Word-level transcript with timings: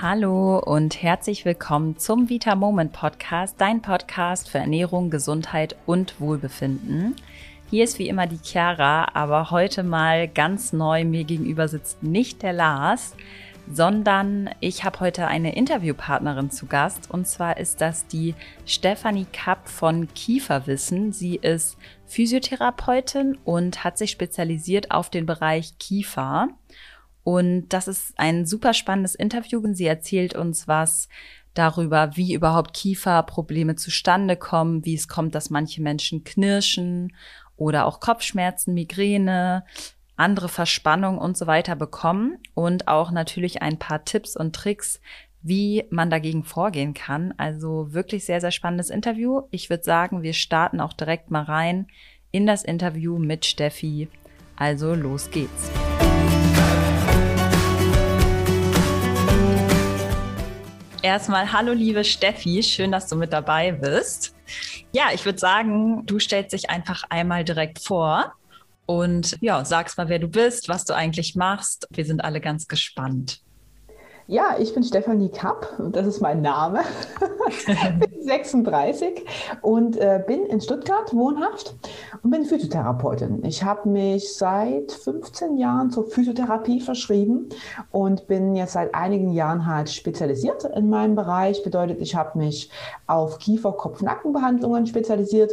Hallo 0.00 0.60
und 0.60 1.02
herzlich 1.02 1.44
willkommen 1.44 1.98
zum 1.98 2.28
Vita 2.28 2.54
Moment 2.54 2.92
Podcast, 2.92 3.60
dein 3.60 3.82
Podcast 3.82 4.48
für 4.48 4.58
Ernährung, 4.58 5.10
Gesundheit 5.10 5.74
und 5.86 6.20
Wohlbefinden. 6.20 7.16
Hier 7.68 7.82
ist 7.82 7.98
wie 7.98 8.08
immer 8.08 8.28
die 8.28 8.38
Chiara, 8.40 9.08
aber 9.14 9.50
heute 9.50 9.82
mal 9.82 10.28
ganz 10.28 10.72
neu. 10.72 11.04
Mir 11.04 11.24
gegenüber 11.24 11.66
sitzt 11.66 12.00
nicht 12.04 12.42
der 12.42 12.52
Lars, 12.52 13.16
sondern 13.68 14.50
ich 14.60 14.84
habe 14.84 15.00
heute 15.00 15.26
eine 15.26 15.56
Interviewpartnerin 15.56 16.52
zu 16.52 16.66
Gast 16.66 17.10
und 17.10 17.26
zwar 17.26 17.56
ist 17.56 17.80
das 17.80 18.06
die 18.06 18.36
Stefanie 18.66 19.26
Kapp 19.32 19.68
von 19.68 20.06
Kieferwissen. 20.14 21.12
Sie 21.12 21.34
ist 21.34 21.76
Physiotherapeutin 22.06 23.36
und 23.44 23.82
hat 23.82 23.98
sich 23.98 24.12
spezialisiert 24.12 24.92
auf 24.92 25.10
den 25.10 25.26
Bereich 25.26 25.76
Kiefer. 25.78 26.50
Und 27.28 27.68
das 27.68 27.88
ist 27.88 28.14
ein 28.18 28.46
super 28.46 28.72
spannendes 28.72 29.14
Interview. 29.14 29.62
Sie 29.74 29.84
erzählt 29.84 30.34
uns 30.34 30.66
was 30.66 31.10
darüber, 31.52 32.16
wie 32.16 32.32
überhaupt 32.32 32.72
Kieferprobleme 32.72 33.76
zustande 33.76 34.34
kommen, 34.34 34.86
wie 34.86 34.94
es 34.94 35.08
kommt, 35.08 35.34
dass 35.34 35.50
manche 35.50 35.82
Menschen 35.82 36.24
knirschen 36.24 37.14
oder 37.58 37.84
auch 37.84 38.00
Kopfschmerzen, 38.00 38.72
Migräne, 38.72 39.66
andere 40.16 40.48
Verspannung 40.48 41.18
und 41.18 41.36
so 41.36 41.46
weiter 41.46 41.76
bekommen 41.76 42.38
und 42.54 42.88
auch 42.88 43.10
natürlich 43.10 43.60
ein 43.60 43.78
paar 43.78 44.06
Tipps 44.06 44.34
und 44.34 44.56
Tricks, 44.56 44.98
wie 45.42 45.84
man 45.90 46.08
dagegen 46.08 46.44
vorgehen 46.44 46.94
kann. 46.94 47.34
Also 47.36 47.92
wirklich 47.92 48.24
sehr, 48.24 48.40
sehr 48.40 48.52
spannendes 48.52 48.88
Interview. 48.88 49.42
Ich 49.50 49.68
würde 49.68 49.84
sagen, 49.84 50.22
wir 50.22 50.32
starten 50.32 50.80
auch 50.80 50.94
direkt 50.94 51.30
mal 51.30 51.42
rein 51.42 51.88
in 52.30 52.46
das 52.46 52.64
Interview 52.64 53.18
mit 53.18 53.44
Steffi. 53.44 54.08
Also 54.56 54.94
los 54.94 55.30
geht's. 55.30 55.70
Erstmal 61.02 61.52
hallo 61.52 61.72
liebe 61.72 62.02
Steffi, 62.02 62.60
schön, 62.60 62.90
dass 62.90 63.06
du 63.06 63.14
mit 63.14 63.32
dabei 63.32 63.70
bist. 63.70 64.34
Ja, 64.92 65.10
ich 65.14 65.24
würde 65.24 65.38
sagen, 65.38 66.04
du 66.06 66.18
stellst 66.18 66.52
dich 66.52 66.70
einfach 66.70 67.04
einmal 67.08 67.44
direkt 67.44 67.78
vor 67.78 68.32
und 68.84 69.36
ja, 69.40 69.64
sagst 69.64 69.96
mal, 69.96 70.08
wer 70.08 70.18
du 70.18 70.26
bist, 70.26 70.68
was 70.68 70.84
du 70.84 70.94
eigentlich 70.94 71.36
machst. 71.36 71.86
Wir 71.90 72.04
sind 72.04 72.24
alle 72.24 72.40
ganz 72.40 72.66
gespannt. 72.66 73.42
Ja, 74.30 74.56
ich 74.58 74.74
bin 74.74 74.82
Stefanie 74.82 75.30
Kapp, 75.30 75.74
das 75.90 76.06
ist 76.06 76.20
mein 76.20 76.42
Name. 76.42 76.80
bin 77.98 78.22
36 78.22 79.24
und 79.62 79.96
äh, 79.96 80.22
bin 80.26 80.44
in 80.44 80.60
Stuttgart 80.60 81.14
wohnhaft 81.14 81.74
und 82.22 82.30
bin 82.30 82.44
Physiotherapeutin. 82.44 83.42
Ich 83.46 83.64
habe 83.64 83.88
mich 83.88 84.34
seit 84.34 84.92
15 84.92 85.56
Jahren 85.56 85.90
zur 85.90 86.10
Physiotherapie 86.10 86.80
verschrieben 86.80 87.48
und 87.90 88.26
bin 88.26 88.54
jetzt 88.54 88.74
seit 88.74 88.94
einigen 88.94 89.32
Jahren 89.32 89.64
halt 89.64 89.88
spezialisiert 89.88 90.62
in 90.76 90.90
meinem 90.90 91.14
Bereich. 91.14 91.64
Bedeutet, 91.64 92.02
ich 92.02 92.14
habe 92.14 92.36
mich 92.36 92.70
auf 93.06 93.38
Kiefer-, 93.38 93.72
Kopf-, 93.72 94.02
Nackenbehandlungen 94.02 94.86
spezialisiert 94.86 95.52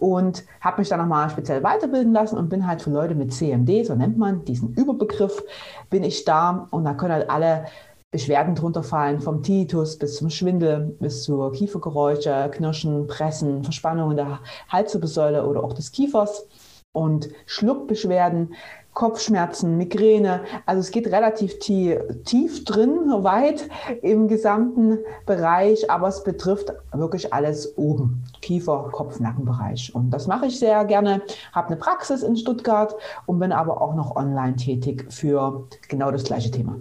und 0.00 0.44
habe 0.60 0.80
mich 0.80 0.88
dann 0.88 0.98
nochmal 0.98 1.30
speziell 1.30 1.62
weiterbilden 1.62 2.12
lassen 2.12 2.36
und 2.36 2.48
bin 2.48 2.66
halt 2.66 2.82
für 2.82 2.90
Leute 2.90 3.14
mit 3.14 3.32
CMD, 3.32 3.86
so 3.86 3.94
nennt 3.94 4.18
man 4.18 4.44
diesen 4.44 4.74
Überbegriff, 4.74 5.44
bin 5.90 6.02
ich 6.02 6.24
da 6.24 6.66
und 6.72 6.84
da 6.84 6.94
können 6.94 7.12
halt 7.12 7.30
alle 7.30 7.66
Beschwerden 8.10 8.54
drunter 8.54 8.82
fallen, 8.82 9.20
vom 9.20 9.42
Tinnitus 9.42 9.98
bis 9.98 10.16
zum 10.16 10.30
Schwindel, 10.30 10.96
bis 11.00 11.24
zu 11.24 11.50
Kiefergeräusche, 11.50 12.50
Knirschen, 12.52 13.06
Pressen, 13.06 13.64
Verspannungen 13.64 14.16
der 14.16 14.40
Halswirbelsäule 14.68 15.46
oder 15.46 15.62
auch 15.62 15.72
des 15.72 15.92
Kiefers 15.92 16.46
und 16.92 17.28
Schluckbeschwerden, 17.44 18.54
Kopfschmerzen, 18.94 19.76
Migräne. 19.76 20.40
Also 20.64 20.80
es 20.80 20.90
geht 20.90 21.08
relativ 21.08 21.58
tief, 21.58 21.98
tief 22.24 22.64
drin, 22.64 23.12
weit 23.18 23.68
im 24.00 24.26
gesamten 24.26 24.98
Bereich, 25.26 25.90
aber 25.90 26.08
es 26.08 26.24
betrifft 26.24 26.72
wirklich 26.92 27.34
alles 27.34 27.76
oben, 27.76 28.24
Kiefer, 28.40 28.88
Kopf, 28.92 29.20
Nackenbereich. 29.20 29.94
Und 29.94 30.10
das 30.10 30.26
mache 30.26 30.46
ich 30.46 30.58
sehr 30.58 30.82
gerne, 30.86 31.20
habe 31.52 31.66
eine 31.66 31.76
Praxis 31.76 32.22
in 32.22 32.36
Stuttgart 32.36 32.96
und 33.26 33.38
bin 33.38 33.52
aber 33.52 33.82
auch 33.82 33.94
noch 33.94 34.16
online 34.16 34.56
tätig 34.56 35.04
für 35.12 35.66
genau 35.88 36.10
das 36.10 36.24
gleiche 36.24 36.50
Thema. 36.50 36.76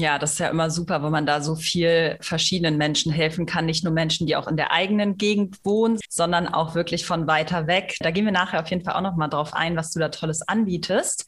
Ja, 0.00 0.16
das 0.20 0.34
ist 0.34 0.38
ja 0.38 0.48
immer 0.48 0.70
super, 0.70 1.02
wenn 1.02 1.10
man 1.10 1.26
da 1.26 1.40
so 1.40 1.56
viel 1.56 2.18
verschiedenen 2.20 2.78
Menschen 2.78 3.10
helfen 3.10 3.46
kann. 3.46 3.66
Nicht 3.66 3.82
nur 3.82 3.92
Menschen, 3.92 4.28
die 4.28 4.36
auch 4.36 4.46
in 4.46 4.56
der 4.56 4.70
eigenen 4.70 5.16
Gegend 5.16 5.56
wohnen, 5.64 5.98
sondern 6.08 6.46
auch 6.46 6.76
wirklich 6.76 7.04
von 7.04 7.26
weiter 7.26 7.66
weg. 7.66 7.96
Da 7.98 8.12
gehen 8.12 8.24
wir 8.24 8.30
nachher 8.30 8.60
auf 8.60 8.70
jeden 8.70 8.84
Fall 8.84 8.94
auch 8.94 9.00
noch 9.00 9.16
mal 9.16 9.26
drauf 9.26 9.54
ein, 9.54 9.74
was 9.74 9.90
du 9.90 9.98
da 9.98 10.08
Tolles 10.08 10.42
anbietest. 10.42 11.26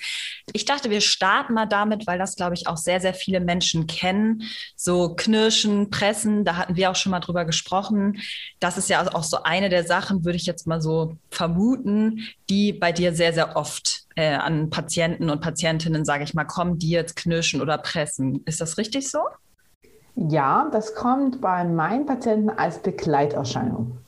Ich 0.53 0.67
dachte, 0.67 0.89
wir 0.89 1.01
starten 1.01 1.55
mal 1.55 1.67
damit, 1.67 2.07
weil 2.07 2.21
das, 2.21 2.37
glaube 2.37 2.55
ich, 2.55 2.69
auch 2.69 2.77
sehr, 2.77 3.01
sehr 3.01 3.13
viele 3.13 3.41
Menschen 3.41 3.89
kennen. 3.89 4.45
So 4.77 5.17
Knirschen, 5.17 5.91
Pressen, 5.91 6.45
da 6.45 6.55
hatten 6.55 6.77
wir 6.77 6.93
auch 6.93 6.97
schon 6.97 7.11
mal 7.11 7.19
drüber 7.19 7.45
gesprochen. 7.45 8.21
Das 8.61 8.79
ist 8.79 8.89
ja 8.89 9.05
auch 9.13 9.25
so 9.25 9.43
eine 9.43 9.69
der 9.69 9.83
Sachen, 9.83 10.25
würde 10.25 10.37
ich 10.37 10.47
jetzt 10.47 10.69
mal 10.69 10.81
so 10.81 11.17
vermuten, 11.33 12.21
die 12.49 12.73
bei 12.73 12.93
dir 12.93 13.15
sehr, 13.15 13.33
sehr 13.33 13.57
oft 13.57 14.05
äh, 14.21 14.35
an 14.35 14.69
Patienten 14.69 15.31
und 15.31 15.41
Patientinnen, 15.41 16.05
sage 16.05 16.25
ich 16.25 16.35
mal, 16.35 16.45
kommen, 16.45 16.79
die 16.79 16.91
jetzt 16.91 17.17
knirschen 17.17 17.63
oder 17.63 17.79
pressen. 17.79 18.43
Ist 18.45 18.61
das 18.61 18.77
richtig 18.77 19.11
so? 19.11 19.21
Ja, 20.15 20.69
das 20.71 20.95
kommt 20.95 21.41
bei 21.41 21.65
meinen 21.65 22.05
Patienten 22.05 22.51
als 22.51 22.81
Begleiterscheinung. 22.81 23.99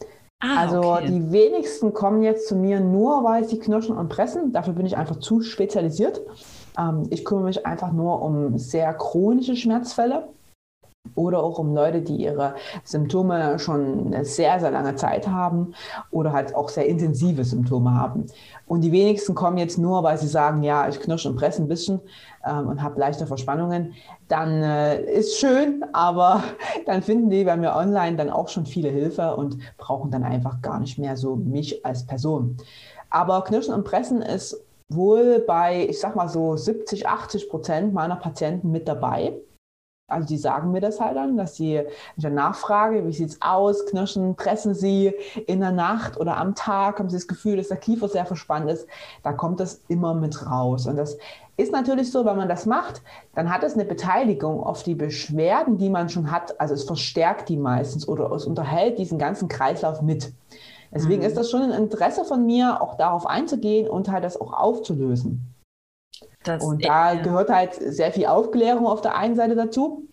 Ah, 0.40 0.58
also 0.58 0.94
okay. 0.94 1.06
die 1.06 1.32
wenigsten 1.32 1.94
kommen 1.94 2.22
jetzt 2.22 2.48
zu 2.48 2.56
mir 2.56 2.80
nur, 2.80 3.24
weil 3.24 3.44
sie 3.44 3.58
knirschen 3.58 3.96
und 3.96 4.08
pressen. 4.10 4.52
Dafür 4.52 4.74
bin 4.74 4.84
ich 4.84 4.96
einfach 4.96 5.16
zu 5.16 5.40
spezialisiert. 5.40 6.20
Ähm, 6.78 7.06
ich 7.08 7.24
kümmere 7.24 7.44
mich 7.44 7.64
einfach 7.64 7.92
nur 7.92 8.20
um 8.20 8.58
sehr 8.58 8.92
chronische 8.92 9.56
Schmerzfälle 9.56 10.28
oder 11.14 11.42
auch 11.42 11.58
um 11.58 11.74
Leute, 11.74 12.00
die 12.00 12.16
ihre 12.16 12.54
Symptome 12.84 13.58
schon 13.58 14.06
eine 14.06 14.24
sehr, 14.24 14.60
sehr 14.60 14.70
lange 14.70 14.94
Zeit 14.96 15.28
haben 15.28 15.74
oder 16.10 16.32
halt 16.32 16.54
auch 16.54 16.68
sehr 16.68 16.86
intensive 16.86 17.44
Symptome 17.44 17.92
haben. 17.94 18.26
Und 18.66 18.82
die 18.82 18.92
wenigsten 18.92 19.34
kommen 19.34 19.58
jetzt 19.58 19.78
nur, 19.78 20.02
weil 20.02 20.16
sie 20.18 20.28
sagen, 20.28 20.62
ja, 20.62 20.88
ich 20.88 21.00
knirsche 21.00 21.28
und 21.28 21.36
presse 21.36 21.62
ein 21.62 21.68
bisschen 21.68 22.00
ähm, 22.46 22.68
und 22.68 22.82
habe 22.82 22.98
leichte 22.98 23.26
Verspannungen. 23.26 23.94
Dann 24.28 24.62
äh, 24.62 25.02
ist 25.02 25.38
schön, 25.38 25.84
aber 25.92 26.42
dann 26.86 27.02
finden 27.02 27.30
die 27.30 27.44
bei 27.44 27.56
mir 27.56 27.74
online 27.74 28.16
dann 28.16 28.30
auch 28.30 28.48
schon 28.48 28.66
viele 28.66 28.88
Hilfe 28.88 29.36
und 29.36 29.58
brauchen 29.76 30.10
dann 30.10 30.24
einfach 30.24 30.62
gar 30.62 30.80
nicht 30.80 30.98
mehr 30.98 31.16
so 31.16 31.36
mich 31.36 31.84
als 31.84 32.06
Person. 32.06 32.56
Aber 33.10 33.44
Knirschen 33.44 33.74
und 33.74 33.84
Pressen 33.84 34.22
ist 34.22 34.64
wohl 34.88 35.40
bei, 35.46 35.86
ich 35.88 36.00
sag 36.00 36.16
mal 36.16 36.28
so 36.28 36.56
70, 36.56 37.06
80 37.06 37.50
Prozent 37.50 37.92
meiner 37.92 38.16
Patienten 38.16 38.70
mit 38.70 38.88
dabei. 38.88 39.34
Also 40.08 40.28
die 40.28 40.36
sagen 40.36 40.72
mir 40.72 40.80
das 40.80 41.00
halt 41.00 41.16
dann, 41.16 41.36
dass 41.36 41.56
sie, 41.56 41.76
wenn 41.76 41.86
ich 42.16 42.22
dann 42.22 42.34
nachfrage, 42.34 43.06
wie 43.06 43.12
sieht 43.12 43.30
es 43.30 43.42
aus, 43.42 43.86
knirschen, 43.86 44.36
pressen 44.36 44.74
sie 44.74 45.14
in 45.46 45.60
der 45.60 45.72
Nacht 45.72 46.20
oder 46.20 46.36
am 46.36 46.54
Tag, 46.54 46.98
haben 46.98 47.08
sie 47.08 47.16
das 47.16 47.26
Gefühl, 47.26 47.56
dass 47.56 47.68
der 47.68 47.78
Kiefer 47.78 48.08
sehr 48.08 48.26
verspannt 48.26 48.70
ist, 48.70 48.86
da 49.22 49.32
kommt 49.32 49.58
das 49.60 49.80
immer 49.88 50.14
mit 50.14 50.46
raus. 50.46 50.86
Und 50.86 50.96
das 50.96 51.16
ist 51.56 51.72
natürlich 51.72 52.10
so, 52.10 52.24
wenn 52.26 52.36
man 52.36 52.48
das 52.48 52.66
macht, 52.66 53.02
dann 53.34 53.52
hat 53.52 53.62
es 53.62 53.74
eine 53.74 53.84
Beteiligung 53.84 54.62
auf 54.62 54.82
die 54.82 54.94
Beschwerden, 54.94 55.78
die 55.78 55.88
man 55.88 56.08
schon 56.10 56.30
hat. 56.30 56.60
Also 56.60 56.74
es 56.74 56.84
verstärkt 56.84 57.48
die 57.48 57.56
meistens 57.56 58.06
oder 58.06 58.30
es 58.32 58.44
unterhält 58.44 58.98
diesen 58.98 59.18
ganzen 59.18 59.48
Kreislauf 59.48 60.02
mit. 60.02 60.32
Deswegen 60.92 61.22
mhm. 61.22 61.28
ist 61.28 61.36
das 61.38 61.50
schon 61.50 61.62
ein 61.62 61.70
Interesse 61.70 62.24
von 62.24 62.44
mir, 62.44 62.82
auch 62.82 62.96
darauf 62.96 63.26
einzugehen 63.26 63.88
und 63.88 64.10
halt 64.10 64.24
das 64.24 64.38
auch 64.38 64.52
aufzulösen. 64.52 65.51
Das 66.44 66.62
und 66.62 66.84
da 66.84 67.14
gehört 67.14 67.50
halt 67.50 67.74
sehr 67.74 68.12
viel 68.12 68.26
Aufklärung 68.26 68.86
auf 68.86 69.00
der 69.00 69.16
einen 69.16 69.36
Seite 69.36 69.54
dazu. 69.54 70.08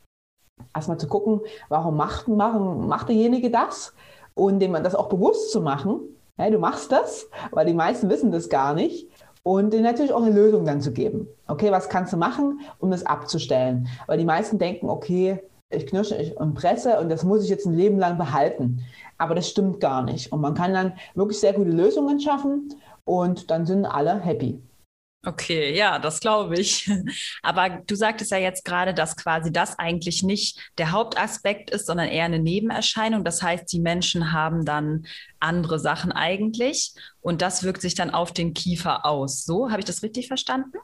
Erstmal 0.75 0.97
zu 0.97 1.07
gucken, 1.07 1.41
warum 1.69 1.97
macht, 1.97 2.28
machen, 2.28 2.88
macht 2.88 3.09
derjenige 3.09 3.50
das? 3.50 3.94
Und 4.35 4.59
dem 4.59 4.73
das 4.73 4.95
auch 4.95 5.09
bewusst 5.09 5.51
zu 5.51 5.62
machen. 5.62 6.01
Ja, 6.38 6.50
du 6.50 6.59
machst 6.59 6.91
das, 6.91 7.28
weil 7.51 7.66
die 7.66 7.73
meisten 7.73 8.09
wissen 8.09 8.31
das 8.31 8.50
gar 8.50 8.73
nicht. 8.73 9.09
Und 9.44 9.73
denen 9.73 9.84
natürlich 9.84 10.13
auch 10.13 10.22
eine 10.22 10.35
Lösung 10.35 10.66
dann 10.66 10.81
zu 10.81 10.91
geben. 10.91 11.28
Okay, 11.47 11.72
was 11.72 11.89
kannst 11.89 12.13
du 12.13 12.18
machen, 12.18 12.59
um 12.79 12.91
das 12.91 13.06
abzustellen? 13.06 13.88
Weil 14.06 14.18
die 14.18 14.25
meisten 14.25 14.59
denken, 14.59 14.89
okay, 14.89 15.42
ich 15.69 15.88
knirsche 15.88 16.33
und 16.36 16.56
presse 16.56 17.00
und 17.00 17.09
das 17.09 17.24
muss 17.24 17.44
ich 17.44 17.50
jetzt 17.50 17.65
ein 17.65 17.75
Leben 17.75 17.98
lang 17.98 18.18
behalten. 18.18 18.86
Aber 19.18 19.36
das 19.36 19.50
stimmt 19.50 19.80
gar 19.80 20.03
nicht. 20.03 20.31
Und 20.31 20.42
man 20.42 20.56
kann 20.56 20.74
dann 20.74 20.94
wirklich 21.15 21.39
sehr 21.39 21.53
gute 21.53 21.71
Lösungen 21.71 22.19
schaffen 22.19 22.74
und 23.06 23.51
dann 23.51 23.65
sind 23.65 23.86
alle 23.86 24.19
happy. 24.19 24.62
Okay, 25.25 25.75
ja, 25.75 26.00
das 26.00 26.21
glaube 26.21 26.57
ich. 26.57 26.89
Aber 27.44 27.69
du 27.86 27.95
sagtest 27.95 28.31
ja 28.31 28.38
jetzt 28.38 28.63
gerade, 28.63 28.94
dass 28.94 29.18
quasi 29.18 29.51
das 29.51 29.77
eigentlich 29.77 30.24
nicht 30.24 30.57
der 30.77 30.92
Hauptaspekt 30.92 31.69
ist, 31.71 31.88
sondern 31.88 32.07
eher 32.07 32.24
eine 32.24 32.39
Nebenerscheinung. 32.39 33.25
Das 33.25 33.42
heißt, 33.42 33.71
die 33.71 33.81
Menschen 33.81 34.31
haben 34.31 34.63
dann 34.63 35.06
andere 35.42 35.77
Sachen 35.77 36.13
eigentlich 36.13 36.94
und 37.19 37.42
das 37.42 37.63
wirkt 37.63 37.81
sich 37.81 37.95
dann 37.95 38.12
auf 38.12 38.31
den 38.31 38.54
Kiefer 38.54 39.06
aus. 39.06 39.44
So, 39.44 39.69
habe 39.69 39.80
ich 39.80 39.86
das 39.86 40.04
richtig 40.04 40.27
verstanden? 40.27 40.77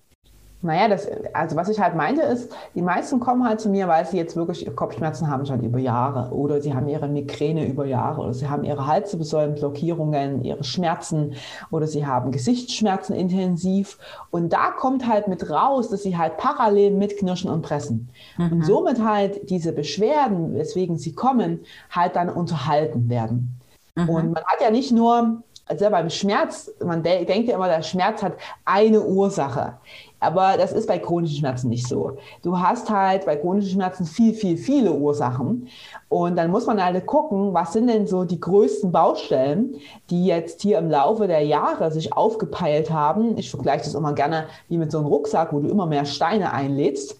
Naja, 0.65 0.87
das, 0.87 1.07
also 1.33 1.55
was 1.55 1.69
ich 1.69 1.79
halt 1.79 1.95
meinte 1.95 2.21
ist, 2.23 2.51
die 2.73 2.81
meisten 2.81 3.19
kommen 3.19 3.47
halt 3.47 3.61
zu 3.61 3.69
mir, 3.69 3.87
weil 3.87 4.05
sie 4.05 4.17
jetzt 4.17 4.35
wirklich 4.35 4.67
Kopfschmerzen 4.75 5.29
haben 5.29 5.45
schon 5.45 5.61
über 5.61 5.77
Jahre 5.77 6.33
oder 6.33 6.59
sie 6.59 6.73
haben 6.73 6.87
ihre 6.87 7.07
Migräne 7.07 7.65
über 7.67 7.85
Jahre 7.85 8.21
oder 8.21 8.33
sie 8.33 8.49
haben 8.49 8.63
ihre 8.63 8.87
Halswirbelsäulenblockierungen, 8.87 10.43
ihre 10.43 10.63
Schmerzen 10.63 11.35
oder 11.69 11.85
sie 11.85 12.05
haben 12.05 12.31
Gesichtsschmerzen 12.31 13.13
intensiv 13.15 13.99
und 14.31 14.51
da 14.53 14.71
kommt 14.71 15.07
halt 15.07 15.27
mit 15.27 15.49
raus, 15.49 15.89
dass 15.89 16.01
sie 16.01 16.17
halt 16.17 16.37
parallel 16.37 16.91
mit 16.91 17.17
Knirschen 17.17 17.51
und 17.51 17.61
Pressen 17.61 18.09
mhm. 18.37 18.51
und 18.51 18.65
somit 18.65 19.03
halt 19.03 19.49
diese 19.49 19.71
Beschwerden, 19.71 20.55
weswegen 20.55 20.97
sie 20.97 21.13
kommen, 21.13 21.59
halt 21.91 22.15
dann 22.15 22.29
unterhalten 22.29 23.07
werden. 23.07 23.59
Mhm. 23.95 24.09
Und 24.09 24.31
man 24.33 24.43
hat 24.45 24.61
ja 24.61 24.71
nicht 24.71 24.91
nur 24.91 25.43
also 25.67 25.89
beim 25.89 26.09
Schmerz, 26.09 26.71
man 26.83 27.01
de 27.01 27.25
denkt 27.25 27.49
ja 27.49 27.55
immer, 27.55 27.67
der 27.67 27.81
Schmerz 27.81 28.21
hat 28.21 28.33
eine 28.65 29.01
Ursache. 29.01 29.77
Aber 30.25 30.57
das 30.57 30.71
ist 30.71 30.87
bei 30.87 30.97
chronischen 30.97 31.37
Schmerzen 31.37 31.69
nicht 31.69 31.87
so. 31.87 32.17
Du 32.41 32.59
hast 32.59 32.89
halt 32.89 33.25
bei 33.25 33.35
chronischen 33.35 33.69
Schmerzen 33.69 34.05
viel, 34.05 34.33
viel, 34.33 34.57
viele 34.57 34.91
Ursachen. 34.91 35.67
Und 36.09 36.35
dann 36.35 36.49
muss 36.49 36.65
man 36.65 36.83
halt 36.83 37.05
gucken, 37.05 37.53
was 37.53 37.73
sind 37.73 37.87
denn 37.87 38.07
so 38.07 38.23
die 38.23 38.39
größten 38.39 38.91
Baustellen, 38.91 39.75
die 40.09 40.25
jetzt 40.25 40.63
hier 40.63 40.79
im 40.79 40.89
Laufe 40.89 41.27
der 41.27 41.41
Jahre 41.41 41.91
sich 41.91 42.13
aufgepeilt 42.13 42.89
haben. 42.89 43.37
Ich 43.37 43.51
vergleiche 43.51 43.83
das 43.83 43.93
immer 43.93 44.13
gerne 44.13 44.47
wie 44.67 44.79
mit 44.79 44.91
so 44.91 44.97
einem 44.97 45.07
Rucksack, 45.07 45.53
wo 45.53 45.59
du 45.59 45.69
immer 45.69 45.85
mehr 45.85 46.05
Steine 46.05 46.51
einlädst. 46.51 47.17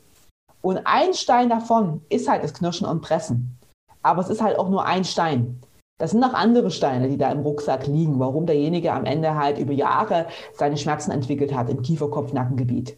Und 0.62 0.80
ein 0.86 1.13
Stein 1.13 1.50
davon 1.50 2.01
ist 2.10 2.28
halt 2.28 2.44
das 2.44 2.56
Knirschen 2.56 2.88
und 2.88 3.01
Pressen. 3.01 3.56
Aber 4.01 4.22
es 4.22 4.30
ist 4.30 4.42
halt 4.42 4.58
auch 4.58 4.69
nur 4.69 4.84
ein 4.84 5.04
Stein. 5.04 5.62
Das 5.98 6.12
sind 6.12 6.20
noch 6.20 6.34
andere 6.34 6.72
Steine, 6.72 7.08
die 7.08 7.18
da 7.18 7.32
im 7.32 7.40
Rucksack 7.40 7.88
liegen, 7.88 8.20
warum 8.20 8.46
derjenige 8.46 8.92
am 8.92 9.06
Ende 9.06 9.36
halt 9.36 9.58
über 9.58 9.72
Jahre 9.72 10.28
seine 10.54 10.76
Schmerzen 10.76 11.12
entwickelt 11.12 11.56
hat 11.56 11.70
im 11.70 11.82
Kiefer-Kopf-Nackengebiet. 11.82 12.98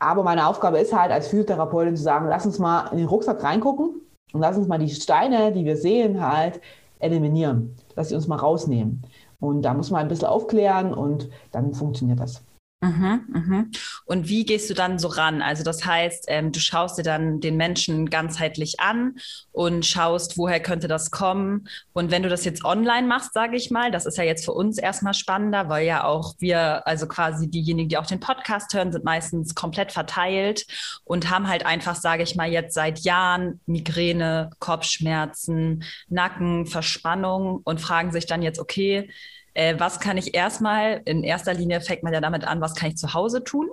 Aber 0.00 0.24
meine 0.24 0.48
Aufgabe 0.48 0.78
ist 0.78 0.92
halt 0.92 1.12
als 1.12 1.28
Physiotherapeutin 1.28 1.96
zu 1.96 2.02
sagen, 2.02 2.26
lass 2.28 2.44
uns 2.44 2.58
mal 2.58 2.88
in 2.90 2.98
den 2.98 3.06
Rucksack 3.06 3.42
reingucken 3.42 4.00
und 4.32 4.40
lass 4.40 4.56
uns 4.56 4.66
mal 4.66 4.78
die 4.78 4.90
Steine, 4.90 5.52
die 5.52 5.64
wir 5.64 5.76
sehen, 5.76 6.20
halt 6.20 6.60
eliminieren. 6.98 7.76
Lass 7.94 8.08
sie 8.08 8.16
uns 8.16 8.26
mal 8.26 8.36
rausnehmen. 8.36 9.02
Und 9.38 9.62
da 9.62 9.72
muss 9.72 9.90
man 9.90 10.02
ein 10.02 10.08
bisschen 10.08 10.28
aufklären 10.28 10.92
und 10.92 11.30
dann 11.52 11.72
funktioniert 11.72 12.18
das. 12.18 12.42
Mhm, 12.84 13.24
mhm. 13.28 13.70
Und 14.04 14.28
wie 14.28 14.44
gehst 14.44 14.68
du 14.68 14.74
dann 14.74 14.98
so 14.98 15.08
ran? 15.08 15.40
Also 15.40 15.64
das 15.64 15.86
heißt, 15.86 16.26
ähm, 16.28 16.52
du 16.52 16.60
schaust 16.60 16.98
dir 16.98 17.02
dann 17.02 17.40
den 17.40 17.56
Menschen 17.56 18.10
ganzheitlich 18.10 18.78
an 18.78 19.16
und 19.52 19.86
schaust, 19.86 20.36
woher 20.36 20.60
könnte 20.60 20.86
das 20.86 21.10
kommen. 21.10 21.66
Und 21.94 22.10
wenn 22.10 22.22
du 22.22 22.28
das 22.28 22.44
jetzt 22.44 22.62
online 22.62 23.06
machst, 23.06 23.32
sage 23.32 23.56
ich 23.56 23.70
mal, 23.70 23.90
das 23.90 24.04
ist 24.04 24.18
ja 24.18 24.24
jetzt 24.24 24.44
für 24.44 24.52
uns 24.52 24.76
erstmal 24.76 25.14
spannender, 25.14 25.70
weil 25.70 25.86
ja 25.86 26.04
auch 26.04 26.34
wir, 26.40 26.86
also 26.86 27.06
quasi 27.08 27.48
diejenigen, 27.48 27.88
die 27.88 27.96
auch 27.96 28.06
den 28.06 28.20
Podcast 28.20 28.74
hören, 28.74 28.92
sind 28.92 29.04
meistens 29.04 29.54
komplett 29.54 29.90
verteilt 29.90 30.66
und 31.04 31.30
haben 31.30 31.48
halt 31.48 31.64
einfach, 31.64 31.96
sage 31.96 32.22
ich 32.22 32.36
mal, 32.36 32.50
jetzt 32.50 32.74
seit 32.74 32.98
Jahren 32.98 33.60
Migräne, 33.64 34.50
Kopfschmerzen, 34.58 35.84
Nacken, 36.08 36.66
Verspannung 36.66 37.62
und 37.64 37.80
fragen 37.80 38.12
sich 38.12 38.26
dann 38.26 38.42
jetzt, 38.42 38.58
okay, 38.58 39.08
äh, 39.54 39.74
was 39.78 40.00
kann 40.00 40.16
ich 40.16 40.34
erstmal, 40.34 41.02
in 41.04 41.24
erster 41.24 41.54
Linie 41.54 41.80
fängt 41.80 42.02
man 42.02 42.12
ja 42.12 42.20
damit 42.20 42.44
an, 42.44 42.60
was 42.60 42.74
kann 42.74 42.90
ich 42.90 42.96
zu 42.96 43.14
Hause 43.14 43.42
tun? 43.44 43.70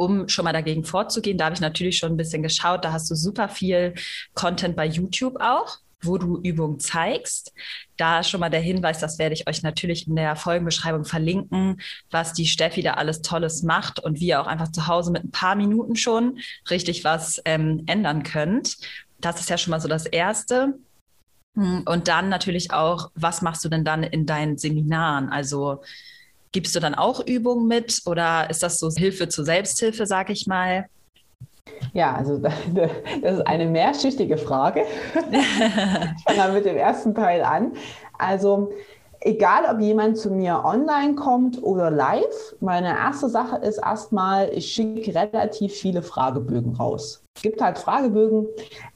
um 0.00 0.28
schon 0.28 0.46
mal 0.46 0.54
dagegen 0.54 0.82
vorzugehen, 0.82 1.36
da 1.36 1.44
habe 1.44 1.54
ich 1.54 1.60
natürlich 1.60 1.98
schon 1.98 2.12
ein 2.12 2.16
bisschen 2.16 2.42
geschaut. 2.42 2.86
Da 2.86 2.92
hast 2.92 3.10
du 3.10 3.14
super 3.14 3.50
viel 3.50 3.92
Content 4.32 4.74
bei 4.74 4.86
YouTube 4.86 5.36
auch, 5.40 5.76
wo 6.00 6.16
du 6.16 6.40
Übungen 6.42 6.80
zeigst. 6.80 7.52
Da 7.98 8.22
schon 8.22 8.40
mal 8.40 8.48
der 8.48 8.62
Hinweis, 8.62 8.98
das 8.98 9.18
werde 9.18 9.34
ich 9.34 9.46
euch 9.46 9.62
natürlich 9.62 10.08
in 10.08 10.16
der 10.16 10.36
Folgenbeschreibung 10.36 11.04
verlinken, 11.04 11.82
was 12.10 12.32
die 12.32 12.46
Steffi 12.46 12.80
da 12.80 12.94
alles 12.94 13.20
Tolles 13.20 13.62
macht 13.62 14.00
und 14.00 14.20
wie 14.20 14.28
ihr 14.28 14.40
auch 14.40 14.46
einfach 14.46 14.72
zu 14.72 14.86
Hause 14.86 15.12
mit 15.12 15.22
ein 15.22 15.32
paar 15.32 15.54
Minuten 15.54 15.96
schon 15.96 16.38
richtig 16.70 17.04
was 17.04 17.42
ähm, 17.44 17.82
ändern 17.86 18.22
könnt. 18.22 18.78
Das 19.20 19.38
ist 19.38 19.50
ja 19.50 19.58
schon 19.58 19.72
mal 19.72 19.82
so 19.82 19.88
das 19.88 20.06
Erste. 20.06 20.78
Hm, 21.56 21.84
und 21.86 22.08
dann 22.08 22.28
natürlich 22.28 22.72
auch, 22.72 23.10
was 23.14 23.42
machst 23.42 23.64
du 23.64 23.68
denn 23.68 23.84
dann 23.84 24.02
in 24.02 24.26
deinen 24.26 24.56
Seminaren? 24.56 25.28
Also 25.28 25.82
gibst 26.52 26.74
du 26.74 26.80
dann 26.80 26.94
auch 26.94 27.24
Übungen 27.26 27.66
mit 27.66 28.02
oder 28.06 28.50
ist 28.50 28.62
das 28.62 28.78
so 28.78 28.90
Hilfe 28.90 29.28
zur 29.28 29.44
Selbsthilfe, 29.44 30.06
sag 30.06 30.30
ich 30.30 30.46
mal? 30.46 30.86
Ja, 31.92 32.14
also 32.14 32.38
das 32.38 33.34
ist 33.34 33.46
eine 33.46 33.66
mehrschichtige 33.66 34.36
Frage. 34.36 34.84
Ich 35.30 36.24
fange 36.24 36.38
mal 36.38 36.52
mit 36.52 36.64
dem 36.64 36.76
ersten 36.76 37.14
Teil 37.14 37.42
an. 37.42 37.72
Also 38.18 38.72
egal, 39.20 39.64
ob 39.72 39.80
jemand 39.80 40.18
zu 40.18 40.30
mir 40.30 40.64
online 40.64 41.14
kommt 41.14 41.62
oder 41.62 41.90
live, 41.90 42.54
meine 42.60 42.88
erste 42.88 43.28
Sache 43.28 43.56
ist 43.56 43.78
erstmal, 43.78 44.50
ich 44.52 44.72
schicke 44.72 45.14
relativ 45.14 45.72
viele 45.72 46.02
Fragebögen 46.02 46.76
raus. 46.76 47.22
Es 47.40 47.42
gibt 47.42 47.62
halt 47.62 47.78
Fragebögen, 47.78 48.48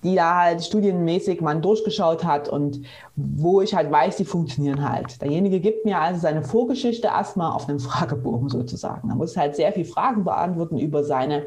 die 0.02 0.16
da 0.16 0.36
halt 0.42 0.62
studienmäßig 0.62 1.40
man 1.40 1.62
durchgeschaut 1.62 2.24
hat 2.24 2.46
und 2.46 2.82
wo 3.16 3.62
ich 3.62 3.74
halt 3.74 3.90
weiß, 3.90 4.18
die 4.18 4.26
funktionieren 4.26 4.86
halt. 4.86 5.22
Derjenige 5.22 5.60
gibt 5.60 5.86
mir 5.86 5.98
also 5.98 6.20
seine 6.20 6.42
Vorgeschichte 6.42 7.06
erstmal 7.06 7.52
auf 7.52 7.70
einem 7.70 7.80
Fragebogen 7.80 8.50
sozusagen. 8.50 9.08
Er 9.08 9.16
muss 9.16 9.34
halt 9.38 9.56
sehr 9.56 9.72
viele 9.72 9.86
Fragen 9.86 10.24
beantworten 10.24 10.76
über 10.76 11.04
seine 11.04 11.44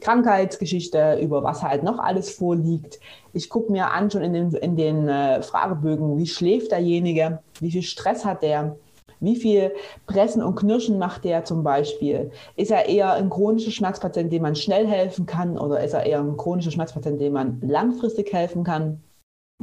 Krankheitsgeschichte, 0.00 1.20
über 1.22 1.42
was 1.42 1.62
halt 1.62 1.82
noch 1.82 1.98
alles 1.98 2.28
vorliegt. 2.28 3.00
Ich 3.32 3.48
gucke 3.48 3.72
mir 3.72 3.92
an 3.92 4.10
schon 4.10 4.20
in 4.20 4.34
den, 4.34 4.52
in 4.52 4.76
den 4.76 5.08
äh, 5.08 5.40
Fragebögen, 5.40 6.18
wie 6.18 6.26
schläft 6.26 6.70
derjenige, 6.70 7.38
wie 7.60 7.70
viel 7.70 7.82
Stress 7.82 8.26
hat 8.26 8.42
der, 8.42 8.76
wie 9.20 9.36
viel 9.36 9.72
Pressen 10.06 10.42
und 10.42 10.56
Knirschen 10.56 10.98
macht 10.98 11.24
der 11.24 11.44
zum 11.44 11.62
Beispiel? 11.62 12.30
Ist 12.56 12.70
er 12.70 12.88
eher 12.88 13.12
ein 13.12 13.30
chronischer 13.30 13.70
Schmerzpatient, 13.70 14.32
dem 14.32 14.42
man 14.42 14.56
schnell 14.56 14.86
helfen 14.86 15.26
kann 15.26 15.58
oder 15.58 15.82
ist 15.82 15.94
er 15.94 16.04
eher 16.04 16.20
ein 16.20 16.36
chronischer 16.36 16.70
Schmerzpatient, 16.70 17.20
dem 17.20 17.32
man 17.32 17.60
langfristig 17.60 18.32
helfen 18.32 18.64
kann 18.64 19.02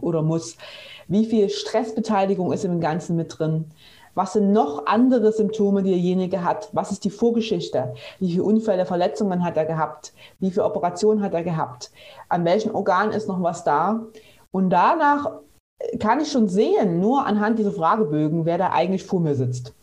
oder 0.01 0.21
muss? 0.21 0.57
Wie 1.07 1.25
viel 1.25 1.49
Stressbeteiligung 1.49 2.51
ist 2.51 2.65
im 2.65 2.79
Ganzen 2.79 3.15
mit 3.15 3.37
drin? 3.37 3.65
Was 4.15 4.33
sind 4.33 4.51
noch 4.51 4.85
andere 4.85 5.31
Symptome, 5.31 5.81
die 5.81 5.89
derjenige 5.89 6.43
hat? 6.43 6.69
Was 6.71 6.91
ist 6.91 7.03
die 7.03 7.09
Vorgeschichte? 7.09 7.95
Wie 8.19 8.31
viele 8.31 8.43
Unfälle, 8.43 8.85
Verletzungen 8.85 9.43
hat 9.43 9.57
er 9.57 9.65
gehabt? 9.65 10.13
Wie 10.39 10.51
viele 10.51 10.65
Operationen 10.65 11.23
hat 11.23 11.33
er 11.33 11.43
gehabt? 11.43 11.91
An 12.29 12.45
welchen 12.45 12.71
Organen 12.71 13.11
ist 13.11 13.27
noch 13.27 13.41
was 13.41 13.63
da? 13.63 14.05
Und 14.51 14.69
danach 14.69 15.31
kann 15.99 16.19
ich 16.19 16.31
schon 16.31 16.47
sehen, 16.47 16.99
nur 16.99 17.25
anhand 17.25 17.59
dieser 17.59 17.71
Fragebögen, 17.71 18.45
wer 18.45 18.57
da 18.57 18.71
eigentlich 18.71 19.03
vor 19.03 19.19
mir 19.19 19.35
sitzt. 19.35 19.73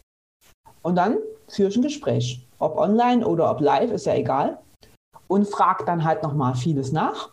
Und 0.82 0.96
dann 0.96 1.18
führe 1.48 1.68
ich 1.68 1.76
ein 1.76 1.82
Gespräch. 1.82 2.46
Ob 2.58 2.76
online 2.76 3.26
oder 3.26 3.50
ob 3.50 3.60
live, 3.60 3.90
ist 3.90 4.06
ja 4.06 4.14
egal. 4.14 4.58
Und 5.28 5.48
frage 5.48 5.84
dann 5.84 6.04
halt 6.04 6.22
nochmal 6.22 6.54
vieles 6.54 6.92
nach. 6.92 7.30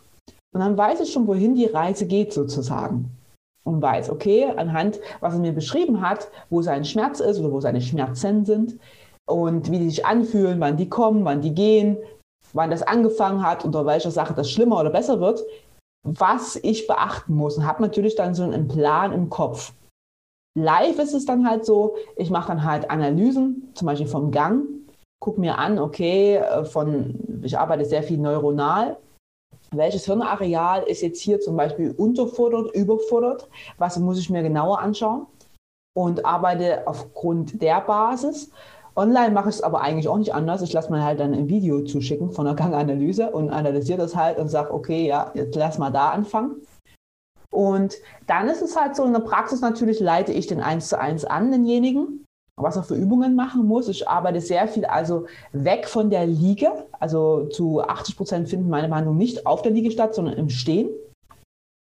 Und 0.54 0.60
dann 0.60 0.76
weiß 0.76 1.00
ich 1.00 1.12
schon, 1.12 1.26
wohin 1.26 1.54
die 1.54 1.66
Reise 1.66 2.06
geht 2.06 2.32
sozusagen 2.32 3.10
und 3.64 3.82
weiß, 3.82 4.10
okay, 4.10 4.50
anhand, 4.56 4.98
was 5.20 5.34
er 5.34 5.40
mir 5.40 5.52
beschrieben 5.52 6.00
hat, 6.00 6.28
wo 6.48 6.62
sein 6.62 6.84
Schmerz 6.84 7.20
ist 7.20 7.38
oder 7.38 7.52
wo 7.52 7.60
seine 7.60 7.82
Schmerzen 7.82 8.44
sind 8.44 8.78
und 9.28 9.70
wie 9.70 9.78
die 9.78 9.90
sich 9.90 10.06
anfühlen, 10.06 10.58
wann 10.60 10.76
die 10.76 10.88
kommen, 10.88 11.24
wann 11.24 11.42
die 11.42 11.54
gehen, 11.54 11.98
wann 12.54 12.70
das 12.70 12.82
angefangen 12.82 13.42
hat, 13.42 13.64
unter 13.64 13.84
welcher 13.84 14.10
Sache 14.10 14.32
das 14.32 14.50
schlimmer 14.50 14.80
oder 14.80 14.90
besser 14.90 15.20
wird, 15.20 15.44
was 16.02 16.56
ich 16.56 16.86
beachten 16.86 17.34
muss 17.34 17.56
und 17.56 17.66
habe 17.66 17.82
natürlich 17.82 18.14
dann 18.14 18.34
so 18.34 18.44
einen 18.44 18.68
Plan 18.68 19.12
im 19.12 19.28
Kopf. 19.28 19.72
Live 20.56 20.98
ist 20.98 21.14
es 21.14 21.24
dann 21.24 21.48
halt 21.48 21.64
so, 21.64 21.96
ich 22.16 22.30
mache 22.30 22.48
dann 22.48 22.64
halt 22.64 22.90
Analysen, 22.90 23.70
zum 23.74 23.86
Beispiel 23.86 24.08
vom 24.08 24.30
Gang, 24.30 24.66
gucke 25.20 25.40
mir 25.40 25.58
an, 25.58 25.78
okay, 25.78 26.36
äh, 26.36 26.64
von, 26.64 27.40
ich 27.42 27.58
arbeite 27.58 27.84
sehr 27.84 28.02
viel 28.02 28.18
neuronal, 28.18 28.96
welches 29.70 30.06
Hirnareal 30.06 30.82
ist 30.84 31.02
jetzt 31.02 31.20
hier 31.20 31.40
zum 31.40 31.56
Beispiel 31.56 31.92
unterfordert, 31.92 32.74
überfordert, 32.74 33.48
was 33.76 33.98
muss 33.98 34.18
ich 34.18 34.30
mir 34.30 34.42
genauer 34.42 34.80
anschauen 34.80 35.26
und 35.94 36.24
arbeite 36.24 36.86
aufgrund 36.86 37.60
der 37.60 37.80
Basis. 37.80 38.50
Online 38.98 39.30
mache 39.30 39.48
ich 39.48 39.54
es 39.54 39.62
aber 39.62 39.80
eigentlich 39.80 40.08
auch 40.08 40.18
nicht 40.18 40.34
anders. 40.34 40.60
Ich 40.62 40.72
lasse 40.72 40.90
mir 40.90 41.04
halt 41.04 41.20
dann 41.20 41.32
ein 41.32 41.48
Video 41.48 41.82
zuschicken 41.82 42.32
von 42.32 42.44
der 42.44 42.54
Ganganalyse 42.54 43.30
und 43.30 43.50
analysiere 43.50 43.98
das 43.98 44.16
halt 44.16 44.38
und 44.38 44.48
sage, 44.48 44.74
okay, 44.74 45.06
ja, 45.06 45.30
jetzt 45.34 45.54
lass 45.54 45.78
mal 45.78 45.90
da 45.90 46.10
anfangen. 46.10 46.56
Und 47.50 47.94
dann 48.26 48.48
ist 48.48 48.60
es 48.60 48.76
halt 48.76 48.96
so, 48.96 49.04
in 49.04 49.12
der 49.12 49.20
Praxis 49.20 49.60
natürlich 49.60 50.00
leite 50.00 50.32
ich 50.32 50.48
den 50.48 50.60
eins 50.60 50.88
zu 50.88 50.98
eins 50.98 51.24
an, 51.24 51.50
denjenigen 51.50 52.24
was 52.60 52.76
er 52.76 52.82
für 52.82 52.94
Übungen 52.94 53.34
machen 53.34 53.66
muss. 53.66 53.88
Ich 53.88 54.08
arbeite 54.08 54.40
sehr 54.40 54.68
viel 54.68 54.84
also 54.84 55.26
weg 55.52 55.86
von 55.88 56.10
der 56.10 56.26
Liege. 56.26 56.86
Also 56.98 57.46
zu 57.46 57.80
80 57.82 58.16
Prozent 58.16 58.48
finden 58.48 58.68
meine 58.68 58.88
Behandlungen 58.88 59.18
nicht 59.18 59.46
auf 59.46 59.62
der 59.62 59.72
Liege 59.72 59.90
statt, 59.90 60.14
sondern 60.14 60.34
im 60.34 60.48
Stehen. 60.48 60.88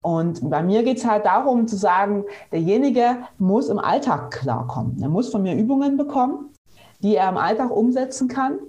Und 0.03 0.49
bei 0.49 0.61
mir 0.61 0.83
geht 0.83 0.97
es 0.97 1.05
halt 1.05 1.25
darum 1.25 1.67
zu 1.67 1.75
sagen, 1.75 2.25
derjenige 2.51 3.17
muss 3.39 3.69
im 3.69 3.79
Alltag 3.79 4.31
klarkommen. 4.31 4.97
Er 5.01 5.09
muss 5.09 5.29
von 5.29 5.41
mir 5.41 5.55
Übungen 5.55 5.97
bekommen, 5.97 6.53
die 6.99 7.15
er 7.15 7.29
im 7.29 7.37
Alltag 7.37 7.71
umsetzen 7.71 8.27
kann, 8.27 8.59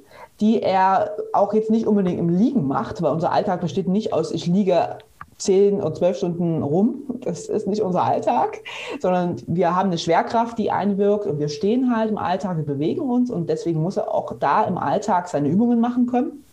die 0.40 0.62
er 0.62 1.16
auch 1.32 1.52
jetzt 1.52 1.70
nicht 1.70 1.86
unbedingt 1.86 2.18
im 2.18 2.28
Liegen 2.28 2.66
macht, 2.66 3.02
weil 3.02 3.12
unser 3.12 3.32
Alltag 3.32 3.60
besteht 3.60 3.88
nicht 3.88 4.12
aus, 4.12 4.30
ich 4.30 4.46
liege 4.46 4.98
zehn 5.38 5.80
oder 5.80 5.94
zwölf 5.94 6.16
Stunden 6.16 6.62
rum. 6.62 7.02
Das 7.20 7.48
ist 7.48 7.66
nicht 7.66 7.82
unser 7.82 8.02
Alltag, 8.02 8.60
sondern 9.00 9.36
wir 9.46 9.74
haben 9.74 9.88
eine 9.88 9.98
Schwerkraft, 9.98 10.58
die 10.58 10.70
einwirkt 10.70 11.26
und 11.26 11.38
wir 11.38 11.48
stehen 11.48 11.94
halt 11.96 12.10
im 12.10 12.18
Alltag, 12.18 12.56
wir 12.56 12.64
bewegen 12.64 13.02
uns 13.02 13.30
und 13.30 13.48
deswegen 13.48 13.80
muss 13.80 13.96
er 13.96 14.12
auch 14.12 14.34
da 14.38 14.64
im 14.64 14.78
Alltag 14.78 15.28
seine 15.28 15.48
Übungen 15.48 15.80
machen 15.80 16.06
können. 16.06 16.44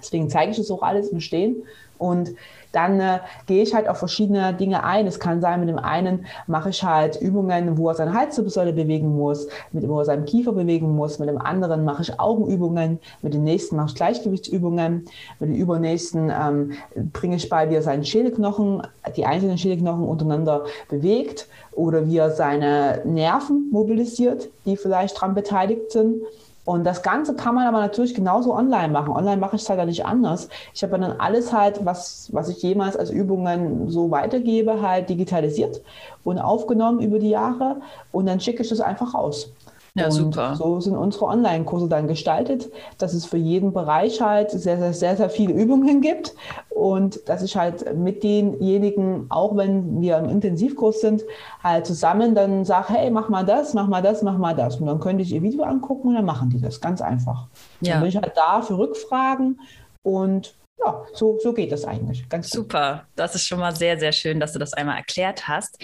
Deswegen 0.00 0.28
zeige 0.28 0.52
ich 0.52 0.56
das 0.56 0.70
auch 0.70 0.82
alles 0.82 1.08
im 1.08 1.20
Stehen. 1.20 1.62
Und 1.98 2.34
dann 2.72 3.00
äh, 3.00 3.18
gehe 3.46 3.62
ich 3.62 3.74
halt 3.74 3.88
auf 3.88 3.98
verschiedene 3.98 4.54
Dinge 4.54 4.84
ein. 4.84 5.06
Es 5.06 5.18
kann 5.18 5.40
sein, 5.40 5.60
mit 5.60 5.68
dem 5.68 5.78
einen 5.78 6.26
mache 6.46 6.70
ich 6.70 6.82
halt 6.84 7.20
Übungen, 7.20 7.76
wo 7.76 7.88
er 7.88 7.94
seine 7.94 8.14
Halswirbelsäule 8.14 8.72
bewegen 8.72 9.16
muss, 9.16 9.48
mit 9.72 9.88
wo 9.88 9.98
er 9.98 10.04
seinen 10.04 10.24
Kiefer 10.24 10.52
bewegen 10.52 10.94
muss. 10.94 11.18
Mit 11.18 11.28
dem 11.28 11.38
anderen 11.38 11.84
mache 11.84 12.02
ich 12.02 12.20
Augenübungen. 12.20 13.00
Mit 13.22 13.34
dem 13.34 13.44
nächsten 13.44 13.76
mache 13.76 13.88
ich 13.88 13.94
Gleichgewichtsübungen. 13.96 15.04
Mit 15.40 15.50
dem 15.50 15.56
übernächsten 15.56 16.30
ähm, 16.30 16.72
bringe 17.12 17.36
ich 17.36 17.48
bei, 17.48 17.68
wie 17.70 17.74
er 17.74 17.82
seinen 17.82 18.04
Schädelknochen, 18.04 18.82
die 19.16 19.26
einzelnen 19.26 19.58
Schädelknochen 19.58 20.04
untereinander 20.04 20.64
bewegt 20.88 21.48
oder 21.72 22.06
wie 22.06 22.18
er 22.18 22.30
seine 22.30 23.02
Nerven 23.04 23.68
mobilisiert, 23.70 24.48
die 24.64 24.76
vielleicht 24.76 25.16
daran 25.16 25.34
beteiligt 25.34 25.90
sind. 25.90 26.22
Und 26.64 26.84
das 26.84 27.02
Ganze 27.02 27.34
kann 27.34 27.54
man 27.54 27.66
aber 27.66 27.80
natürlich 27.80 28.14
genauso 28.14 28.54
online 28.54 28.88
machen. 28.88 29.12
Online 29.12 29.38
mache 29.38 29.56
ich 29.56 29.62
es 29.62 29.68
halt 29.68 29.84
nicht 29.86 30.04
anders. 30.04 30.48
Ich 30.74 30.82
habe 30.82 30.98
dann 30.98 31.18
alles 31.18 31.52
halt, 31.52 31.84
was, 31.84 32.28
was 32.32 32.48
ich 32.48 32.62
jemals 32.62 32.96
als 32.96 33.10
Übungen 33.10 33.90
so 33.90 34.10
weitergebe, 34.10 34.82
halt 34.82 35.08
digitalisiert 35.08 35.80
und 36.22 36.38
aufgenommen 36.38 37.00
über 37.00 37.18
die 37.18 37.30
Jahre. 37.30 37.76
Und 38.12 38.26
dann 38.26 38.40
schicke 38.40 38.62
ich 38.62 38.68
das 38.68 38.80
einfach 38.80 39.14
raus. 39.14 39.50
Ja, 39.94 40.06
und 40.06 40.12
super. 40.12 40.54
So 40.54 40.80
sind 40.80 40.96
unsere 40.96 41.26
Online-Kurse 41.26 41.88
dann 41.88 42.06
gestaltet, 42.06 42.70
dass 42.98 43.14
es 43.14 43.26
für 43.26 43.36
jeden 43.36 43.72
Bereich 43.72 44.20
halt 44.20 44.50
sehr, 44.50 44.78
sehr, 44.78 44.92
sehr, 44.92 45.16
sehr 45.16 45.30
viele 45.30 45.52
Übungen 45.52 46.00
gibt 46.00 46.34
und 46.68 47.28
dass 47.28 47.42
ich 47.42 47.56
halt 47.56 47.96
mit 47.96 48.22
denjenigen, 48.22 49.26
auch 49.30 49.56
wenn 49.56 50.00
wir 50.00 50.18
im 50.18 50.28
Intensivkurs 50.28 51.00
sind, 51.00 51.24
halt 51.62 51.86
zusammen 51.86 52.34
dann 52.34 52.64
sage, 52.64 52.94
hey, 52.94 53.10
mach 53.10 53.28
mal 53.28 53.44
das, 53.44 53.74
mach 53.74 53.88
mal 53.88 54.02
das, 54.02 54.22
mach 54.22 54.38
mal 54.38 54.54
das. 54.54 54.76
Und 54.76 54.86
dann 54.86 55.00
könnte 55.00 55.22
ich 55.22 55.32
ihr 55.32 55.42
Video 55.42 55.64
angucken 55.64 56.08
und 56.08 56.14
dann 56.14 56.24
machen 56.24 56.50
die 56.50 56.60
das 56.60 56.80
ganz 56.80 57.00
einfach. 57.00 57.48
Ja. 57.80 57.94
Dann 57.94 58.00
bin 58.02 58.08
ich 58.10 58.16
halt 58.16 58.32
da 58.36 58.62
für 58.62 58.78
Rückfragen 58.78 59.60
und 60.02 60.54
ja, 60.82 61.04
so, 61.12 61.38
so 61.42 61.52
geht 61.52 61.72
das 61.72 61.84
eigentlich. 61.84 62.28
Ganz 62.28 62.50
Super, 62.50 62.92
gut. 62.92 63.02
das 63.16 63.34
ist 63.34 63.46
schon 63.46 63.58
mal 63.60 63.74
sehr, 63.74 63.98
sehr 63.98 64.12
schön, 64.12 64.40
dass 64.40 64.52
du 64.52 64.58
das 64.58 64.72
einmal 64.72 64.96
erklärt 64.96 65.46
hast. 65.46 65.78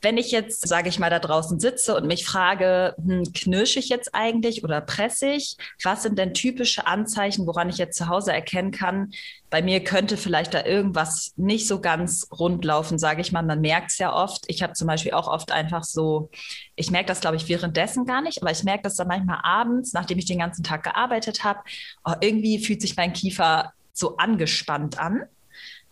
Wenn 0.00 0.16
ich 0.16 0.30
jetzt, 0.30 0.66
sage 0.68 0.88
ich 0.88 0.98
mal, 0.98 1.10
da 1.10 1.18
draußen 1.18 1.58
sitze 1.58 1.96
und 1.96 2.06
mich 2.06 2.24
frage, 2.24 2.94
hm, 2.96 3.32
knirsche 3.32 3.78
ich 3.78 3.88
jetzt 3.88 4.14
eigentlich 4.14 4.64
oder 4.64 4.80
presse 4.80 5.30
ich? 5.30 5.56
Was 5.82 6.02
sind 6.02 6.18
denn 6.18 6.34
typische 6.34 6.86
Anzeichen, 6.86 7.46
woran 7.46 7.68
ich 7.68 7.78
jetzt 7.78 7.96
zu 7.98 8.08
Hause 8.08 8.32
erkennen 8.32 8.70
kann, 8.70 9.12
bei 9.50 9.62
mir 9.62 9.82
könnte 9.82 10.16
vielleicht 10.16 10.52
da 10.52 10.64
irgendwas 10.64 11.32
nicht 11.36 11.66
so 11.66 11.80
ganz 11.80 12.28
rund 12.30 12.64
laufen, 12.64 12.98
sage 12.98 13.22
ich 13.22 13.32
mal. 13.32 13.42
Man 13.42 13.60
merkt 13.60 13.92
es 13.92 13.98
ja 13.98 14.12
oft. 14.12 14.44
Ich 14.48 14.62
habe 14.62 14.74
zum 14.74 14.86
Beispiel 14.86 15.12
auch 15.12 15.26
oft 15.26 15.52
einfach 15.52 15.84
so, 15.84 16.30
ich 16.76 16.90
merke 16.90 17.06
das, 17.06 17.20
glaube 17.20 17.36
ich, 17.36 17.48
währenddessen 17.48 18.04
gar 18.04 18.20
nicht, 18.20 18.42
aber 18.42 18.50
ich 18.50 18.64
merke 18.64 18.82
das 18.82 18.96
dann 18.96 19.08
manchmal 19.08 19.40
abends, 19.42 19.94
nachdem 19.94 20.18
ich 20.18 20.26
den 20.26 20.38
ganzen 20.38 20.64
Tag 20.64 20.82
gearbeitet 20.82 21.44
habe, 21.44 21.60
oh, 22.04 22.12
irgendwie 22.20 22.58
fühlt 22.58 22.82
sich 22.82 22.96
mein 22.96 23.12
Kiefer 23.14 23.72
so 23.92 24.16
angespannt 24.18 24.98
an. 24.98 25.22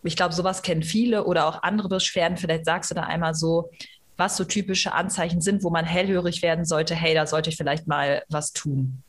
Ich 0.02 0.16
glaube, 0.16 0.34
sowas 0.34 0.62
kennen 0.62 0.82
viele 0.82 1.25
oder 1.25 1.46
auch 1.46 1.62
andere 1.62 1.88
Beschwerden. 1.88 2.36
Vielleicht 2.36 2.66
sagst 2.66 2.90
du 2.90 2.94
da 2.94 3.02
einmal 3.02 3.34
so, 3.34 3.70
was 4.16 4.37
so 4.37 4.44
typische 4.44 4.92
Anzeichen 4.92 5.40
sind, 5.40 5.62
wo 5.62 5.70
man 5.70 5.85
hellhörig 5.85 6.42
werden 6.42 6.64
sollte, 6.64 6.94
hey, 6.94 7.14
da 7.14 7.26
sollte 7.26 7.50
ich 7.50 7.56
vielleicht 7.56 7.87
mal 7.87 8.23
was 8.28 8.52
tun? 8.52 9.02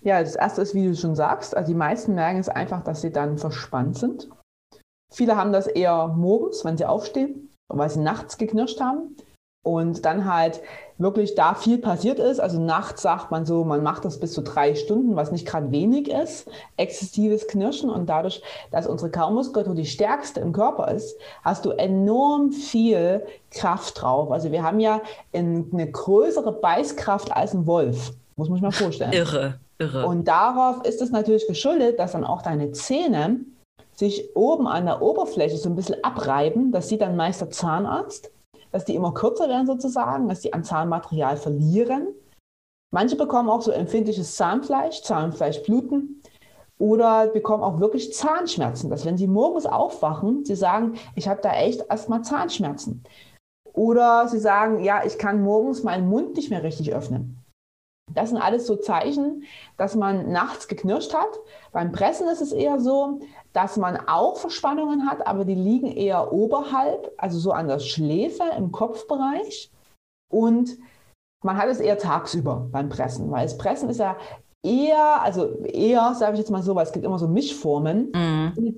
Ja, 0.00 0.20
das 0.22 0.36
erste 0.36 0.62
ist, 0.62 0.74
wie 0.74 0.86
du 0.86 0.94
schon 0.94 1.16
sagst, 1.16 1.56
also 1.56 1.72
die 1.72 1.76
meisten 1.76 2.14
merken 2.14 2.38
es 2.38 2.48
einfach, 2.48 2.84
dass 2.84 3.00
sie 3.00 3.10
dann 3.10 3.36
verspannt 3.36 3.98
sind. 3.98 4.28
Viele 5.12 5.36
haben 5.36 5.52
das 5.52 5.66
eher 5.66 6.08
morgens, 6.08 6.64
wenn 6.64 6.76
sie 6.76 6.84
aufstehen, 6.84 7.50
weil 7.68 7.90
sie 7.90 8.00
nachts 8.00 8.38
geknirscht 8.38 8.80
haben 8.80 9.16
und 9.64 10.04
dann 10.04 10.32
halt 10.32 10.60
wirklich 10.98 11.34
da 11.34 11.54
viel 11.54 11.78
passiert 11.78 12.18
ist. 12.18 12.40
Also 12.40 12.60
nachts 12.60 13.02
sagt 13.02 13.30
man 13.30 13.46
so, 13.46 13.64
man 13.64 13.82
macht 13.82 14.04
das 14.04 14.18
bis 14.18 14.32
zu 14.32 14.42
drei 14.42 14.74
Stunden, 14.74 15.16
was 15.16 15.32
nicht 15.32 15.46
gerade 15.46 15.70
wenig 15.70 16.10
ist, 16.10 16.48
exzessives 16.76 17.46
Knirschen. 17.46 17.88
Und 17.88 18.08
dadurch, 18.08 18.42
dass 18.70 18.86
unsere 18.86 19.10
Kaumuskulatur 19.10 19.74
die 19.74 19.86
stärkste 19.86 20.40
im 20.40 20.52
Körper 20.52 20.90
ist, 20.90 21.16
hast 21.42 21.64
du 21.64 21.70
enorm 21.70 22.52
viel 22.52 23.24
Kraft 23.50 24.02
drauf. 24.02 24.30
Also 24.30 24.52
wir 24.52 24.62
haben 24.62 24.80
ja 24.80 25.00
eine 25.32 25.90
größere 25.90 26.52
Beißkraft 26.52 27.32
als 27.32 27.54
ein 27.54 27.66
Wolf. 27.66 28.12
Muss 28.36 28.48
man 28.48 28.56
sich 28.56 28.62
mal 28.62 28.72
vorstellen. 28.72 29.12
Irre, 29.12 29.58
irre. 29.78 30.06
Und 30.06 30.26
darauf 30.26 30.84
ist 30.84 31.00
es 31.00 31.10
natürlich 31.10 31.46
geschuldet, 31.46 31.98
dass 31.98 32.12
dann 32.12 32.24
auch 32.24 32.42
deine 32.42 32.72
Zähne 32.72 33.40
sich 33.94 34.36
oben 34.36 34.68
an 34.68 34.86
der 34.86 35.02
Oberfläche 35.02 35.56
so 35.56 35.68
ein 35.68 35.74
bisschen 35.74 36.02
abreiben. 36.04 36.70
Das 36.70 36.88
sieht 36.88 37.00
dann 37.00 37.16
meist 37.16 37.40
der 37.40 37.50
Zahnarzt 37.50 38.30
dass 38.72 38.84
die 38.84 38.94
immer 38.94 39.12
kürzer 39.12 39.48
werden 39.48 39.66
sozusagen, 39.66 40.28
dass 40.28 40.40
die 40.40 40.52
an 40.52 40.64
Zahnmaterial 40.64 41.36
verlieren. 41.36 42.08
Manche 42.90 43.16
bekommen 43.16 43.50
auch 43.50 43.62
so 43.62 43.70
empfindliches 43.70 44.36
Zahnfleisch, 44.36 45.02
Zahnfleischbluten 45.02 46.22
oder 46.78 47.26
bekommen 47.28 47.62
auch 47.62 47.80
wirklich 47.80 48.14
Zahnschmerzen, 48.14 48.88
dass 48.88 49.04
wenn 49.04 49.18
sie 49.18 49.26
morgens 49.26 49.66
aufwachen, 49.66 50.44
sie 50.44 50.54
sagen, 50.54 50.94
ich 51.14 51.28
habe 51.28 51.40
da 51.42 51.52
echt 51.52 51.84
erstmal 51.90 52.22
Zahnschmerzen. 52.22 53.02
Oder 53.72 54.28
sie 54.28 54.38
sagen, 54.38 54.82
ja, 54.82 55.04
ich 55.04 55.18
kann 55.18 55.42
morgens 55.42 55.82
meinen 55.82 56.08
Mund 56.08 56.36
nicht 56.36 56.50
mehr 56.50 56.62
richtig 56.62 56.92
öffnen. 56.92 57.38
Das 58.14 58.30
sind 58.30 58.38
alles 58.38 58.66
so 58.66 58.76
Zeichen, 58.76 59.44
dass 59.76 59.94
man 59.94 60.32
nachts 60.32 60.68
geknirscht 60.68 61.14
hat. 61.14 61.38
Beim 61.72 61.92
Pressen 61.92 62.28
ist 62.28 62.40
es 62.40 62.52
eher 62.52 62.80
so, 62.80 63.20
dass 63.52 63.76
man 63.76 63.96
auch 64.08 64.36
Verspannungen 64.36 65.08
hat, 65.08 65.26
aber 65.26 65.44
die 65.44 65.54
liegen 65.54 65.88
eher 65.88 66.32
oberhalb, 66.32 67.12
also 67.16 67.38
so 67.38 67.52
an 67.52 67.68
der 67.68 67.78
Schläfe 67.78 68.44
im 68.56 68.72
Kopfbereich. 68.72 69.70
Und 70.30 70.78
man 71.44 71.56
hat 71.56 71.68
es 71.68 71.80
eher 71.80 71.98
tagsüber 71.98 72.68
beim 72.70 72.88
Pressen, 72.88 73.30
weil 73.30 73.44
das 73.44 73.58
Pressen 73.58 73.88
ist 73.88 73.98
ja 73.98 74.16
eher, 74.62 75.22
also 75.22 75.62
eher, 75.64 76.14
sage 76.14 76.34
ich 76.34 76.40
jetzt 76.40 76.50
mal 76.50 76.62
so, 76.62 76.74
weil 76.74 76.84
es 76.84 76.92
gibt 76.92 77.04
immer 77.04 77.18
so 77.18 77.28
Mischformen, 77.28 78.12
mhm. 78.12 78.76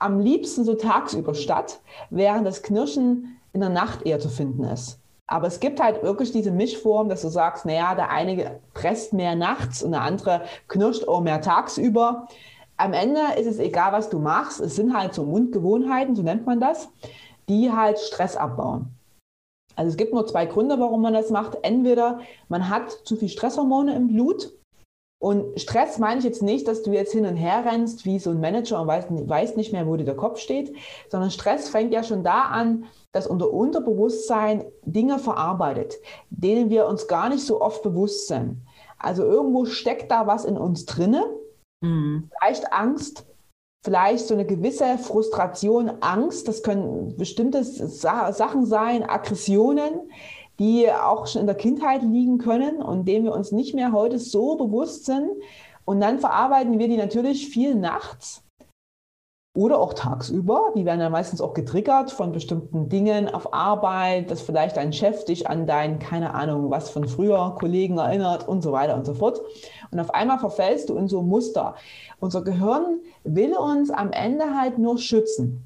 am 0.00 0.20
liebsten 0.20 0.64
so 0.64 0.74
tagsüber 0.74 1.34
statt, 1.34 1.80
während 2.10 2.46
das 2.46 2.62
Knirschen 2.62 3.40
in 3.52 3.60
der 3.60 3.70
Nacht 3.70 4.02
eher 4.06 4.20
zu 4.20 4.28
finden 4.28 4.64
ist. 4.64 5.00
Aber 5.26 5.46
es 5.46 5.58
gibt 5.58 5.80
halt 5.80 6.02
wirklich 6.02 6.32
diese 6.32 6.50
Mischform, 6.50 7.08
dass 7.08 7.22
du 7.22 7.28
sagst, 7.28 7.64
naja, 7.64 7.94
der 7.94 8.10
eine 8.10 8.60
presst 8.74 9.12
mehr 9.12 9.34
nachts 9.34 9.82
und 9.82 9.92
der 9.92 10.02
andere 10.02 10.44
knirscht 10.68 11.08
auch 11.08 11.22
mehr 11.22 11.40
tagsüber 11.40 12.28
am 12.76 12.92
Ende 12.92 13.20
ist 13.38 13.46
es 13.46 13.58
egal, 13.58 13.92
was 13.92 14.10
du 14.10 14.18
machst. 14.18 14.60
Es 14.60 14.76
sind 14.76 14.96
halt 14.96 15.14
so 15.14 15.24
Mundgewohnheiten, 15.24 16.16
so 16.16 16.22
nennt 16.22 16.46
man 16.46 16.60
das, 16.60 16.88
die 17.48 17.70
halt 17.70 17.98
Stress 17.98 18.36
abbauen. 18.36 18.88
Also 19.76 19.90
es 19.90 19.96
gibt 19.96 20.12
nur 20.12 20.26
zwei 20.26 20.46
Gründe, 20.46 20.78
warum 20.78 21.02
man 21.02 21.14
das 21.14 21.30
macht. 21.30 21.58
Entweder 21.62 22.20
man 22.48 22.68
hat 22.68 22.90
zu 22.90 23.16
viel 23.16 23.28
Stresshormone 23.28 23.94
im 23.94 24.08
Blut. 24.08 24.52
Und 25.24 25.58
Stress 25.58 25.98
meine 25.98 26.18
ich 26.18 26.24
jetzt 26.24 26.42
nicht, 26.42 26.68
dass 26.68 26.82
du 26.82 26.92
jetzt 26.92 27.12
hin 27.12 27.24
und 27.24 27.36
her 27.36 27.64
rennst 27.64 28.04
wie 28.04 28.18
so 28.18 28.30
ein 28.30 28.40
Manager 28.40 28.80
und 28.80 28.88
weißt, 28.88 29.08
weißt 29.10 29.56
nicht 29.56 29.72
mehr, 29.72 29.86
wo 29.86 29.96
dir 29.96 30.04
der 30.04 30.16
Kopf 30.16 30.38
steht, 30.38 30.74
sondern 31.08 31.30
Stress 31.30 31.68
fängt 31.68 31.92
ja 31.92 32.02
schon 32.02 32.22
da 32.22 32.42
an, 32.42 32.84
dass 33.12 33.26
unser 33.26 33.50
Unterbewusstsein 33.50 34.64
Dinge 34.84 35.18
verarbeitet, 35.18 35.94
denen 36.30 36.68
wir 36.68 36.86
uns 36.86 37.08
gar 37.08 37.28
nicht 37.30 37.46
so 37.46 37.62
oft 37.62 37.82
bewusst 37.82 38.28
sind. 38.28 38.58
Also 38.98 39.22
irgendwo 39.24 39.64
steckt 39.64 40.10
da 40.10 40.26
was 40.26 40.44
in 40.44 40.58
uns 40.58 40.84
drinne 40.84 41.24
Mhm. 41.84 42.30
Vielleicht 42.38 42.72
Angst, 42.72 43.26
vielleicht 43.84 44.26
so 44.26 44.34
eine 44.34 44.46
gewisse 44.46 44.96
Frustration, 44.98 45.90
Angst, 46.00 46.48
das 46.48 46.62
können 46.62 47.16
bestimmte 47.16 47.62
Sa 47.62 48.32
Sachen 48.32 48.64
sein, 48.64 49.02
Aggressionen, 49.02 50.10
die 50.58 50.90
auch 50.90 51.26
schon 51.26 51.42
in 51.42 51.46
der 51.46 51.56
Kindheit 51.56 52.02
liegen 52.02 52.38
können 52.38 52.82
und 52.82 53.06
denen 53.06 53.24
wir 53.24 53.32
uns 53.32 53.52
nicht 53.52 53.74
mehr 53.74 53.92
heute 53.92 54.18
so 54.18 54.56
bewusst 54.56 55.04
sind. 55.04 55.30
Und 55.84 56.00
dann 56.00 56.18
verarbeiten 56.18 56.78
wir 56.78 56.88
die 56.88 56.96
natürlich 56.96 57.48
viel 57.48 57.74
nachts 57.74 58.44
oder 59.56 59.78
auch 59.78 59.94
tagsüber. 59.94 60.72
Die 60.76 60.84
werden 60.84 61.00
dann 61.00 61.12
meistens 61.12 61.40
auch 61.40 61.54
getriggert 61.54 62.10
von 62.10 62.32
bestimmten 62.32 62.88
Dingen 62.88 63.32
auf 63.32 63.54
Arbeit, 63.54 64.30
dass 64.30 64.42
vielleicht 64.42 64.76
dein 64.76 64.92
Chef 64.92 65.24
dich 65.24 65.48
an 65.48 65.66
deinen, 65.66 65.98
keine 66.00 66.34
Ahnung, 66.34 66.70
was 66.70 66.90
von 66.90 67.06
früher 67.06 67.54
Kollegen 67.58 67.98
erinnert 67.98 68.48
und 68.48 68.62
so 68.62 68.72
weiter 68.72 68.96
und 68.96 69.06
so 69.06 69.14
fort. 69.14 69.40
Und 69.90 70.00
auf 70.00 70.12
einmal 70.12 70.38
verfällst 70.38 70.88
du 70.88 70.96
in 70.96 71.08
so 71.08 71.20
ein 71.20 71.28
Muster. 71.28 71.76
Unser 72.18 72.42
Gehirn 72.42 73.00
will 73.22 73.54
uns 73.56 73.90
am 73.90 74.10
Ende 74.10 74.58
halt 74.58 74.78
nur 74.78 74.98
schützen. 74.98 75.62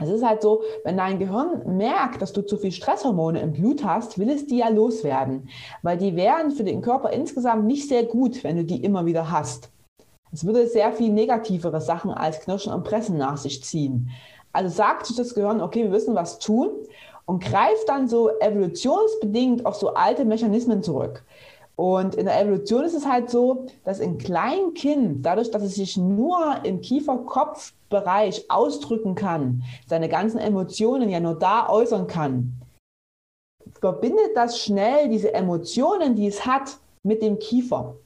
Es 0.00 0.08
ist 0.08 0.24
halt 0.24 0.42
so, 0.42 0.62
wenn 0.84 0.96
dein 0.96 1.18
Gehirn 1.18 1.76
merkt, 1.76 2.22
dass 2.22 2.32
du 2.32 2.42
zu 2.42 2.56
viel 2.56 2.72
Stresshormone 2.72 3.40
im 3.40 3.52
Blut 3.52 3.84
hast, 3.84 4.18
will 4.18 4.30
es 4.30 4.46
die 4.46 4.58
ja 4.58 4.68
loswerden, 4.68 5.48
weil 5.82 5.98
die 5.98 6.16
wären 6.16 6.50
für 6.50 6.64
den 6.64 6.80
Körper 6.80 7.10
insgesamt 7.10 7.66
nicht 7.66 7.88
sehr 7.88 8.04
gut, 8.04 8.42
wenn 8.42 8.56
du 8.56 8.64
die 8.64 8.82
immer 8.82 9.04
wieder 9.04 9.30
hast. 9.30 9.70
Es 10.32 10.46
würde 10.46 10.66
sehr 10.66 10.92
viel 10.92 11.12
negativere 11.12 11.80
Sachen 11.80 12.10
als 12.10 12.40
Knirschen 12.40 12.72
und 12.72 12.84
Pressen 12.84 13.18
nach 13.18 13.36
sich 13.36 13.62
ziehen. 13.62 14.10
Also 14.52 14.70
sagt 14.70 15.06
sich 15.06 15.16
das 15.16 15.34
Gehirn, 15.34 15.60
okay, 15.60 15.82
wir 15.82 15.90
müssen 15.90 16.14
was 16.14 16.38
tun 16.38 16.70
und 17.26 17.42
greift 17.42 17.88
dann 17.88 18.08
so 18.08 18.30
evolutionsbedingt 18.40 19.66
auf 19.66 19.76
so 19.76 19.94
alte 19.94 20.24
Mechanismen 20.24 20.82
zurück. 20.82 21.24
Und 21.82 22.14
in 22.14 22.26
der 22.26 22.40
Evolution 22.40 22.84
ist 22.84 22.94
es 22.94 23.08
halt 23.08 23.28
so, 23.28 23.66
dass 23.82 24.00
ein 24.00 24.16
Kleinkind, 24.16 25.26
dadurch, 25.26 25.50
dass 25.50 25.64
es 25.64 25.74
sich 25.74 25.96
nur 25.96 26.38
im 26.62 26.80
Kiefer-Kopf-Bereich 26.80 28.48
ausdrücken 28.48 29.16
kann, 29.16 29.64
seine 29.88 30.08
ganzen 30.08 30.38
Emotionen 30.38 31.08
ja 31.08 31.18
nur 31.18 31.36
da 31.36 31.68
äußern 31.68 32.06
kann, 32.06 32.52
verbindet 33.80 34.36
das 34.36 34.60
schnell 34.60 35.08
diese 35.08 35.34
Emotionen, 35.34 36.14
die 36.14 36.28
es 36.28 36.46
hat, 36.46 36.78
mit 37.02 37.20
dem 37.20 37.40
Kiefer. 37.40 37.96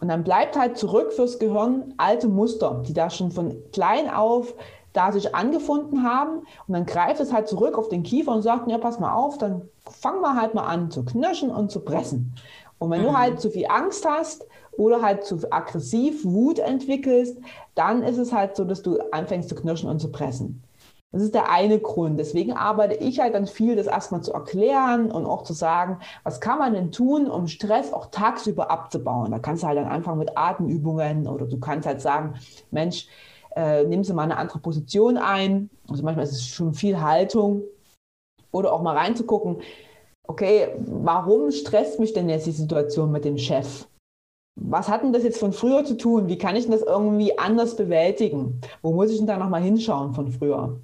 Und 0.00 0.08
dann 0.08 0.24
bleibt 0.24 0.58
halt 0.58 0.76
zurück 0.76 1.12
fürs 1.12 1.38
Gehirn 1.38 1.94
alte 1.98 2.26
Muster, 2.26 2.82
die 2.88 2.92
da 2.92 3.08
schon 3.08 3.30
von 3.30 3.54
klein 3.70 4.10
auf 4.10 4.56
da 4.92 5.12
sich 5.12 5.34
angefunden 5.34 6.02
haben. 6.02 6.40
Und 6.66 6.74
dann 6.74 6.86
greift 6.86 7.20
es 7.20 7.32
halt 7.32 7.48
zurück 7.48 7.76
auf 7.76 7.88
den 7.88 8.02
Kiefer 8.02 8.32
und 8.32 8.42
sagt, 8.42 8.70
ja, 8.70 8.78
pass 8.78 9.00
mal 9.00 9.14
auf, 9.14 9.38
dann 9.38 9.68
fang 9.90 10.20
mal 10.20 10.40
halt 10.40 10.54
mal 10.54 10.64
an 10.64 10.90
zu 10.90 11.04
knirschen 11.04 11.50
und 11.50 11.70
zu 11.70 11.80
pressen. 11.80 12.34
Und 12.82 12.90
wenn 12.90 13.02
mhm. 13.02 13.06
du 13.06 13.16
halt 13.16 13.40
zu 13.40 13.48
viel 13.48 13.66
Angst 13.68 14.04
hast 14.04 14.44
oder 14.72 15.02
halt 15.02 15.24
zu 15.24 15.38
aggressiv 15.52 16.24
Wut 16.24 16.58
entwickelst, 16.58 17.38
dann 17.76 18.02
ist 18.02 18.18
es 18.18 18.32
halt 18.32 18.56
so, 18.56 18.64
dass 18.64 18.82
du 18.82 18.98
anfängst 19.12 19.48
zu 19.48 19.54
knirschen 19.54 19.88
und 19.88 20.00
zu 20.00 20.10
pressen. 20.10 20.64
Das 21.12 21.22
ist 21.22 21.32
der 21.32 21.48
eine 21.48 21.78
Grund. 21.78 22.18
Deswegen 22.18 22.54
arbeite 22.54 22.94
ich 22.94 23.20
halt 23.20 23.34
dann 23.34 23.46
viel, 23.46 23.76
das 23.76 23.86
erstmal 23.86 24.22
zu 24.22 24.32
erklären 24.32 25.12
und 25.12 25.26
auch 25.26 25.44
zu 25.44 25.52
sagen, 25.52 26.00
was 26.24 26.40
kann 26.40 26.58
man 26.58 26.74
denn 26.74 26.90
tun, 26.90 27.30
um 27.30 27.46
Stress 27.46 27.92
auch 27.92 28.06
tagsüber 28.06 28.68
abzubauen. 28.68 29.30
Da 29.30 29.38
kannst 29.38 29.62
du 29.62 29.68
halt 29.68 29.78
dann 29.78 29.86
anfangen 29.86 30.18
mit 30.18 30.36
Atemübungen 30.36 31.28
oder 31.28 31.46
du 31.46 31.60
kannst 31.60 31.86
halt 31.86 32.00
sagen, 32.00 32.34
Mensch, 32.72 33.06
äh, 33.54 33.84
nimm 33.84 34.02
sie 34.02 34.12
mal 34.12 34.24
eine 34.24 34.38
andere 34.38 34.58
Position 34.58 35.18
ein. 35.18 35.70
Also 35.88 36.02
manchmal 36.02 36.24
ist 36.24 36.32
es 36.32 36.46
schon 36.48 36.74
viel 36.74 37.00
Haltung. 37.00 37.62
Oder 38.50 38.72
auch 38.72 38.82
mal 38.82 38.96
reinzugucken, 38.96 39.62
okay, 40.28 40.68
warum 40.78 41.50
stresst 41.50 42.00
mich 42.00 42.12
denn 42.12 42.28
jetzt 42.28 42.46
die 42.46 42.52
Situation 42.52 43.12
mit 43.12 43.24
dem 43.24 43.38
Chef? 43.38 43.86
Was 44.60 44.88
hat 44.88 45.02
denn 45.02 45.12
das 45.12 45.22
jetzt 45.22 45.38
von 45.38 45.52
früher 45.52 45.84
zu 45.84 45.96
tun? 45.96 46.28
Wie 46.28 46.38
kann 46.38 46.56
ich 46.56 46.64
denn 46.64 46.72
das 46.72 46.82
irgendwie 46.82 47.38
anders 47.38 47.76
bewältigen? 47.76 48.60
Wo 48.82 48.92
muss 48.92 49.10
ich 49.10 49.18
denn 49.18 49.26
da 49.26 49.38
nochmal 49.38 49.62
hinschauen 49.62 50.12
von 50.12 50.30
früher? 50.30 50.78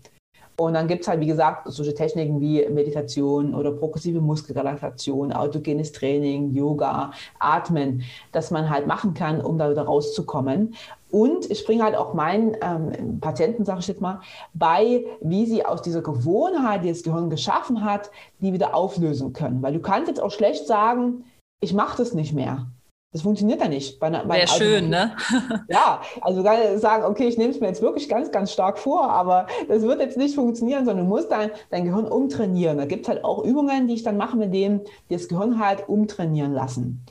Und 0.61 0.75
dann 0.75 0.89
gibt 0.89 1.03
es 1.03 1.09
halt, 1.09 1.21
wie 1.21 1.27
gesagt, 1.27 1.71
solche 1.71 1.95
Techniken 1.95 2.41
wie 2.41 2.69
Meditation 2.69 3.55
oder 3.55 3.71
progressive 3.71 4.21
Muskelrelaxation, 4.21 5.33
autogenes 5.33 5.93
Training, 5.93 6.53
Yoga, 6.53 7.13
Atmen, 7.39 8.03
dass 8.33 8.51
man 8.51 8.69
halt 8.69 8.89
machen 8.89 9.15
kann, 9.15 9.41
um 9.41 9.57
da 9.57 9.71
wieder 9.71 9.83
rauszukommen. 9.83 10.75
Und 11.13 11.49
ich 11.49 11.65
bringe 11.65 11.85
halt 11.85 11.95
auch 11.95 12.13
meinen 12.13 12.57
ähm, 12.61 13.21
Patienten, 13.21 13.65
sage 13.65 13.81
ich 13.81 13.87
jetzt 13.87 14.01
mal, 14.01 14.21
bei, 14.53 15.05
wie 15.21 15.47
sie 15.47 15.65
aus 15.65 15.81
dieser 15.81 16.03
Gewohnheit, 16.03 16.83
die 16.83 16.89
das 16.89 17.05
Gehirn 17.05 17.31
geschaffen 17.31 17.85
hat, 17.85 18.11
die 18.41 18.53
wieder 18.53 18.75
auflösen 18.75 19.33
können. 19.33 19.63
Weil 19.63 19.75
du 19.75 19.81
kannst 19.81 20.09
jetzt 20.09 20.21
auch 20.21 20.33
schlecht 20.33 20.67
sagen, 20.67 21.25
ich 21.61 21.73
mache 21.73 21.99
das 21.99 22.15
nicht 22.15 22.35
mehr. 22.35 22.67
Das 23.13 23.23
funktioniert 23.23 23.61
ja 23.61 23.69
nicht. 23.69 24.01
Wäre 24.03 24.47
schön, 24.47 24.91
ne? 24.91 25.17
ja, 25.69 26.03
also 26.21 26.43
sagen, 26.43 27.05
okay, 27.05 27.27
ich 27.27 27.39
nehme 27.39 27.51
es 27.51 27.61
mir 27.61 27.69
jetzt 27.69 27.81
wirklich 27.81 28.07
ganz, 28.07 28.31
ganz 28.31 28.53
stark 28.53 28.79
vor, 28.79 29.09
aber 29.09 29.47
das 29.67 29.83
wird 29.83 30.01
jetzt 30.01 30.19
nicht 30.19 30.35
funktionieren, 30.35 30.85
sondern 30.85 31.07
du 31.07 31.11
musst 31.11 31.31
dein, 31.31 31.51
dein 31.71 31.85
Gehirn 31.85 32.07
umtrainieren. 32.07 32.77
Da 32.77 32.85
gibt 32.85 33.07
es 33.07 33.09
halt 33.09 33.25
auch 33.25 33.43
Übungen, 33.43 33.89
die 33.89 33.95
ich 33.95 34.03
dann 34.03 34.19
mache, 34.19 34.37
mit 34.37 34.53
denen 34.53 34.83
die 35.09 35.15
das 35.15 35.29
Gehirn 35.29 35.59
halt 35.59 35.89
umtrainieren 35.89 36.53
lassen. 36.53 37.03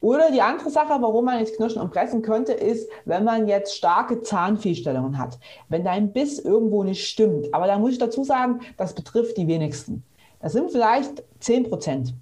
Oder 0.00 0.30
die 0.30 0.42
andere 0.42 0.70
Sache, 0.70 1.00
warum 1.00 1.24
man 1.24 1.40
jetzt 1.40 1.56
knirschen 1.56 1.82
und 1.82 1.90
pressen 1.90 2.22
könnte, 2.22 2.52
ist, 2.52 2.88
wenn 3.04 3.24
man 3.24 3.48
jetzt 3.48 3.74
starke 3.74 4.20
Zahnfehlstellungen 4.20 5.18
hat. 5.18 5.38
Wenn 5.68 5.82
dein 5.82 6.12
Biss 6.12 6.38
irgendwo 6.38 6.84
nicht 6.84 7.08
stimmt. 7.08 7.52
Aber 7.54 7.66
da 7.66 7.78
muss 7.78 7.92
ich 7.92 7.98
dazu 7.98 8.22
sagen, 8.22 8.60
das 8.76 8.94
betrifft 8.94 9.36
die 9.36 9.48
wenigsten. 9.48 10.04
Das 10.40 10.52
sind 10.52 10.70
vielleicht 10.70 11.24
10 11.40 11.70
Prozent 11.70 12.14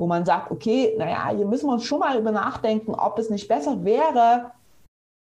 wo 0.00 0.06
man 0.06 0.24
sagt, 0.24 0.50
okay, 0.50 0.94
naja, 0.96 1.30
hier 1.36 1.44
müssen 1.44 1.66
wir 1.66 1.74
uns 1.74 1.84
schon 1.84 1.98
mal 1.98 2.18
über 2.18 2.32
nachdenken, 2.32 2.94
ob 2.94 3.18
es 3.18 3.28
nicht 3.28 3.48
besser 3.48 3.84
wäre, 3.84 4.52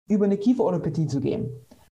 über 0.09 0.25
eine 0.25 0.37
Kieferorthopädie 0.37 1.09
zu 1.09 1.19
gehen. 1.19 1.51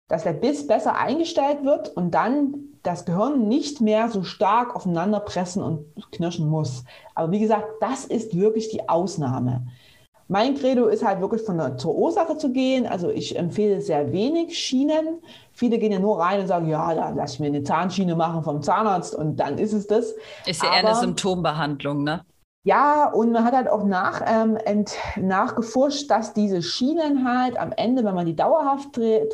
Dass 0.08 0.22
der 0.22 0.34
Biss 0.34 0.68
besser 0.68 0.96
eingestellt 0.96 1.64
wird 1.64 1.88
und 1.96 2.12
dann 2.12 2.54
das 2.84 3.04
Gehirn 3.04 3.48
nicht 3.48 3.80
mehr 3.80 4.08
so 4.08 4.22
stark 4.22 4.76
aufeinander 4.76 5.18
pressen 5.18 5.64
und 5.64 5.84
knirschen 6.12 6.48
muss. 6.48 6.84
Aber 7.16 7.32
wie 7.32 7.40
gesagt, 7.40 7.66
das 7.80 8.04
ist 8.04 8.36
wirklich 8.36 8.68
die 8.68 8.88
Ausnahme. 8.88 9.66
Mein 10.28 10.54
Credo 10.54 10.86
ist 10.86 11.04
halt 11.04 11.20
wirklich 11.20 11.42
von 11.42 11.58
der, 11.58 11.76
zur 11.78 11.96
Ursache 11.96 12.38
zu 12.38 12.52
gehen. 12.52 12.86
Also 12.86 13.10
ich 13.10 13.36
empfehle 13.36 13.80
sehr 13.80 14.12
wenig 14.12 14.56
Schienen. 14.56 15.22
Viele 15.52 15.78
gehen 15.78 15.90
ja 15.90 15.98
nur 15.98 16.20
rein 16.20 16.40
und 16.40 16.46
sagen, 16.46 16.68
ja, 16.68 16.94
da 16.94 17.10
lass 17.10 17.34
ich 17.34 17.40
mir 17.40 17.46
eine 17.46 17.64
Zahnschiene 17.64 18.14
machen 18.14 18.44
vom 18.44 18.62
Zahnarzt 18.62 19.16
und 19.16 19.40
dann 19.40 19.58
ist 19.58 19.72
es 19.72 19.88
das. 19.88 20.14
Ist 20.46 20.62
ja 20.62 20.72
eher 20.72 20.86
eine 20.86 20.94
Symptombehandlung, 20.94 22.04
ne? 22.04 22.24
Ja, 22.66 23.08
und 23.12 23.30
man 23.30 23.44
hat 23.44 23.54
halt 23.54 23.68
auch 23.68 23.84
nach, 23.84 24.22
ähm, 24.26 24.56
ent, 24.56 24.96
nachgeforscht, 25.16 26.10
dass 26.10 26.32
diese 26.32 26.62
Schienen 26.62 27.24
halt 27.24 27.56
am 27.56 27.70
Ende, 27.70 28.02
wenn 28.02 28.16
man 28.16 28.26
die 28.26 28.34
dauerhaft 28.34 28.88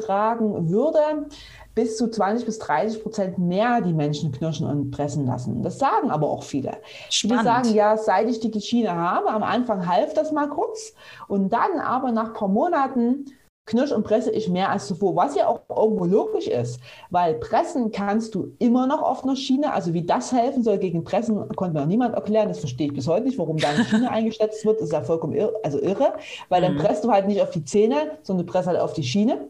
tragen 0.04 0.68
würde, 0.68 1.30
bis 1.74 1.96
zu 1.96 2.10
20 2.10 2.44
bis 2.44 2.58
30 2.58 3.02
Prozent 3.02 3.38
mehr 3.38 3.80
die 3.80 3.94
Menschen 3.94 4.32
knirschen 4.32 4.66
und 4.66 4.90
pressen 4.90 5.24
lassen. 5.24 5.62
Das 5.62 5.78
sagen 5.78 6.10
aber 6.10 6.28
auch 6.28 6.42
viele. 6.42 6.72
Spannend. 7.08 7.40
Viele 7.40 7.42
sagen, 7.42 7.74
ja, 7.74 7.96
seit 7.96 8.28
ich 8.28 8.38
die 8.38 8.60
Schiene 8.60 8.94
habe, 8.94 9.30
am 9.30 9.42
Anfang 9.42 9.88
half 9.88 10.12
das 10.12 10.30
mal 10.30 10.50
kurz 10.50 10.92
und 11.26 11.54
dann 11.54 11.80
aber 11.82 12.12
nach 12.12 12.26
ein 12.26 12.32
paar 12.34 12.48
Monaten 12.48 13.32
knirsch 13.64 13.92
und 13.92 14.02
presse 14.02 14.30
ich 14.30 14.48
mehr 14.48 14.70
als 14.70 14.86
zuvor, 14.86 15.14
was 15.14 15.36
ja 15.36 15.46
auch 15.46 15.60
irgendwo 15.68 16.04
logisch 16.04 16.48
ist, 16.48 16.80
weil 17.10 17.34
pressen 17.34 17.92
kannst 17.92 18.34
du 18.34 18.52
immer 18.58 18.86
noch 18.86 19.02
auf 19.02 19.22
einer 19.22 19.36
Schiene, 19.36 19.72
also 19.72 19.94
wie 19.94 20.04
das 20.04 20.32
helfen 20.32 20.62
soll 20.62 20.78
gegen 20.78 21.04
Pressen, 21.04 21.48
konnte 21.54 21.74
mir 21.74 21.80
noch 21.80 21.86
niemand 21.86 22.14
erklären, 22.14 22.48
das 22.48 22.58
verstehe 22.58 22.88
ich 22.88 22.94
bis 22.94 23.06
heute 23.06 23.26
nicht, 23.26 23.38
warum 23.38 23.58
da 23.58 23.68
eine 23.68 23.84
Schiene 23.84 24.10
eingesetzt 24.10 24.64
wird, 24.64 24.78
das 24.80 24.86
ist 24.86 24.92
ja 24.92 25.02
vollkommen 25.02 25.34
irre, 25.34 25.54
also 25.62 25.80
irre, 25.80 26.14
weil 26.48 26.60
mhm. 26.60 26.76
dann 26.76 26.84
presst 26.84 27.04
du 27.04 27.12
halt 27.12 27.28
nicht 27.28 27.40
auf 27.40 27.50
die 27.50 27.64
Zähne, 27.64 28.18
sondern 28.22 28.46
du 28.46 28.52
presst 28.52 28.66
halt 28.66 28.80
auf 28.80 28.94
die 28.94 29.04
Schiene. 29.04 29.48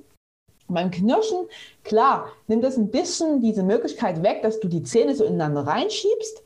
beim 0.68 0.90
Knirschen, 0.90 1.46
klar, 1.82 2.26
nimmt 2.48 2.64
das 2.64 2.76
ein 2.76 2.90
bisschen 2.90 3.40
diese 3.40 3.62
Möglichkeit 3.62 4.22
weg, 4.22 4.42
dass 4.42 4.60
du 4.60 4.68
die 4.68 4.82
Zähne 4.82 5.14
so 5.14 5.24
ineinander 5.24 5.66
reinschiebst, 5.66 6.41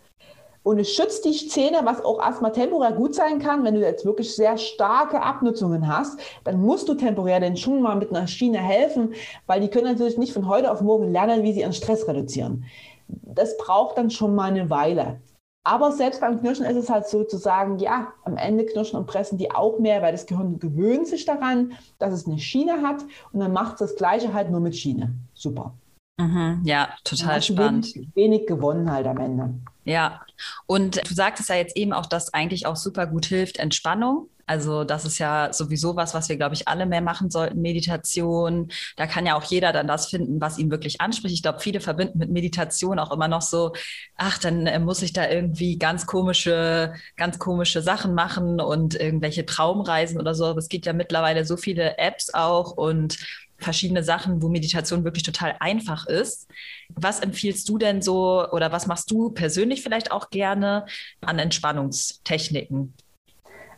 und 0.66 0.80
es 0.80 0.92
schützt 0.92 1.24
die 1.24 1.30
Zähne, 1.30 1.82
was 1.84 2.04
auch 2.04 2.20
erstmal 2.20 2.50
temporär 2.50 2.90
gut 2.90 3.14
sein 3.14 3.38
kann. 3.38 3.62
Wenn 3.62 3.74
du 3.74 3.80
jetzt 3.80 4.04
wirklich 4.04 4.34
sehr 4.34 4.58
starke 4.58 5.22
Abnutzungen 5.22 5.86
hast, 5.86 6.18
dann 6.42 6.60
musst 6.60 6.88
du 6.88 6.94
temporär 6.94 7.38
den 7.38 7.56
schon 7.56 7.80
mal 7.80 7.94
mit 7.94 8.10
einer 8.10 8.26
Schiene 8.26 8.58
helfen, 8.58 9.14
weil 9.46 9.60
die 9.60 9.68
können 9.68 9.92
natürlich 9.92 10.18
nicht 10.18 10.32
von 10.32 10.48
heute 10.48 10.72
auf 10.72 10.80
morgen 10.80 11.12
lernen, 11.12 11.44
wie 11.44 11.52
sie 11.52 11.60
ihren 11.60 11.72
Stress 11.72 12.08
reduzieren. 12.08 12.64
Das 13.06 13.56
braucht 13.58 13.96
dann 13.96 14.10
schon 14.10 14.34
mal 14.34 14.50
eine 14.50 14.68
Weile. 14.68 15.20
Aber 15.62 15.92
selbst 15.92 16.20
beim 16.20 16.40
Knirschen 16.40 16.66
ist 16.66 16.76
es 16.76 16.90
halt 16.90 17.06
so 17.06 17.22
zu 17.22 17.36
sagen, 17.36 17.78
ja, 17.78 18.08
am 18.24 18.36
Ende 18.36 18.66
knirschen 18.66 18.98
und 18.98 19.06
pressen 19.06 19.38
die 19.38 19.52
auch 19.52 19.78
mehr, 19.78 20.02
weil 20.02 20.10
das 20.10 20.26
Gehirn 20.26 20.58
gewöhnt 20.58 21.06
sich 21.06 21.26
daran, 21.26 21.74
dass 22.00 22.12
es 22.12 22.26
eine 22.26 22.40
Schiene 22.40 22.82
hat 22.82 23.04
und 23.32 23.38
dann 23.38 23.52
macht 23.52 23.74
es 23.74 23.90
das 23.90 23.94
Gleiche 23.94 24.34
halt 24.34 24.50
nur 24.50 24.60
mit 24.60 24.74
Schiene. 24.74 25.14
Super. 25.32 25.74
Mhm, 26.18 26.62
ja, 26.64 26.88
total 27.04 27.42
spannend. 27.42 27.94
Wenig, 27.94 28.08
wenig 28.14 28.46
gewonnen 28.46 28.90
halt 28.90 29.06
am 29.06 29.18
Ende. 29.18 29.54
Ja, 29.84 30.22
und 30.66 30.96
du 31.08 31.14
sagtest 31.14 31.48
ja 31.48 31.56
jetzt 31.56 31.76
eben 31.76 31.92
auch, 31.92 32.06
dass 32.06 32.32
eigentlich 32.32 32.66
auch 32.66 32.76
super 32.76 33.06
gut 33.06 33.26
hilft 33.26 33.58
Entspannung. 33.58 34.28
Also 34.48 34.84
das 34.84 35.04
ist 35.04 35.18
ja 35.18 35.52
sowieso 35.52 35.96
was, 35.96 36.14
was 36.14 36.28
wir, 36.28 36.36
glaube 36.36 36.54
ich, 36.54 36.68
alle 36.68 36.86
mehr 36.86 37.02
machen 37.02 37.30
sollten. 37.30 37.60
Meditation. 37.60 38.68
Da 38.96 39.06
kann 39.06 39.26
ja 39.26 39.36
auch 39.36 39.42
jeder 39.42 39.72
dann 39.72 39.88
das 39.88 40.06
finden, 40.06 40.40
was 40.40 40.58
ihm 40.58 40.70
wirklich 40.70 41.00
anspricht. 41.00 41.34
Ich 41.34 41.42
glaube, 41.42 41.58
viele 41.60 41.80
verbinden 41.80 42.18
mit 42.18 42.30
Meditation 42.30 42.98
auch 43.00 43.10
immer 43.10 43.26
noch 43.28 43.42
so, 43.42 43.72
ach, 44.16 44.38
dann 44.38 44.66
äh, 44.66 44.78
muss 44.78 45.02
ich 45.02 45.12
da 45.12 45.28
irgendwie 45.28 45.78
ganz 45.78 46.06
komische, 46.06 46.94
ganz 47.16 47.38
komische 47.40 47.82
Sachen 47.82 48.14
machen 48.14 48.60
und 48.60 48.94
irgendwelche 48.94 49.46
Traumreisen 49.46 50.20
oder 50.20 50.34
so. 50.34 50.46
Aber 50.46 50.58
es 50.58 50.68
gibt 50.68 50.86
ja 50.86 50.92
mittlerweile 50.92 51.44
so 51.44 51.56
viele 51.56 51.98
Apps 51.98 52.32
auch 52.32 52.70
und 52.72 53.18
verschiedene 53.58 54.02
Sachen, 54.02 54.42
wo 54.42 54.48
Meditation 54.48 55.04
wirklich 55.04 55.22
total 55.22 55.56
einfach 55.60 56.06
ist. 56.06 56.48
Was 56.94 57.20
empfiehlst 57.20 57.68
du 57.68 57.78
denn 57.78 58.02
so 58.02 58.46
oder 58.50 58.72
was 58.72 58.86
machst 58.86 59.10
du 59.10 59.30
persönlich 59.30 59.82
vielleicht 59.82 60.12
auch 60.12 60.30
gerne 60.30 60.86
an 61.20 61.38
Entspannungstechniken? 61.38 62.94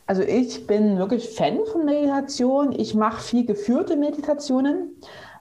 Also 0.07 0.23
ich 0.23 0.67
bin 0.67 0.97
wirklich 0.97 1.29
Fan 1.29 1.61
von 1.71 1.85
Meditation. 1.85 2.73
Ich 2.73 2.95
mache 2.95 3.23
viel 3.23 3.45
geführte 3.45 3.97
Meditationen 3.97 4.97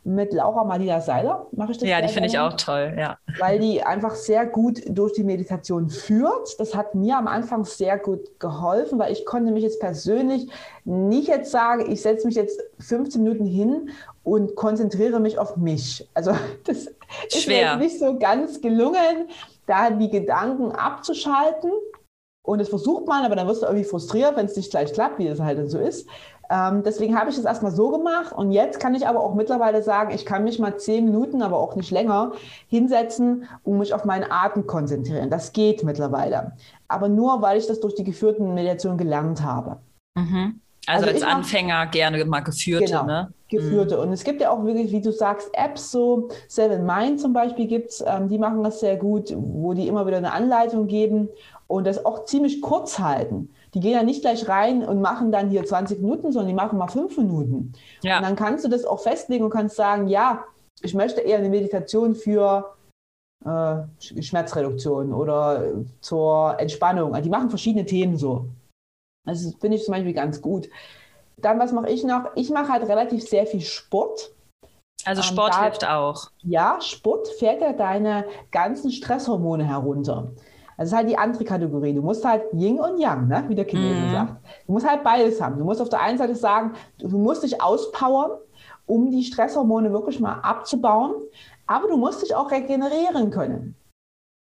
mit 0.08 0.32
Laura 0.32 0.64
Maria 0.64 1.02
Seiler 1.02 1.48
mache 1.52 1.74
ich 1.74 1.80
das. 1.80 1.90
Ja, 1.90 2.02
die 2.02 2.08
finde 2.08 2.30
ich 2.30 2.40
auch 2.40 2.54
toll, 2.54 2.96
ja. 2.98 3.18
Weil 3.40 3.60
die 3.60 3.84
einfach 3.84 4.16
sehr 4.16 4.46
gut 4.46 4.82
durch 4.88 5.12
die 5.12 5.24
Meditation 5.24 5.90
führt. 5.90 6.58
Das 6.60 6.74
hat 6.74 6.96
mir 6.96 7.18
am 7.18 7.28
Anfang 7.28 7.66
sehr 7.66 7.98
gut 7.98 8.40
geholfen, 8.40 9.00
weil 9.00 9.12
ich 9.12 9.26
konnte 9.26 9.52
mich 9.52 9.64
jetzt 9.64 9.82
persönlich 9.82 10.50
nicht 10.86 11.28
jetzt 11.28 11.52
sagen, 11.52 11.92
ich 11.92 12.02
setze 12.02 12.26
mich 12.26 12.38
jetzt 12.38 12.62
15 12.80 13.22
Minuten 13.22 13.46
hin 13.46 13.90
und 14.24 14.56
konzentriere 14.56 15.20
mich 15.20 15.38
auf 15.38 15.58
mich. 15.58 16.10
Also 16.14 16.32
das 16.64 16.88
ist 17.28 17.44
Schwer. 17.44 17.76
mir 17.76 17.84
nicht 17.84 18.00
so 18.00 18.18
ganz 18.18 18.62
gelungen, 18.62 19.28
da 19.66 19.90
die 19.90 20.10
Gedanken 20.10 20.72
abzuschalten. 20.72 21.72
Und 22.44 22.60
das 22.62 22.70
versucht 22.70 23.06
man, 23.08 23.26
aber 23.26 23.36
dann 23.36 23.46
wirst 23.46 23.62
du 23.62 23.66
irgendwie 23.66 23.84
frustriert, 23.84 24.38
wenn 24.38 24.46
es 24.46 24.56
nicht 24.56 24.72
gleich 24.72 24.94
klappt, 24.94 25.20
wie 25.20 25.28
das 25.28 25.42
halt 25.42 25.70
so 25.70 25.80
ist. 25.80 26.08
Ähm, 26.50 26.84
deswegen 26.84 27.20
habe 27.20 27.30
ich 27.30 27.36
das 27.36 27.46
erstmal 27.46 27.72
so 27.72 27.90
gemacht 27.90 28.32
und 28.32 28.52
jetzt 28.52 28.80
kann 28.80 28.96
ich 28.96 29.08
aber 29.08 29.20
auch 29.22 29.36
mittlerweile 29.36 29.82
sagen, 29.84 30.14
ich 30.14 30.26
kann 30.26 30.44
mich 30.44 30.60
mal 30.60 30.78
zehn 30.78 31.06
Minuten, 31.06 31.42
aber 31.42 31.58
auch 31.58 31.76
nicht 31.76 31.92
länger 31.92 32.32
hinsetzen 32.68 33.46
und 33.64 33.80
mich 33.80 33.94
auf 33.94 34.06
meinen 34.06 34.32
Atem 34.32 34.66
konzentrieren. 34.66 35.30
Das 35.30 35.52
geht 35.52 35.84
mittlerweile. 35.84 36.54
Aber 36.88 37.10
nur, 37.10 37.42
weil 37.42 37.58
ich 37.58 37.68
das 37.68 37.82
durch 37.82 37.96
die 37.96 38.06
geführten 38.06 38.54
Meditationen 38.54 38.98
gelernt 38.98 39.44
habe. 39.44 39.78
Mhm. 40.16 40.62
Also, 40.88 41.08
also, 41.08 41.26
als 41.26 41.36
Anfänger 41.36 41.86
mach, 41.86 41.92
gerne 41.92 42.24
mal 42.24 42.40
geführte, 42.40 42.86
genau, 42.86 43.06
ne? 43.06 43.34
Geführte. 43.50 43.98
Mhm. 43.98 44.04
Und 44.04 44.14
es 44.14 44.24
gibt 44.24 44.40
ja 44.40 44.52
auch 44.52 44.64
wirklich, 44.64 44.94
wie 44.94 45.02
du 45.02 45.12
sagst, 45.12 45.50
Apps, 45.52 45.92
so 45.92 46.30
Seven 46.48 46.86
Mind 46.86 47.20
zum 47.20 47.34
Beispiel 47.34 47.68
gibt 47.68 47.90
es, 47.90 48.04
ähm, 48.08 48.30
die 48.30 48.38
machen 48.38 48.64
das 48.64 48.80
sehr 48.80 48.96
gut, 48.96 49.34
wo 49.36 49.74
die 49.74 49.88
immer 49.90 50.08
wieder 50.08 50.18
eine 50.18 50.32
Anleitung 50.32 50.88
geben 50.88 51.28
und 51.68 51.86
das 51.86 52.06
auch 52.06 52.24
ziemlich 52.24 52.62
kurz 52.62 53.00
halten. 53.00 53.50
Die 53.78 53.82
gehen 53.82 53.94
ja 53.94 54.02
nicht 54.02 54.22
gleich 54.22 54.50
rein 54.50 54.84
und 54.84 55.02
machen 55.02 55.32
dann 55.32 55.52
hier 55.52 55.64
20 55.64 56.02
Minuten, 56.02 56.32
sondern 56.32 56.48
die 56.48 56.56
machen 56.56 56.80
mal 56.80 56.88
fünf 56.88 57.16
Minuten. 57.16 57.74
Ja. 58.02 58.18
Und 58.18 58.24
dann 58.24 58.36
kannst 58.36 58.66
du 58.66 58.70
das 58.70 58.86
auch 58.86 59.00
festlegen 59.00 59.44
und 59.44 59.52
kannst 59.52 59.76
sagen, 59.76 60.08
ja, 60.08 60.46
ich 60.82 60.96
möchte 60.96 61.22
eher 61.22 61.38
eine 61.38 61.50
Meditation 61.50 62.16
für 62.16 62.74
äh, 63.46 63.76
Schmerzreduktion 64.00 65.14
oder 65.14 65.74
zur 66.02 66.60
Entspannung. 66.60 67.14
Also 67.14 67.26
die 67.26 67.30
machen 67.30 67.52
verschiedene 67.52 67.86
Themen 67.86 68.18
so. 68.18 68.50
Also 69.28 69.52
das 69.52 69.60
finde 69.60 69.78
ich 69.78 69.84
zum 69.84 69.94
Beispiel 69.94 70.14
ganz 70.14 70.42
gut. 70.42 70.70
Dann, 71.40 71.60
was 71.60 71.72
mache 71.72 71.92
ich 71.92 72.04
noch? 72.04 72.32
Ich 72.34 72.50
mache 72.50 72.70
halt 72.70 72.90
relativ 72.90 73.30
sehr 73.30 73.46
viel 73.46 73.62
Sport. 73.62 74.32
Also 75.06 75.22
ähm, 75.22 75.28
Sport 75.28 75.54
ähm, 75.54 75.60
da, 75.60 75.64
hilft 75.64 75.88
auch. 75.88 76.32
Ja, 76.42 76.82
Sport 76.82 77.28
fährt 77.28 77.62
ja 77.62 77.74
deine 77.74 78.26
ganzen 78.50 78.90
Stresshormone 78.90 79.66
herunter. 79.66 80.32
Das 80.78 80.90
ist 80.90 80.96
halt 80.96 81.10
die 81.10 81.18
andere 81.18 81.44
Kategorie. 81.44 81.94
Du 81.94 82.02
musst 82.02 82.24
halt 82.24 82.44
Yin 82.54 82.80
und 82.80 83.00
Yang, 83.00 83.28
ne? 83.28 83.44
wie 83.48 83.56
der 83.56 83.66
Chinese 83.66 84.00
mm. 84.00 84.12
sagt. 84.12 84.34
Du 84.68 84.74
musst 84.74 84.88
halt 84.88 85.04
beides 85.04 85.42
haben. 85.42 85.58
Du 85.58 85.66
musst 85.66 85.82
auf 85.82 85.90
der 85.90 86.02
einen 86.02 86.20
Seite 86.20 86.36
sagen, 86.36 86.74
du 87.00 87.18
musst 87.18 87.44
dich 87.44 87.62
auspowern, 87.62 88.32
um 88.86 89.10
die 89.10 89.24
Stresshormone 89.24 89.92
wirklich 89.92 90.20
mal 90.20 90.40
abzubauen. 90.42 91.14
Aber 91.66 91.88
du 91.88 91.98
musst 91.98 92.22
dich 92.22 92.36
auch 92.36 92.52
regenerieren 92.52 93.32
können. 93.32 93.76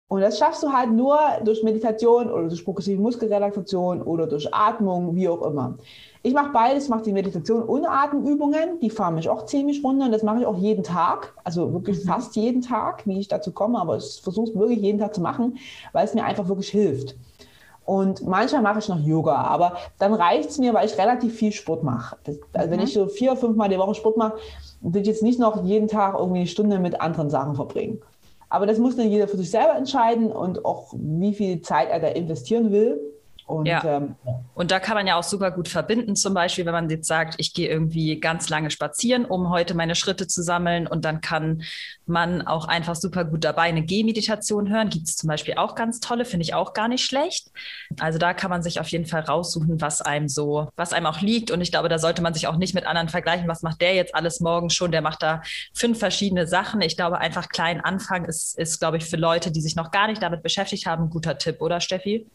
Und 0.08 0.22
das 0.22 0.38
schaffst 0.38 0.62
du 0.62 0.72
halt 0.72 0.92
nur 0.92 1.18
durch 1.44 1.64
Meditation 1.64 2.32
oder 2.32 2.48
durch 2.48 2.64
progressive 2.64 3.02
Muskelrelaxation 3.02 4.04
oder 4.04 4.28
durch 4.28 4.54
Atmung, 4.54 5.16
wie 5.16 5.28
auch 5.28 5.42
immer. 5.42 5.78
Ich 6.22 6.34
mache 6.34 6.52
beides, 6.52 6.90
mache 6.90 7.04
die 7.04 7.12
Meditation 7.12 7.64
und 7.64 7.86
Atemübungen, 7.86 8.80
die 8.80 8.92
fahren 8.92 9.16
mich 9.16 9.30
auch 9.30 9.46
ziemlich 9.46 9.84
runter 9.84 10.06
und 10.06 10.12
das 10.12 10.22
mache 10.22 10.42
ich 10.42 10.46
auch 10.46 10.58
jeden 10.58 10.84
Tag, 10.84 11.34
also 11.44 11.74
wirklich 11.74 12.04
mhm. 12.04 12.08
fast 12.08 12.36
jeden 12.36 12.62
Tag, 12.62 13.06
wie 13.08 13.20
ich 13.20 13.28
dazu 13.28 13.52
komme, 13.52 13.80
aber 13.80 13.98
ich 13.98 14.22
versuche 14.24 14.52
es 14.52 14.56
wirklich 14.56 14.80
jeden 14.80 15.00
Tag 15.00 15.16
zu 15.16 15.22
machen, 15.22 15.58
weil 15.92 16.06
es 16.06 16.14
mir 16.14 16.24
einfach 16.24 16.48
wirklich 16.48 16.70
hilft. 16.70 17.16
Und 17.84 18.26
manchmal 18.26 18.64
mache 18.64 18.80
ich 18.80 18.90
noch 18.90 19.00
Yoga, 19.00 19.36
aber 19.36 19.78
dann 20.00 20.14
reicht 20.14 20.50
es 20.50 20.58
mir, 20.58 20.74
weil 20.74 20.88
ich 20.88 20.98
relativ 20.98 21.36
viel 21.36 21.52
Sport 21.52 21.84
mache. 21.84 22.18
Also 22.54 22.68
mhm. 22.68 22.72
wenn 22.72 22.80
ich 22.80 22.94
so 22.94 23.08
vier, 23.08 23.32
oder 23.32 23.42
fünf 23.42 23.56
Mal 23.56 23.70
die 23.70 23.78
Woche 23.78 23.96
Sport 23.96 24.18
mache, 24.18 24.38
will 24.82 25.02
ich 25.02 25.08
jetzt 25.08 25.24
nicht 25.24 25.40
noch 25.40 25.64
jeden 25.64 25.88
Tag 25.88 26.16
irgendwie 26.18 26.40
eine 26.42 26.48
Stunde 26.48 26.80
mit 26.80 27.02
anderen 27.02 27.30
Sachen 27.30 27.56
verbringen. 27.56 28.02
Aber 28.50 28.66
das 28.66 28.78
muss 28.78 28.96
dann 28.96 29.10
jeder 29.10 29.28
für 29.28 29.38
sich 29.38 29.52
selber 29.52 29.76
entscheiden 29.76 30.32
und 30.32 30.66
auch 30.66 30.94
wie 30.98 31.34
viel 31.34 31.62
Zeit 31.62 31.90
er 31.90 32.00
da 32.00 32.08
investieren 32.08 32.72
will. 32.72 33.00
Und, 33.46 33.68
ja. 33.68 33.84
Ähm, 33.84 34.16
und 34.56 34.72
da 34.72 34.80
kann 34.80 34.96
man 34.96 35.06
ja 35.06 35.18
auch 35.18 35.24
super 35.24 35.52
gut 35.52 35.68
verbinden, 35.68 36.16
zum 36.16 36.34
Beispiel, 36.34 36.66
wenn 36.66 36.74
man 36.74 36.90
jetzt 36.90 37.08
sagt, 37.08 37.36
ich 37.38 37.54
gehe 37.54 37.70
irgendwie 37.70 38.20
ganz 38.20 38.50
lange 38.50 38.72
spazieren, 38.72 39.26
um 39.26 39.50
heute 39.50 39.76
meine 39.76 39.96
Schritte 39.96 40.28
zu 40.28 40.42
sammeln. 40.42 40.88
Und 40.88 41.06
dann 41.06 41.22
kann 41.22 41.64
man 42.08 42.42
auch 42.46 42.68
einfach 42.68 42.96
super 42.96 43.26
gut 43.26 43.44
dabei 43.44 43.64
eine 43.64 43.84
Gehmeditation 43.84 44.70
hören. 44.70 44.90
Gibt 44.90 45.08
es 45.08 45.18
zum 45.18 45.28
Beispiel 45.28 45.56
auch 45.56 45.76
ganz 45.76 46.00
tolle, 46.00 46.26
finde 46.26 46.44
ich 46.44 46.54
auch 46.54 46.74
gar 46.74 46.88
nicht 46.88 47.06
schlecht. 47.06 47.52
Also 48.00 48.18
da 48.18 48.34
kann 48.34 48.50
man 48.50 48.64
sich 48.64 48.80
auf 48.80 48.88
jeden 48.88 49.06
Fall 49.06 49.22
raussuchen, 49.22 49.82
was 49.82 50.02
einem 50.02 50.28
so, 50.28 50.70
was 50.76 50.94
einem 50.94 51.06
auch 51.06 51.22
liegt. 51.22 51.52
Und 51.52 51.62
ich 51.62 51.72
glaube, 51.72 51.90
da 51.90 52.00
sollte 52.00 52.22
man 52.22 52.34
sich 52.34 52.48
auch 52.48 52.58
nicht 52.58 52.74
mit 52.74 52.88
anderen 52.88 53.10
vergleichen. 53.10 53.48
Was 53.48 53.62
macht 53.62 53.82
der 53.82 53.94
jetzt 53.94 54.16
alles 54.16 54.40
morgen 54.40 54.70
schon? 54.70 54.92
Der 54.92 55.02
macht 55.02 55.22
da 55.22 55.42
fünf 55.74 56.00
verschiedene 56.00 56.48
Sachen. 56.48 56.82
Ich 56.82 56.96
glaube, 56.96 57.20
einfach 57.20 57.50
klein 57.50 57.82
anfangen 57.82 58.26
ist, 58.26 58.58
ist 58.58 58.80
glaube 58.80 58.98
ich, 58.98 59.06
für 59.06 59.18
Leute, 59.18 59.52
die 59.52 59.62
sich 59.62 59.76
noch 59.76 59.92
gar 59.92 60.08
nicht 60.08 60.24
damit 60.24 60.42
beschäftigt 60.42 60.86
haben, 60.86 61.06
ein 61.06 61.10
guter 61.10 61.38
Tipp, 61.38 61.62
oder 61.62 61.82
Steffi? 61.82 62.26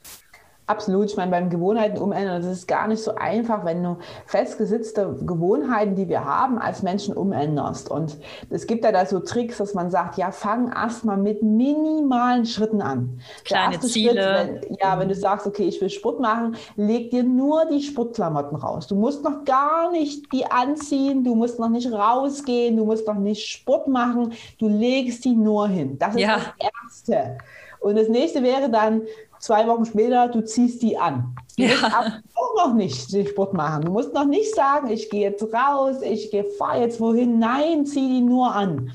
Absolut. 0.71 1.11
Ich 1.11 1.17
meine, 1.17 1.33
beim 1.33 1.51
Gewohnheiten 1.51 1.99
umändern, 1.99 2.43
das 2.43 2.53
ist 2.53 2.69
gar 2.69 2.87
nicht 2.87 3.03
so 3.03 3.17
einfach, 3.17 3.65
wenn 3.65 3.83
du 3.83 3.97
festgesetzte 4.27 5.17
Gewohnheiten, 5.21 5.97
die 5.97 6.09
wir 6.09 6.25
haben, 6.25 6.61
als 6.61 6.85
Menschen 6.85 7.17
umänderst. 7.17 7.91
Und 7.91 8.19
es 8.51 8.69
gibt 8.69 8.85
ja 8.85 8.93
da 8.93 9.05
so 9.05 9.19
Tricks, 9.19 9.59
dass 9.59 9.75
man 9.75 9.91
sagt, 9.91 10.17
ja, 10.17 10.31
fang 10.31 10.73
erstmal 10.73 11.17
mit 11.17 11.43
minimalen 11.43 12.47
Schritten 12.47 12.83
an. 12.83 13.21
Kleine 13.45 13.81
Ziele. 13.81 14.13
Schritt, 14.13 14.69
wenn, 14.69 14.77
ja, 14.81 14.97
wenn 14.97 15.09
du 15.09 15.15
sagst, 15.17 15.45
okay, 15.45 15.65
ich 15.65 15.81
will 15.81 15.91
Sport 15.91 16.21
machen, 16.21 16.55
leg 16.77 17.11
dir 17.11 17.25
nur 17.25 17.65
die 17.67 17.83
Sportklamotten 17.83 18.57
raus. 18.57 18.87
Du 18.87 18.95
musst 18.95 19.25
noch 19.25 19.45
gar 19.45 19.91
nicht 19.91 20.33
die 20.33 20.47
anziehen, 20.47 21.25
du 21.25 21.35
musst 21.35 21.59
noch 21.59 21.69
nicht 21.69 21.91
rausgehen, 21.91 22.77
du 22.77 22.85
musst 22.85 23.09
noch 23.09 23.19
nicht 23.19 23.45
Sport 23.45 23.89
machen, 23.89 24.35
du 24.61 24.69
legst 24.69 25.25
die 25.25 25.35
nur 25.35 25.67
hin. 25.67 25.99
Das 25.99 26.15
ist 26.15 26.21
ja. 26.21 26.37
das 26.37 26.71
Erste. 27.09 27.39
Und 27.81 27.97
das 27.97 28.09
nächste 28.09 28.43
wäre 28.45 28.71
dann, 28.71 29.03
zwei 29.41 29.67
Wochen 29.67 29.85
später, 29.85 30.29
du 30.29 30.45
ziehst 30.45 30.83
die 30.83 30.97
an. 30.97 31.35
Du 31.57 31.65
ja. 31.65 31.71
musst 31.75 32.37
auch 32.37 32.67
noch 32.67 32.75
nicht 32.75 33.13
den 33.13 33.27
Sport 33.27 33.55
machen. 33.55 33.85
Du 33.85 33.93
musst 33.93 34.15
noch 34.15 34.27
nicht 34.27 34.55
sagen, 34.55 34.91
ich 34.91 35.11
gehe 35.11 35.31
jetzt 35.31 35.43
raus, 35.53 35.97
ich 36.03 36.31
fahre 36.59 36.81
jetzt 36.81 37.01
wohin. 37.01 37.39
Nein, 37.39 37.85
zieh 37.87 38.09
die 38.09 38.21
nur 38.21 38.55
an. 38.55 38.93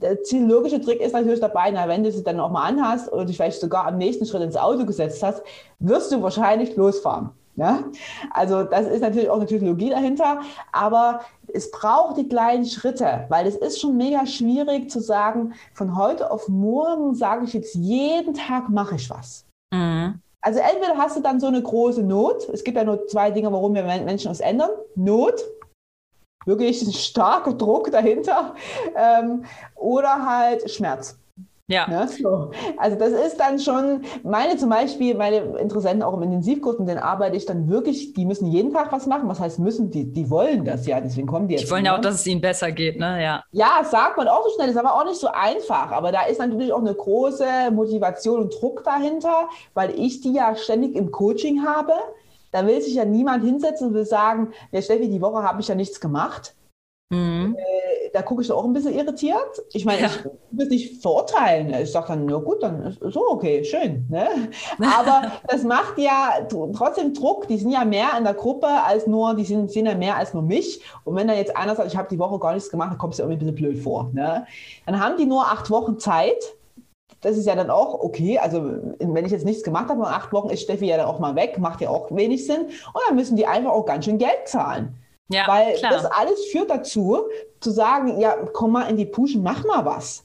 Der 0.00 0.18
logische 0.32 0.80
Trick 0.80 1.00
ist 1.00 1.12
natürlich 1.12 1.38
dabei, 1.38 1.70
na, 1.70 1.86
wenn 1.86 2.02
du 2.02 2.10
sie 2.10 2.24
dann 2.24 2.40
auch 2.40 2.50
mal 2.50 2.64
anhast 2.64 3.12
oder 3.12 3.24
dich 3.24 3.36
vielleicht 3.36 3.60
sogar 3.60 3.86
am 3.86 3.98
nächsten 3.98 4.26
Schritt 4.26 4.42
ins 4.42 4.56
Auto 4.56 4.84
gesetzt 4.84 5.22
hast, 5.22 5.42
wirst 5.78 6.10
du 6.10 6.20
wahrscheinlich 6.22 6.74
losfahren. 6.74 7.30
Ja? 7.54 7.84
Also 8.32 8.64
das 8.64 8.88
ist 8.88 9.00
natürlich 9.00 9.30
auch 9.30 9.36
eine 9.36 9.44
Psychologie 9.44 9.90
dahinter, 9.90 10.40
aber 10.72 11.20
es 11.52 11.70
braucht 11.70 12.16
die 12.16 12.28
kleinen 12.28 12.64
Schritte, 12.64 13.26
weil 13.28 13.46
es 13.46 13.54
ist 13.54 13.80
schon 13.80 13.96
mega 13.96 14.26
schwierig 14.26 14.90
zu 14.90 15.00
sagen, 15.00 15.52
von 15.74 15.96
heute 15.96 16.30
auf 16.32 16.48
morgen 16.48 17.14
sage 17.14 17.44
ich 17.44 17.52
jetzt 17.52 17.74
jeden 17.74 18.34
Tag 18.34 18.70
mache 18.70 18.96
ich 18.96 19.08
was. 19.08 19.44
Mhm. 19.72 20.20
Also 20.40 20.60
entweder 20.60 20.96
hast 20.96 21.16
du 21.16 21.20
dann 21.20 21.40
so 21.40 21.46
eine 21.46 21.62
große 21.62 22.02
Not, 22.02 22.48
es 22.48 22.64
gibt 22.64 22.76
ja 22.76 22.84
nur 22.84 23.06
zwei 23.06 23.30
Dinge, 23.30 23.52
warum 23.52 23.74
wir 23.74 23.84
Menschen 23.84 24.28
uns 24.28 24.40
ändern. 24.40 24.70
Not, 24.96 25.40
wirklich 26.46 26.82
ein 26.82 26.92
starker 26.92 27.54
Druck 27.54 27.90
dahinter, 27.90 28.54
ähm, 28.96 29.44
oder 29.76 30.26
halt 30.26 30.68
Schmerz. 30.70 31.16
Ja. 31.72 31.86
ja 31.90 32.06
so. 32.06 32.50
Also 32.76 32.96
das 32.98 33.10
ist 33.10 33.38
dann 33.38 33.58
schon, 33.58 34.02
meine 34.22 34.56
zum 34.56 34.68
Beispiel, 34.68 35.14
meine 35.14 35.36
Interessenten 35.58 36.02
auch 36.02 36.14
im 36.14 36.22
Intensivkurs, 36.22 36.78
mit 36.78 36.88
denen 36.88 37.00
arbeite 37.00 37.36
ich 37.36 37.46
dann 37.46 37.68
wirklich, 37.68 38.12
die 38.12 38.24
müssen 38.24 38.46
jeden 38.46 38.72
Tag 38.72 38.92
was 38.92 39.06
machen. 39.06 39.28
Was 39.28 39.40
heißt 39.40 39.58
müssen? 39.58 39.90
Die, 39.90 40.12
die 40.12 40.28
wollen 40.30 40.64
das 40.64 40.86
ja, 40.86 41.00
deswegen 41.00 41.26
kommen 41.26 41.48
die 41.48 41.54
jetzt. 41.54 41.66
Die 41.66 41.70
wollen 41.70 41.84
ja 41.84 41.96
auch, 41.96 42.00
dass 42.00 42.16
es 42.16 42.26
ihnen 42.26 42.40
besser 42.40 42.70
geht, 42.72 42.98
ne? 42.98 43.22
Ja. 43.22 43.44
Ja, 43.52 43.84
sagt 43.84 44.16
man 44.16 44.28
auch 44.28 44.44
so 44.44 44.50
schnell, 44.54 44.68
ist 44.68 44.76
aber 44.76 44.94
auch 44.94 45.04
nicht 45.04 45.18
so 45.18 45.28
einfach. 45.28 45.90
Aber 45.92 46.12
da 46.12 46.24
ist 46.24 46.38
natürlich 46.38 46.72
auch 46.72 46.80
eine 46.80 46.94
große 46.94 47.46
Motivation 47.72 48.40
und 48.42 48.60
Druck 48.60 48.84
dahinter, 48.84 49.48
weil 49.74 49.98
ich 49.98 50.20
die 50.20 50.34
ja 50.34 50.54
ständig 50.56 50.94
im 50.94 51.10
Coaching 51.10 51.64
habe. 51.64 51.92
Da 52.50 52.66
will 52.66 52.82
sich 52.82 52.94
ja 52.94 53.06
niemand 53.06 53.44
hinsetzen 53.44 53.88
und 53.88 53.94
will 53.94 54.04
sagen, 54.04 54.52
ja 54.72 54.82
Steffi, 54.82 55.08
die 55.08 55.22
Woche 55.22 55.42
habe 55.42 55.62
ich 55.62 55.68
ja 55.68 55.74
nichts 55.74 56.00
gemacht 56.00 56.54
Mhm. 57.12 57.54
Äh, 57.58 58.08
da 58.14 58.22
gucke 58.22 58.40
ich 58.40 58.50
auch 58.50 58.64
ein 58.64 58.72
bisschen 58.72 58.94
irritiert. 58.94 59.62
Ich 59.74 59.84
meine, 59.84 60.02
ja. 60.02 60.06
ich 60.06 60.24
will 60.24 60.64
es 60.64 60.68
nicht 60.70 61.02
verurteilen. 61.02 61.72
Ich 61.82 61.92
sage 61.92 62.08
dann, 62.08 62.24
na 62.24 62.38
gut, 62.38 62.62
dann 62.62 62.86
ist 62.86 63.00
so 63.00 63.28
okay, 63.28 63.62
schön. 63.64 64.06
Ne? 64.08 64.26
Aber 64.80 65.32
das 65.48 65.62
macht 65.62 65.98
ja 65.98 66.46
trotzdem 66.48 67.12
Druck. 67.12 67.48
Die 67.48 67.58
sind 67.58 67.70
ja 67.70 67.84
mehr 67.84 68.08
in 68.16 68.24
der 68.24 68.32
Gruppe 68.32 68.66
als 68.66 69.06
nur, 69.06 69.34
die 69.34 69.44
sind, 69.44 69.70
sind 69.70 69.84
ja 69.84 69.94
mehr 69.94 70.16
als 70.16 70.32
nur 70.32 70.42
mich. 70.42 70.80
Und 71.04 71.14
wenn 71.14 71.28
dann 71.28 71.36
jetzt 71.36 71.54
einer 71.54 71.76
sagt, 71.76 71.88
ich 71.88 71.98
habe 71.98 72.08
die 72.08 72.18
Woche 72.18 72.38
gar 72.38 72.54
nichts 72.54 72.70
gemacht, 72.70 72.92
dann 72.92 72.98
kommt 72.98 73.12
es 73.12 73.18
ja 73.18 73.26
irgendwie 73.26 73.44
ein 73.44 73.54
bisschen 73.54 73.72
blöd 73.72 73.82
vor. 73.82 74.10
Ne? 74.14 74.46
Dann 74.86 74.98
haben 74.98 75.18
die 75.18 75.26
nur 75.26 75.44
acht 75.44 75.68
Wochen 75.68 75.98
Zeit. 75.98 76.42
Das 77.20 77.36
ist 77.36 77.46
ja 77.46 77.54
dann 77.54 77.68
auch 77.68 77.92
okay. 78.00 78.38
Also, 78.38 78.64
wenn 78.98 79.26
ich 79.26 79.32
jetzt 79.32 79.44
nichts 79.44 79.62
gemacht 79.62 79.90
habe, 79.90 80.00
in 80.00 80.06
acht 80.06 80.32
Wochen 80.32 80.48
ist 80.48 80.62
Steffi 80.62 80.86
ja 80.86 80.96
dann 80.96 81.06
auch 81.06 81.20
mal 81.20 81.36
weg, 81.36 81.58
macht 81.58 81.82
ja 81.82 81.90
auch 81.90 82.10
wenig 82.10 82.46
Sinn. 82.46 82.62
Und 82.62 83.00
dann 83.06 83.16
müssen 83.16 83.36
die 83.36 83.46
einfach 83.46 83.70
auch 83.70 83.84
ganz 83.84 84.06
schön 84.06 84.16
Geld 84.16 84.46
zahlen. 84.46 84.96
Ja, 85.32 85.46
Weil 85.46 85.74
klar. 85.74 85.92
das 85.92 86.04
alles 86.06 86.44
führt 86.46 86.70
dazu, 86.70 87.18
zu 87.60 87.70
sagen, 87.70 88.20
ja, 88.20 88.36
komm 88.52 88.72
mal 88.72 88.88
in 88.90 88.96
die 88.96 89.06
Puschen, 89.06 89.42
mach 89.42 89.64
mal 89.64 89.84
was. 89.84 90.24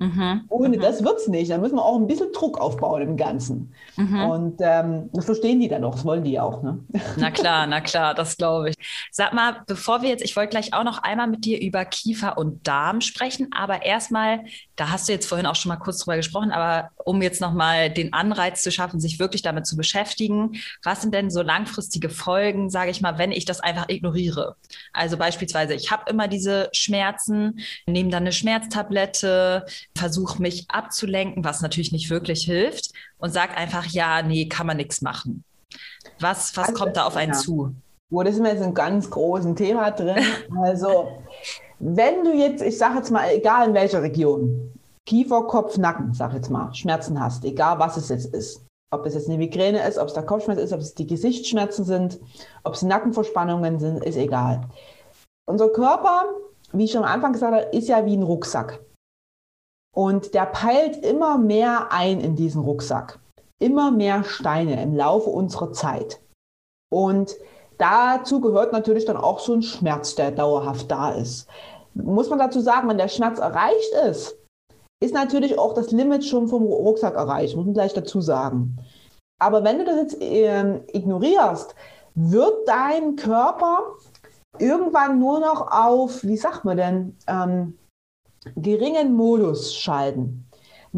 Mhm. 0.00 0.44
Ohne 0.48 0.76
mhm. 0.76 0.80
das 0.80 1.02
wird 1.02 1.18
es 1.18 1.26
nicht. 1.26 1.50
Da 1.50 1.58
müssen 1.58 1.74
wir 1.74 1.84
auch 1.84 1.96
ein 1.96 2.06
bisschen 2.06 2.32
Druck 2.32 2.60
aufbauen 2.60 3.02
im 3.02 3.16
Ganzen. 3.16 3.74
Mhm. 3.96 4.20
Und 4.22 4.60
ähm, 4.60 5.10
das 5.12 5.24
verstehen 5.24 5.58
die 5.58 5.68
dann 5.68 5.82
auch, 5.82 5.96
das 5.96 6.04
wollen 6.04 6.22
die 6.22 6.38
auch. 6.38 6.62
Ne? 6.62 6.78
Na 7.16 7.30
klar, 7.32 7.66
na 7.66 7.80
klar, 7.80 8.14
das 8.14 8.36
glaube 8.36 8.70
ich. 8.70 8.76
Sag 9.10 9.32
mal, 9.32 9.62
bevor 9.66 10.02
wir 10.02 10.08
jetzt, 10.08 10.22
ich 10.22 10.36
wollte 10.36 10.50
gleich 10.50 10.72
auch 10.72 10.84
noch 10.84 11.02
einmal 11.02 11.26
mit 11.26 11.44
dir 11.44 11.60
über 11.60 11.84
Kiefer 11.84 12.38
und 12.38 12.66
Darm 12.66 13.00
sprechen, 13.00 13.48
aber 13.52 13.84
erstmal, 13.84 14.44
da 14.78 14.90
hast 14.90 15.08
du 15.08 15.12
jetzt 15.12 15.26
vorhin 15.26 15.46
auch 15.46 15.56
schon 15.56 15.70
mal 15.70 15.76
kurz 15.76 15.98
drüber 15.98 16.16
gesprochen, 16.16 16.52
aber 16.52 16.90
um 17.04 17.20
jetzt 17.20 17.40
nochmal 17.40 17.90
den 17.90 18.12
Anreiz 18.12 18.62
zu 18.62 18.70
schaffen, 18.70 19.00
sich 19.00 19.18
wirklich 19.18 19.42
damit 19.42 19.66
zu 19.66 19.76
beschäftigen, 19.76 20.52
was 20.84 21.02
sind 21.02 21.12
denn 21.12 21.30
so 21.30 21.42
langfristige 21.42 22.08
Folgen, 22.08 22.70
sage 22.70 22.92
ich 22.92 23.00
mal, 23.00 23.18
wenn 23.18 23.32
ich 23.32 23.44
das 23.44 23.58
einfach 23.58 23.88
ignoriere? 23.88 24.54
Also 24.92 25.16
beispielsweise, 25.16 25.74
ich 25.74 25.90
habe 25.90 26.08
immer 26.08 26.28
diese 26.28 26.70
Schmerzen, 26.72 27.58
nehme 27.86 28.10
dann 28.10 28.22
eine 28.22 28.32
Schmerztablette, 28.32 29.66
versuche 29.96 30.40
mich 30.40 30.70
abzulenken, 30.70 31.42
was 31.44 31.60
natürlich 31.60 31.90
nicht 31.90 32.08
wirklich 32.08 32.44
hilft 32.44 32.92
und 33.18 33.32
sage 33.32 33.56
einfach, 33.56 33.84
ja, 33.86 34.22
nee, 34.22 34.46
kann 34.46 34.68
man 34.68 34.76
nichts 34.76 35.02
machen. 35.02 35.42
Was, 36.20 36.56
was 36.56 36.68
also, 36.68 36.80
kommt 36.80 36.96
da 36.96 37.04
auf 37.04 37.16
einen 37.16 37.32
ja. 37.32 37.38
zu? 37.38 37.74
Wo 38.10 38.22
das 38.22 38.34
ist 38.34 38.40
mir 38.40 38.52
jetzt 38.52 38.62
ein 38.62 38.74
ganz 38.74 39.10
großes 39.10 39.56
Thema 39.56 39.90
drin. 39.90 40.24
Also, 40.62 41.24
wenn 41.78 42.24
du 42.24 42.32
jetzt, 42.34 42.62
ich 42.62 42.76
sage 42.76 42.96
jetzt 42.96 43.10
mal, 43.10 43.28
egal 43.30 43.68
in 43.68 43.74
welcher 43.74 44.02
Region, 44.02 44.72
Kiefer, 45.06 45.44
Kopf, 45.44 45.78
Nacken, 45.78 46.12
sag 46.12 46.34
jetzt 46.34 46.50
mal, 46.50 46.74
Schmerzen 46.74 47.20
hast, 47.20 47.44
egal 47.44 47.78
was 47.78 47.96
es 47.96 48.08
jetzt 48.08 48.34
ist. 48.34 48.64
Ob 48.90 49.04
es 49.04 49.14
jetzt 49.14 49.28
eine 49.28 49.38
Migräne 49.38 49.86
ist, 49.86 49.98
ob 49.98 50.08
es 50.08 50.14
der 50.14 50.24
Kopfschmerz 50.24 50.60
ist, 50.60 50.72
ob 50.72 50.80
es 50.80 50.94
die 50.94 51.06
Gesichtsschmerzen 51.06 51.84
sind, 51.84 52.18
ob 52.64 52.74
es 52.74 52.82
Nackenverspannungen 52.82 53.78
sind, 53.78 54.02
ist 54.02 54.16
egal. 54.16 54.62
Unser 55.46 55.68
Körper, 55.70 56.24
wie 56.72 56.84
ich 56.84 56.92
schon 56.92 57.04
am 57.04 57.12
Anfang 57.12 57.32
gesagt 57.32 57.54
habe, 57.54 57.76
ist 57.76 57.88
ja 57.88 58.04
wie 58.06 58.16
ein 58.16 58.22
Rucksack. 58.22 58.80
Und 59.94 60.34
der 60.34 60.46
peilt 60.46 61.04
immer 61.04 61.38
mehr 61.38 61.92
ein 61.92 62.20
in 62.20 62.36
diesen 62.36 62.62
Rucksack. 62.62 63.18
Immer 63.58 63.90
mehr 63.90 64.24
Steine 64.24 64.82
im 64.82 64.94
Laufe 64.94 65.30
unserer 65.30 65.72
Zeit. 65.72 66.20
Und 66.90 67.34
dazu 67.78 68.40
gehört 68.40 68.72
natürlich 68.72 69.04
dann 69.04 69.16
auch 69.16 69.38
so 69.38 69.54
ein 69.54 69.62
Schmerz, 69.62 70.14
der 70.14 70.30
dauerhaft 70.30 70.90
da 70.90 71.12
ist. 71.12 71.48
Muss 71.94 72.28
man 72.28 72.38
dazu 72.38 72.60
sagen, 72.60 72.88
wenn 72.88 72.98
der 72.98 73.08
Schmerz 73.08 73.38
erreicht 73.38 73.92
ist, 74.08 74.36
ist 75.00 75.14
natürlich 75.14 75.58
auch 75.58 75.74
das 75.74 75.90
Limit 75.90 76.24
schon 76.24 76.48
vom 76.48 76.64
Rucksack 76.64 77.14
erreicht, 77.14 77.56
muss 77.56 77.64
man 77.64 77.74
gleich 77.74 77.94
dazu 77.94 78.20
sagen. 78.20 78.78
Aber 79.40 79.62
wenn 79.62 79.78
du 79.78 79.84
das 79.84 79.96
jetzt 79.96 80.20
äh, 80.20 80.78
ignorierst, 80.92 81.74
wird 82.14 82.66
dein 82.66 83.14
Körper 83.14 83.94
irgendwann 84.58 85.20
nur 85.20 85.38
noch 85.38 85.70
auf, 85.70 86.24
wie 86.24 86.36
sagt 86.36 86.64
man 86.64 86.76
denn, 86.76 87.16
ähm, 87.28 87.78
geringen 88.56 89.14
Modus 89.14 89.74
schalten. 89.74 90.47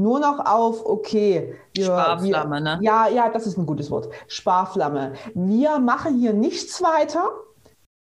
Nur 0.01 0.19
noch 0.19 0.47
auf, 0.47 0.87
okay. 0.87 1.57
Wir, 1.75 1.85
Sparflamme, 1.85 2.55
wir, 2.57 2.61
ne? 2.61 2.79
Ja, 2.81 3.09
ja, 3.09 3.29
das 3.29 3.47
ist 3.47 3.59
ein 3.59 3.67
gutes 3.67 3.91
Wort. 3.91 4.09
Sparflamme. 4.29 5.13
Wir 5.35 5.79
machen 5.79 6.19
hier 6.19 6.33
nichts 6.33 6.83
weiter. 6.83 7.29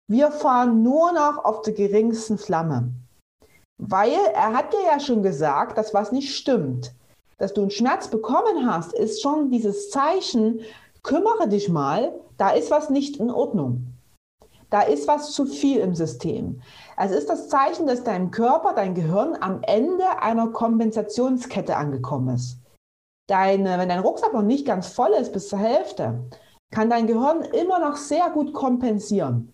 Wir 0.07 0.29
fahren 0.31 0.83
nur 0.83 1.13
noch 1.13 1.45
auf 1.45 1.61
der 1.61 1.73
geringsten 1.73 2.37
Flamme. 2.37 2.91
Weil 3.77 4.11
er 4.33 4.53
hat 4.53 4.73
dir 4.73 4.83
ja 4.85 4.99
schon 4.99 5.23
gesagt, 5.23 5.77
dass 5.77 5.93
was 5.93 6.11
nicht 6.11 6.35
stimmt. 6.35 6.93
Dass 7.37 7.53
du 7.53 7.61
einen 7.61 7.71
Schmerz 7.71 8.09
bekommen 8.09 8.69
hast, 8.69 8.91
ist 8.93 9.21
schon 9.21 9.49
dieses 9.49 9.89
Zeichen, 9.89 10.59
kümmere 11.01 11.47
dich 11.47 11.69
mal, 11.69 12.13
da 12.37 12.49
ist 12.49 12.71
was 12.71 12.89
nicht 12.89 13.17
in 13.17 13.31
Ordnung. 13.31 13.87
Da 14.69 14.81
ist 14.81 15.07
was 15.07 15.31
zu 15.31 15.45
viel 15.45 15.77
im 15.79 15.95
System. 15.95 16.61
Es 16.97 17.11
ist 17.11 17.29
das 17.29 17.49
Zeichen, 17.49 17.87
dass 17.87 18.03
dein 18.03 18.31
Körper, 18.31 18.73
dein 18.73 18.95
Gehirn 18.95 19.35
am 19.41 19.61
Ende 19.63 20.21
einer 20.21 20.47
Kompensationskette 20.47 21.75
angekommen 21.75 22.35
ist. 22.35 22.59
Deine, 23.27 23.77
wenn 23.77 23.89
dein 23.89 23.99
Rucksack 23.99 24.33
noch 24.33 24.43
nicht 24.43 24.65
ganz 24.65 24.87
voll 24.87 25.11
ist 25.11 25.33
bis 25.33 25.49
zur 25.49 25.59
Hälfte, 25.59 26.23
kann 26.71 26.89
dein 26.89 27.07
Gehirn 27.07 27.41
immer 27.41 27.79
noch 27.79 27.97
sehr 27.97 28.29
gut 28.29 28.53
kompensieren. 28.53 29.51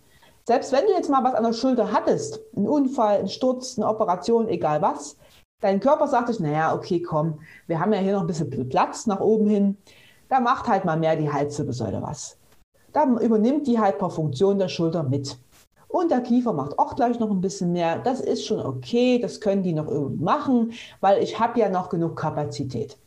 Selbst 0.47 0.71
wenn 0.71 0.85
du 0.85 0.91
jetzt 0.91 1.09
mal 1.09 1.23
was 1.23 1.33
an 1.33 1.43
der 1.43 1.53
Schulter 1.53 1.91
hattest, 1.91 2.39
einen 2.55 2.67
Unfall, 2.67 3.17
einen 3.17 3.27
Sturz, 3.27 3.77
eine 3.77 3.87
Operation, 3.87 4.47
egal 4.47 4.81
was, 4.81 5.17
dein 5.61 5.79
Körper 5.79 6.07
sagt 6.07 6.27
sich, 6.27 6.39
naja, 6.39 6.75
okay, 6.75 7.01
komm, 7.01 7.39
wir 7.67 7.79
haben 7.79 7.93
ja 7.93 7.99
hier 7.99 8.13
noch 8.13 8.21
ein 8.21 8.27
bisschen 8.27 8.49
Platz 8.69 9.07
nach 9.07 9.19
oben 9.19 9.47
hin, 9.47 9.77
da 10.29 10.39
macht 10.39 10.67
halt 10.67 10.85
mal 10.85 10.97
mehr 10.97 11.15
die 11.15 11.31
Halswirbelsäule 11.31 12.01
was. 12.01 12.37
Da 12.93 13.05
übernimmt 13.05 13.67
die 13.67 13.79
halt 13.79 13.97
per 13.97 14.09
Funktion 14.09 14.59
der 14.59 14.67
Schulter 14.67 15.03
mit. 15.03 15.37
Und 15.91 16.09
der 16.09 16.21
Kiefer 16.21 16.53
macht 16.53 16.79
auch 16.79 16.95
gleich 16.95 17.19
noch 17.19 17.29
ein 17.29 17.41
bisschen 17.41 17.73
mehr. 17.73 17.99
Das 17.99 18.21
ist 18.21 18.45
schon 18.45 18.65
okay, 18.65 19.19
das 19.19 19.41
können 19.41 19.61
die 19.61 19.73
noch 19.73 19.91
machen, 20.17 20.73
weil 21.01 21.21
ich 21.21 21.39
habe 21.39 21.59
ja 21.59 21.69
noch 21.69 21.89
genug 21.89 22.15
Kapazität. 22.15 22.97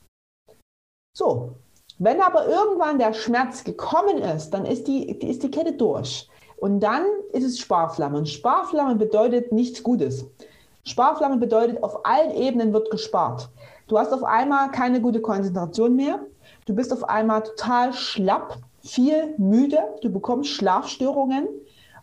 So, 1.16 1.52
wenn 1.98 2.20
aber 2.20 2.46
irgendwann 2.46 2.98
der 2.98 3.14
Schmerz 3.14 3.64
gekommen 3.64 4.18
ist, 4.18 4.50
dann 4.50 4.66
ist 4.66 4.86
die, 4.86 5.08
ist 5.10 5.42
die 5.42 5.50
Kette 5.50 5.72
durch. 5.72 6.28
Und 6.56 6.80
dann 6.80 7.04
ist 7.32 7.44
es 7.44 7.58
Sparflamme. 7.58 8.18
Und 8.18 8.28
Sparflamme 8.28 8.96
bedeutet 8.96 9.52
nichts 9.52 9.82
Gutes. 9.82 10.26
Sparflamme 10.82 11.38
bedeutet, 11.38 11.82
auf 11.82 12.04
allen 12.04 12.32
Ebenen 12.32 12.72
wird 12.72 12.90
gespart. 12.90 13.48
Du 13.86 13.98
hast 13.98 14.12
auf 14.12 14.24
einmal 14.24 14.70
keine 14.70 15.00
gute 15.00 15.20
Konzentration 15.20 15.96
mehr. 15.96 16.20
Du 16.66 16.74
bist 16.74 16.92
auf 16.92 17.04
einmal 17.08 17.42
total 17.42 17.92
schlapp, 17.92 18.58
viel 18.82 19.34
müde. 19.38 19.78
Du 20.02 20.10
bekommst 20.10 20.50
Schlafstörungen 20.50 21.48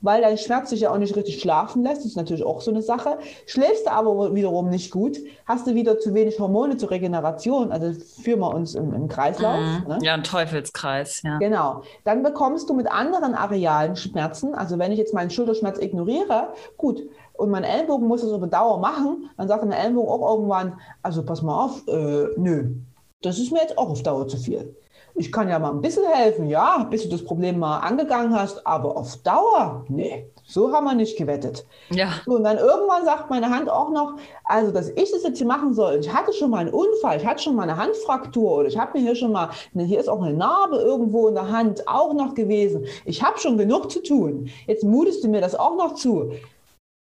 weil 0.01 0.21
dein 0.21 0.37
Schmerz 0.37 0.69
dich 0.69 0.81
ja 0.81 0.91
auch 0.91 0.97
nicht 0.97 1.15
richtig 1.15 1.39
schlafen 1.39 1.83
lässt. 1.83 1.99
Das 1.99 2.05
ist 2.05 2.17
natürlich 2.17 2.43
auch 2.43 2.61
so 2.61 2.71
eine 2.71 2.81
Sache. 2.81 3.17
Schläfst 3.45 3.85
du 3.85 3.91
aber 3.91 4.33
wiederum 4.35 4.69
nicht 4.69 4.91
gut, 4.91 5.17
hast 5.45 5.67
du 5.67 5.75
wieder 5.75 5.99
zu 5.99 6.13
wenig 6.13 6.39
Hormone 6.39 6.77
zur 6.77 6.91
Regeneration. 6.91 7.71
Also 7.71 7.93
führen 8.23 8.39
wir 8.39 8.53
uns 8.53 8.75
im, 8.75 8.93
im 8.93 9.07
Kreislauf. 9.07 9.59
Mhm. 9.59 9.87
Ne? 9.87 9.99
Ja, 10.01 10.13
ein 10.13 10.23
Teufelskreis. 10.23 11.21
Ja. 11.23 11.37
Genau. 11.37 11.83
Dann 12.03 12.23
bekommst 12.23 12.69
du 12.69 12.73
mit 12.73 12.91
anderen 12.91 13.35
arealen 13.35 13.95
Schmerzen, 13.95 14.55
also 14.55 14.79
wenn 14.79 14.91
ich 14.91 14.97
jetzt 14.97 15.13
meinen 15.13 15.29
Schulterschmerz 15.29 15.79
ignoriere, 15.79 16.53
gut, 16.77 17.01
und 17.33 17.49
mein 17.49 17.63
Ellenbogen 17.63 18.07
muss 18.07 18.21
das 18.21 18.31
über 18.31 18.45
Dauer 18.45 18.79
machen, 18.79 19.29
dann 19.37 19.47
sagt 19.47 19.63
mein 19.63 19.71
Ellenbogen 19.71 20.11
auch 20.11 20.35
irgendwann, 20.35 20.79
also 21.01 21.23
pass 21.23 21.41
mal 21.41 21.65
auf, 21.65 21.87
äh, 21.87 22.27
nö, 22.37 22.75
das 23.23 23.39
ist 23.39 23.51
mir 23.51 23.61
jetzt 23.61 23.77
auch 23.77 23.89
auf 23.89 24.03
Dauer 24.03 24.27
zu 24.27 24.37
viel 24.37 24.75
ich 25.21 25.31
kann 25.31 25.47
ja 25.49 25.59
mal 25.59 25.69
ein 25.69 25.81
bisschen 25.81 26.03
helfen, 26.11 26.49
ja, 26.49 26.83
bis 26.89 27.03
du 27.03 27.09
das 27.09 27.23
Problem 27.23 27.59
mal 27.59 27.77
angegangen 27.79 28.35
hast, 28.35 28.65
aber 28.65 28.97
auf 28.97 29.17
Dauer, 29.17 29.85
nee, 29.87 30.25
so 30.43 30.73
haben 30.73 30.85
wir 30.85 30.95
nicht 30.95 31.15
gewettet. 31.15 31.63
Ja. 31.91 32.09
So, 32.25 32.37
und 32.37 32.43
dann 32.43 32.57
irgendwann 32.57 33.05
sagt 33.05 33.29
meine 33.29 33.49
Hand 33.49 33.69
auch 33.69 33.91
noch, 33.91 34.15
also, 34.45 34.71
dass 34.71 34.89
ich 34.89 35.11
das 35.11 35.23
jetzt 35.23 35.37
hier 35.37 35.45
machen 35.45 35.75
soll, 35.75 35.99
ich 35.99 36.11
hatte 36.11 36.33
schon 36.33 36.49
mal 36.49 36.57
einen 36.57 36.73
Unfall, 36.73 37.17
ich 37.17 37.25
hatte 37.25 37.43
schon 37.43 37.55
mal 37.55 37.63
eine 37.63 37.77
Handfraktur 37.77 38.51
oder 38.51 38.67
ich 38.67 38.79
habe 38.79 38.97
mir 38.97 39.05
hier 39.05 39.15
schon 39.15 39.31
mal, 39.31 39.51
ne, 39.73 39.83
hier 39.83 39.99
ist 39.99 40.09
auch 40.09 40.23
eine 40.23 40.35
Narbe 40.35 40.77
irgendwo 40.77 41.27
in 41.27 41.35
der 41.35 41.51
Hand 41.51 41.87
auch 41.87 42.13
noch 42.13 42.33
gewesen. 42.33 42.85
Ich 43.05 43.21
habe 43.21 43.37
schon 43.37 43.59
genug 43.59 43.91
zu 43.91 44.01
tun. 44.01 44.49
Jetzt 44.65 44.83
mutest 44.83 45.23
du 45.23 45.27
mir 45.27 45.41
das 45.41 45.53
auch 45.53 45.77
noch 45.77 45.93
zu. 45.93 46.31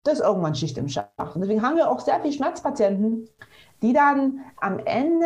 Das 0.03 0.15
ist 0.15 0.25
irgendwann 0.25 0.55
Schicht 0.55 0.77
im 0.77 0.89
Schacht. 0.89 1.09
Und 1.17 1.41
deswegen 1.41 1.61
haben 1.61 1.77
wir 1.77 1.89
auch 1.89 2.01
sehr 2.01 2.19
viele 2.19 2.33
Schmerzpatienten, 2.33 3.29
die 3.81 3.93
dann 3.93 4.41
am 4.59 4.79
Ende 4.79 5.25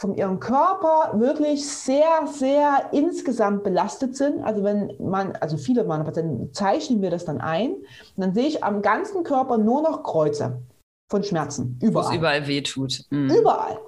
von 0.00 0.14
ihrem 0.14 0.40
Körper 0.40 1.20
wirklich 1.20 1.68
sehr, 1.68 2.26
sehr 2.26 2.88
insgesamt 2.90 3.64
belastet 3.64 4.16
sind. 4.16 4.42
Also 4.42 4.64
wenn 4.64 4.94
man, 4.98 5.32
also 5.40 5.58
viele 5.58 5.84
meiner 5.84 6.04
Patienten 6.04 6.54
zeichnen 6.54 7.00
mir 7.00 7.10
das 7.10 7.26
dann 7.26 7.38
ein, 7.38 7.72
und 7.72 7.84
dann 8.16 8.32
sehe 8.32 8.46
ich 8.46 8.64
am 8.64 8.80
ganzen 8.80 9.24
Körper 9.24 9.58
nur 9.58 9.82
noch 9.82 10.02
Kreuze 10.02 10.62
von 11.10 11.22
Schmerzen. 11.22 11.78
Überall. 11.82 12.06
Wo 12.06 12.08
es 12.08 12.16
überall 12.16 12.46
wehtut. 12.46 13.04
Mhm. 13.10 13.28
Überall. 13.28 13.78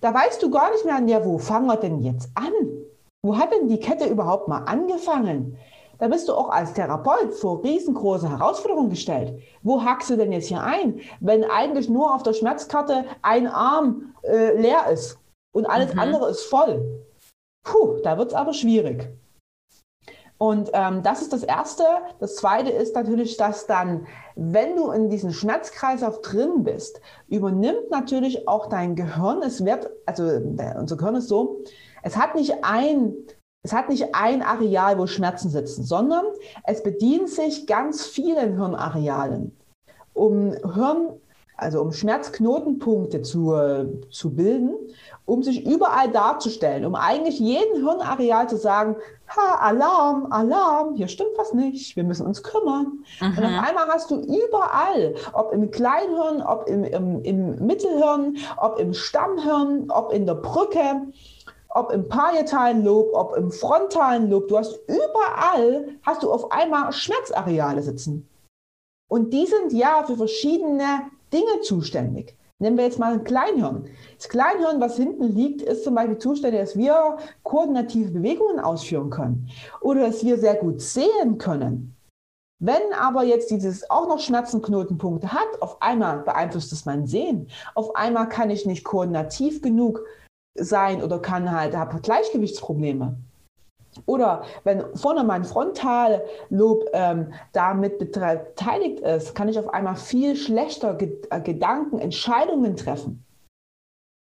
Da 0.00 0.14
weißt 0.14 0.40
du 0.40 0.50
gar 0.50 0.70
nicht 0.70 0.84
mehr, 0.84 1.02
ja, 1.04 1.24
wo 1.24 1.38
fangen 1.38 1.66
wir 1.66 1.76
denn 1.76 2.00
jetzt 2.00 2.30
an? 2.36 2.52
Wo 3.24 3.36
hat 3.36 3.50
denn 3.52 3.66
die 3.66 3.80
Kette 3.80 4.06
überhaupt 4.06 4.46
mal 4.46 4.62
angefangen? 4.66 5.56
Da 5.98 6.06
bist 6.06 6.28
du 6.28 6.34
auch 6.34 6.50
als 6.50 6.74
Therapeut 6.74 7.34
vor 7.34 7.64
riesengroße 7.64 8.30
Herausforderungen 8.30 8.90
gestellt. 8.90 9.42
Wo 9.64 9.82
hackst 9.82 10.10
du 10.10 10.16
denn 10.16 10.30
jetzt 10.30 10.46
hier 10.46 10.62
ein, 10.62 11.00
wenn 11.18 11.42
eigentlich 11.42 11.88
nur 11.88 12.14
auf 12.14 12.22
der 12.22 12.34
Schmerzkarte 12.34 13.04
ein 13.22 13.48
Arm 13.48 14.14
äh, 14.22 14.56
leer 14.60 14.86
ist? 14.92 15.18
Und 15.56 15.66
alles 15.66 15.94
mhm. 15.94 16.00
andere 16.00 16.30
ist 16.30 16.44
voll. 16.44 17.02
Puh, 17.64 17.98
da 18.02 18.18
wird 18.18 18.28
es 18.28 18.34
aber 18.34 18.52
schwierig. 18.52 19.08
Und 20.38 20.70
ähm, 20.74 21.02
das 21.02 21.22
ist 21.22 21.32
das 21.32 21.42
Erste. 21.42 21.84
Das 22.20 22.36
Zweite 22.36 22.70
ist 22.70 22.94
natürlich, 22.94 23.38
dass 23.38 23.66
dann, 23.66 24.06
wenn 24.34 24.76
du 24.76 24.90
in 24.90 25.08
diesem 25.08 25.32
Schmerzkreislauf 25.32 26.20
drin 26.20 26.62
bist, 26.62 27.00
übernimmt 27.28 27.90
natürlich 27.90 28.46
auch 28.46 28.66
dein 28.66 28.96
Gehirn. 28.96 29.42
Es 29.42 29.64
wird, 29.64 29.88
also 30.04 30.24
unser 30.24 30.96
Gehirn 30.96 31.16
ist 31.16 31.28
so, 31.28 31.64
es 32.02 32.18
hat 32.18 32.34
nicht 32.34 32.52
ein, 32.62 33.14
es 33.64 33.72
hat 33.72 33.88
nicht 33.88 34.14
ein 34.14 34.42
Areal, 34.42 34.98
wo 34.98 35.06
Schmerzen 35.06 35.48
sitzen, 35.48 35.84
sondern 35.84 36.26
es 36.64 36.82
bedient 36.82 37.30
sich 37.30 37.66
ganz 37.66 38.04
vielen 38.04 38.58
Hirnarealen, 38.58 39.56
um 40.12 40.52
Hirn, 40.52 41.18
also 41.56 41.80
um 41.80 41.92
Schmerzknotenpunkte 41.92 43.22
zu, 43.22 43.54
zu 44.10 44.34
bilden 44.34 44.74
um 45.26 45.42
sich 45.42 45.66
überall 45.66 46.08
darzustellen, 46.10 46.86
um 46.86 46.94
eigentlich 46.94 47.40
jeden 47.40 47.84
Hirnareal 47.84 48.48
zu 48.48 48.56
sagen, 48.56 48.96
ha, 49.28 49.56
Alarm, 49.58 50.28
Alarm, 50.30 50.94
hier 50.94 51.08
stimmt 51.08 51.32
was 51.36 51.52
nicht, 51.52 51.96
wir 51.96 52.04
müssen 52.04 52.26
uns 52.26 52.44
kümmern. 52.44 53.04
Mhm. 53.20 53.26
Und 53.36 53.44
auf 53.44 53.50
mhm. 53.50 53.58
einmal 53.58 53.88
hast 53.88 54.10
du 54.10 54.20
überall, 54.20 55.16
ob 55.32 55.52
im 55.52 55.70
Kleinhirn, 55.72 56.42
ob 56.42 56.68
im, 56.68 56.84
im, 56.84 57.22
im 57.22 57.66
Mittelhirn, 57.66 58.36
ob 58.56 58.78
im 58.78 58.94
Stammhirn, 58.94 59.90
ob 59.90 60.12
in 60.12 60.26
der 60.26 60.36
Brücke, 60.36 61.08
ob 61.70 61.90
im 61.92 62.08
parietalen 62.08 62.84
Lob, 62.84 63.10
ob 63.12 63.36
im 63.36 63.50
frontalen 63.50 64.30
Lob, 64.30 64.46
du 64.46 64.56
hast 64.56 64.78
überall, 64.86 65.88
hast 66.02 66.22
du 66.22 66.30
auf 66.30 66.52
einmal 66.52 66.92
Schmerzareale 66.92 67.82
sitzen. 67.82 68.28
Und 69.08 69.32
die 69.32 69.46
sind 69.46 69.72
ja 69.72 70.04
für 70.06 70.16
verschiedene 70.16 71.10
Dinge 71.36 71.60
zuständig. 71.60 72.34
Nehmen 72.58 72.78
wir 72.78 72.84
jetzt 72.84 72.98
mal 72.98 73.12
ein 73.12 73.24
Kleinhirn. 73.24 73.84
Das 74.16 74.30
Kleinhirn, 74.30 74.80
was 74.80 74.96
hinten 74.96 75.34
liegt, 75.34 75.60
ist 75.60 75.84
zum 75.84 75.94
Beispiel 75.94 76.16
zuständig, 76.16 76.60
dass 76.60 76.76
wir 76.76 77.18
koordinative 77.42 78.10
Bewegungen 78.10 78.58
ausführen 78.60 79.10
können 79.10 79.50
oder 79.82 80.06
dass 80.06 80.24
wir 80.24 80.38
sehr 80.38 80.54
gut 80.54 80.80
sehen 80.80 81.36
können. 81.36 81.94
Wenn 82.58 82.94
aber 82.98 83.24
jetzt 83.24 83.50
dieses 83.50 83.90
auch 83.90 84.08
noch 84.08 84.18
Schmerzenknotenpunkte 84.18 85.30
hat, 85.30 85.60
auf 85.60 85.82
einmal 85.82 86.20
beeinflusst 86.20 86.72
es 86.72 86.86
mein 86.86 87.06
Sehen. 87.06 87.48
Auf 87.74 87.94
einmal 87.94 88.30
kann 88.30 88.48
ich 88.48 88.64
nicht 88.64 88.84
koordinativ 88.84 89.60
genug 89.60 90.02
sein 90.54 91.02
oder 91.02 91.18
kann 91.18 91.52
halt, 91.52 91.76
habe 91.76 92.00
Gleichgewichtsprobleme. 92.00 93.18
Oder 94.04 94.44
wenn 94.64 94.84
vorne 94.94 95.24
mein 95.24 95.44
Frontallob 95.44 96.84
ähm, 96.92 97.32
damit 97.52 97.98
beteiligt 97.98 99.00
ist, 99.00 99.34
kann 99.34 99.48
ich 99.48 99.58
auf 99.58 99.72
einmal 99.72 99.96
viel 99.96 100.36
schlechter 100.36 100.94
Ge 100.94 101.16
äh, 101.30 101.40
Gedanken, 101.40 101.98
Entscheidungen 101.98 102.76
treffen. 102.76 103.24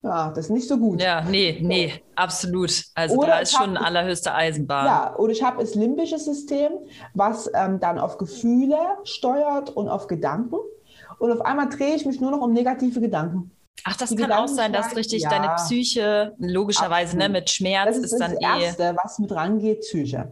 Ja, 0.03 0.29
das 0.31 0.45
ist 0.45 0.51
nicht 0.51 0.67
so 0.67 0.77
gut. 0.77 1.01
Ja, 1.01 1.21
nee, 1.21 1.59
nee, 1.61 1.93
absolut. 2.15 2.83
Also 2.93 3.15
oder 3.15 3.27
da 3.27 3.39
ist 3.39 3.53
schon 3.53 3.77
hab, 3.77 3.87
allerhöchste 3.87 4.33
Eisenbahn. 4.33 4.85
Ja, 4.85 5.15
oder 5.15 5.31
ich 5.31 5.41
habe 5.41 5.61
das 5.61 5.75
limbische 5.75 6.19
System, 6.19 6.73
was 7.13 7.49
ähm, 7.53 7.79
dann 7.79 7.97
auf 7.97 8.17
Gefühle 8.17 8.77
steuert 9.05 9.69
und 9.69 9.87
auf 9.87 10.07
Gedanken. 10.07 10.57
Und 11.19 11.31
auf 11.31 11.39
einmal 11.39 11.69
drehe 11.69 11.95
ich 11.95 12.05
mich 12.05 12.19
nur 12.19 12.31
noch 12.31 12.41
um 12.41 12.51
negative 12.51 12.99
Gedanken. 12.99 13.51
Ach, 13.85 13.97
das 13.97 14.15
kann 14.15 14.31
auch 14.31 14.47
sein, 14.47 14.71
dass 14.71 14.95
richtig 14.95 15.23
ja. 15.23 15.29
deine 15.29 15.55
Psyche, 15.55 16.33
logischerweise, 16.37 17.17
ne, 17.17 17.27
mit 17.27 17.49
Schmerz 17.49 17.95
das 17.95 17.97
ist, 17.97 18.13
ist 18.13 18.19
dann 18.19 18.37
das 18.39 18.59
eh. 18.59 18.63
Erste, 18.63 18.95
was 19.03 19.19
mit 19.19 19.31
rangeht, 19.31 19.81
Psyche. 19.81 20.31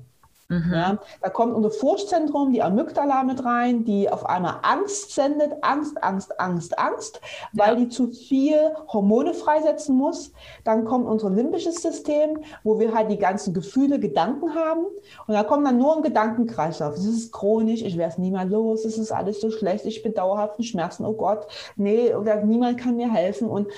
Mhm. 0.52 0.74
Ja, 0.74 0.98
da 1.22 1.30
kommt 1.30 1.56
unser 1.56 1.72
Furchtzentrum, 1.72 2.52
die 2.52 2.62
Amygdala 2.62 3.24
mit 3.24 3.46
rein, 3.46 3.86
die 3.86 4.10
auf 4.10 4.26
einmal 4.26 4.56
Angst 4.64 5.16
sendet, 5.16 5.54
Angst, 5.62 6.04
Angst, 6.04 6.38
Angst, 6.42 6.78
Angst, 6.78 7.22
weil 7.54 7.76
ja. 7.76 7.76
die 7.76 7.88
zu 7.88 8.08
viel 8.08 8.58
Hormone 8.90 9.34
freisetzen 9.34 9.96
muss. 9.96 10.34
Dann 10.66 10.84
kommt 10.84 11.08
unser 11.08 11.30
limbisches 11.30 11.82
System, 11.82 12.40
wo 12.66 12.80
wir 12.80 12.94
halt 12.94 13.10
die 13.10 13.18
ganzen 13.18 13.54
Gefühle, 13.54 13.98
Gedanken 13.98 14.54
haben. 14.54 14.84
Und 15.26 15.34
da 15.34 15.44
kommt 15.44 15.66
dann 15.66 15.78
nur 15.78 15.96
ein 15.96 16.04
Gedankenkreislauf. 16.04 16.96
Es 16.96 17.06
ist 17.06 17.32
chronisch, 17.32 17.82
ich 17.82 17.98
werde 17.98 18.12
es 18.12 18.18
nie 18.18 18.32
mehr 18.32 18.44
los, 18.44 18.84
es 18.84 18.98
ist 18.98 19.14
alles 19.14 19.40
so 19.40 19.52
schlecht, 19.52 19.86
ich 19.86 20.04
bin 20.04 20.14
dauerhaft 20.14 20.56
in 20.58 20.66
Schmerzen, 20.66 21.06
oh 21.06 21.14
Gott, 21.14 21.48
nee, 21.78 22.14
oder 22.14 22.44
niemand 22.44 22.78
kann 22.78 22.98
mir 22.98 23.10
helfen 23.10 23.48
und 23.48 23.70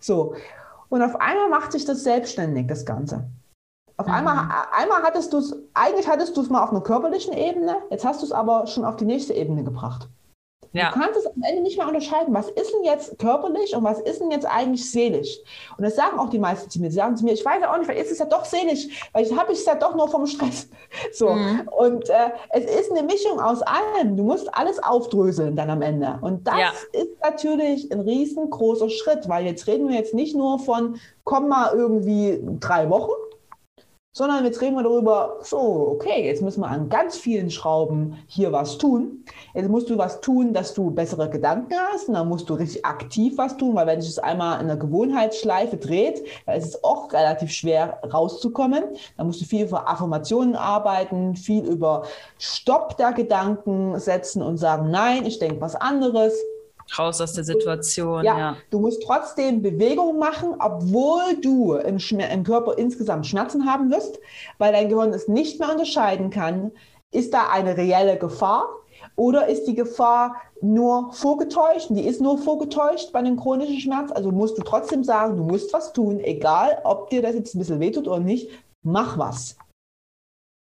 so. 0.00 0.34
Und 0.90 1.00
auf 1.00 1.18
einmal 1.18 1.48
macht 1.48 1.72
sich 1.72 1.86
das 1.86 2.04
selbstständig, 2.04 2.68
das 2.68 2.84
Ganze. 2.84 3.24
Auf 3.96 4.06
mhm. 4.06 4.14
einmal, 4.14 4.48
einmal 4.72 5.02
hattest 5.02 5.32
du 5.32 5.38
es, 5.38 5.56
eigentlich 5.74 6.08
hattest 6.08 6.36
du 6.36 6.40
es 6.40 6.50
mal 6.50 6.62
auf 6.62 6.70
einer 6.70 6.80
körperlichen 6.80 7.32
Ebene, 7.32 7.76
jetzt 7.90 8.04
hast 8.04 8.22
du 8.22 8.26
es 8.26 8.32
aber 8.32 8.66
schon 8.66 8.84
auf 8.84 8.96
die 8.96 9.04
nächste 9.04 9.34
Ebene 9.34 9.64
gebracht. 9.64 10.08
Ja. 10.72 10.90
Du 10.90 11.00
kannst 11.00 11.18
es 11.18 11.26
am 11.26 11.42
Ende 11.42 11.62
nicht 11.62 11.76
mehr 11.76 11.86
unterscheiden, 11.86 12.32
was 12.32 12.48
ist 12.48 12.72
denn 12.72 12.84
jetzt 12.84 13.18
körperlich 13.18 13.76
und 13.76 13.84
was 13.84 14.00
ist 14.00 14.20
denn 14.20 14.30
jetzt 14.30 14.46
eigentlich 14.46 14.90
seelisch. 14.90 15.38
Und 15.76 15.84
das 15.84 15.96
sagen 15.96 16.18
auch 16.18 16.30
die 16.30 16.38
meisten 16.38 16.70
zu 16.70 16.80
mir. 16.80 16.90
Sie 16.90 16.96
sagen 16.96 17.16
zu 17.16 17.24
mir, 17.24 17.32
ich 17.32 17.44
weiß 17.44 17.60
ja 17.60 17.72
auch 17.72 17.76
nicht, 17.76 17.86
vielleicht 17.86 18.06
ist 18.06 18.12
es 18.12 18.18
ja 18.18 18.24
doch 18.24 18.44
seelisch, 18.44 19.10
weil 19.12 19.24
ich 19.26 19.36
habe 19.36 19.52
es 19.52 19.64
ja 19.66 19.74
doch 19.74 19.94
nur 19.94 20.08
vom 20.08 20.26
Stress. 20.26 20.68
So. 21.12 21.30
Mhm. 21.30 21.68
Und 21.78 22.08
äh, 22.10 22.30
es 22.50 22.64
ist 22.64 22.90
eine 22.90 23.02
Mischung 23.02 23.40
aus 23.40 23.62
allem. 23.62 24.16
Du 24.16 24.24
musst 24.24 24.54
alles 24.54 24.82
aufdröseln 24.82 25.56
dann 25.56 25.70
am 25.70 25.82
Ende. 25.82 26.18
Und 26.20 26.46
das 26.46 26.58
ja. 26.58 26.72
ist 26.92 27.08
natürlich 27.22 27.90
ein 27.90 28.00
riesengroßer 28.00 28.90
Schritt, 28.90 29.28
weil 29.28 29.46
jetzt 29.46 29.66
reden 29.66 29.88
wir 29.88 29.96
jetzt 29.96 30.14
nicht 30.14 30.36
nur 30.36 30.58
von, 30.58 30.98
komm 31.24 31.48
mal 31.48 31.72
irgendwie 31.74 32.40
drei 32.60 32.90
Wochen, 32.90 33.12
sondern 34.14 34.44
jetzt 34.44 34.60
reden 34.60 34.76
wir 34.76 34.82
darüber, 34.82 35.38
so, 35.40 35.58
okay, 35.58 36.26
jetzt 36.26 36.42
müssen 36.42 36.60
wir 36.60 36.68
an 36.68 36.90
ganz 36.90 37.16
vielen 37.16 37.50
Schrauben 37.50 38.18
hier 38.26 38.52
was 38.52 38.76
tun. 38.76 39.24
Jetzt 39.54 39.70
musst 39.70 39.88
du 39.88 39.96
was 39.96 40.20
tun, 40.20 40.52
dass 40.52 40.74
du 40.74 40.90
bessere 40.90 41.30
Gedanken 41.30 41.74
hast 41.92 42.08
und 42.08 42.14
dann 42.14 42.28
musst 42.28 42.50
du 42.50 42.54
richtig 42.54 42.84
aktiv 42.84 43.38
was 43.38 43.56
tun, 43.56 43.74
weil 43.74 43.86
wenn 43.86 44.02
sich 44.02 44.14
das 44.14 44.22
einmal 44.22 44.60
in 44.60 44.66
einer 44.66 44.76
Gewohnheitsschleife 44.76 45.78
dreht, 45.78 46.22
dann 46.44 46.56
ist 46.56 46.66
es 46.66 46.84
auch 46.84 47.10
relativ 47.12 47.50
schwer 47.50 48.00
rauszukommen. 48.12 48.84
Da 49.16 49.24
musst 49.24 49.40
du 49.40 49.46
viel 49.46 49.64
über 49.64 49.88
Affirmationen 49.88 50.56
arbeiten, 50.56 51.34
viel 51.34 51.64
über 51.64 52.02
Stopp 52.38 52.98
der 52.98 53.12
Gedanken 53.12 53.98
setzen 53.98 54.42
und 54.42 54.58
sagen, 54.58 54.90
nein, 54.90 55.24
ich 55.24 55.38
denke 55.38 55.62
was 55.62 55.74
anderes. 55.74 56.34
Raus 56.98 57.20
aus 57.20 57.32
der 57.32 57.44
Situation. 57.44 58.24
Ja, 58.24 58.38
ja, 58.38 58.56
du 58.70 58.80
musst 58.80 59.02
trotzdem 59.02 59.62
Bewegung 59.62 60.18
machen, 60.18 60.54
obwohl 60.58 61.36
du 61.40 61.74
im, 61.74 61.98
im 61.98 62.44
Körper 62.44 62.76
insgesamt 62.78 63.26
Schmerzen 63.26 63.66
haben 63.66 63.90
wirst, 63.90 64.20
weil 64.58 64.72
dein 64.72 64.88
Gehirn 64.88 65.12
es 65.12 65.28
nicht 65.28 65.58
mehr 65.58 65.70
unterscheiden 65.70 66.30
kann, 66.30 66.72
ist 67.10 67.34
da 67.34 67.48
eine 67.50 67.76
reelle 67.76 68.18
Gefahr 68.18 68.68
oder 69.16 69.46
ist 69.48 69.64
die 69.64 69.74
Gefahr 69.74 70.36
nur 70.60 71.12
vorgetäuscht? 71.12 71.88
Die 71.90 72.06
ist 72.06 72.20
nur 72.20 72.38
vorgetäuscht 72.38 73.12
bei 73.12 73.18
einem 73.18 73.36
chronischen 73.36 73.80
Schmerz. 73.80 74.10
Also 74.12 74.30
musst 74.30 74.56
du 74.58 74.62
trotzdem 74.62 75.04
sagen, 75.04 75.36
du 75.36 75.44
musst 75.44 75.72
was 75.72 75.92
tun, 75.92 76.20
egal 76.20 76.78
ob 76.84 77.10
dir 77.10 77.22
das 77.22 77.34
jetzt 77.34 77.54
ein 77.54 77.58
bisschen 77.58 77.80
wehtut 77.80 78.08
oder 78.08 78.20
nicht. 78.20 78.48
Mach 78.82 79.18
was. 79.18 79.56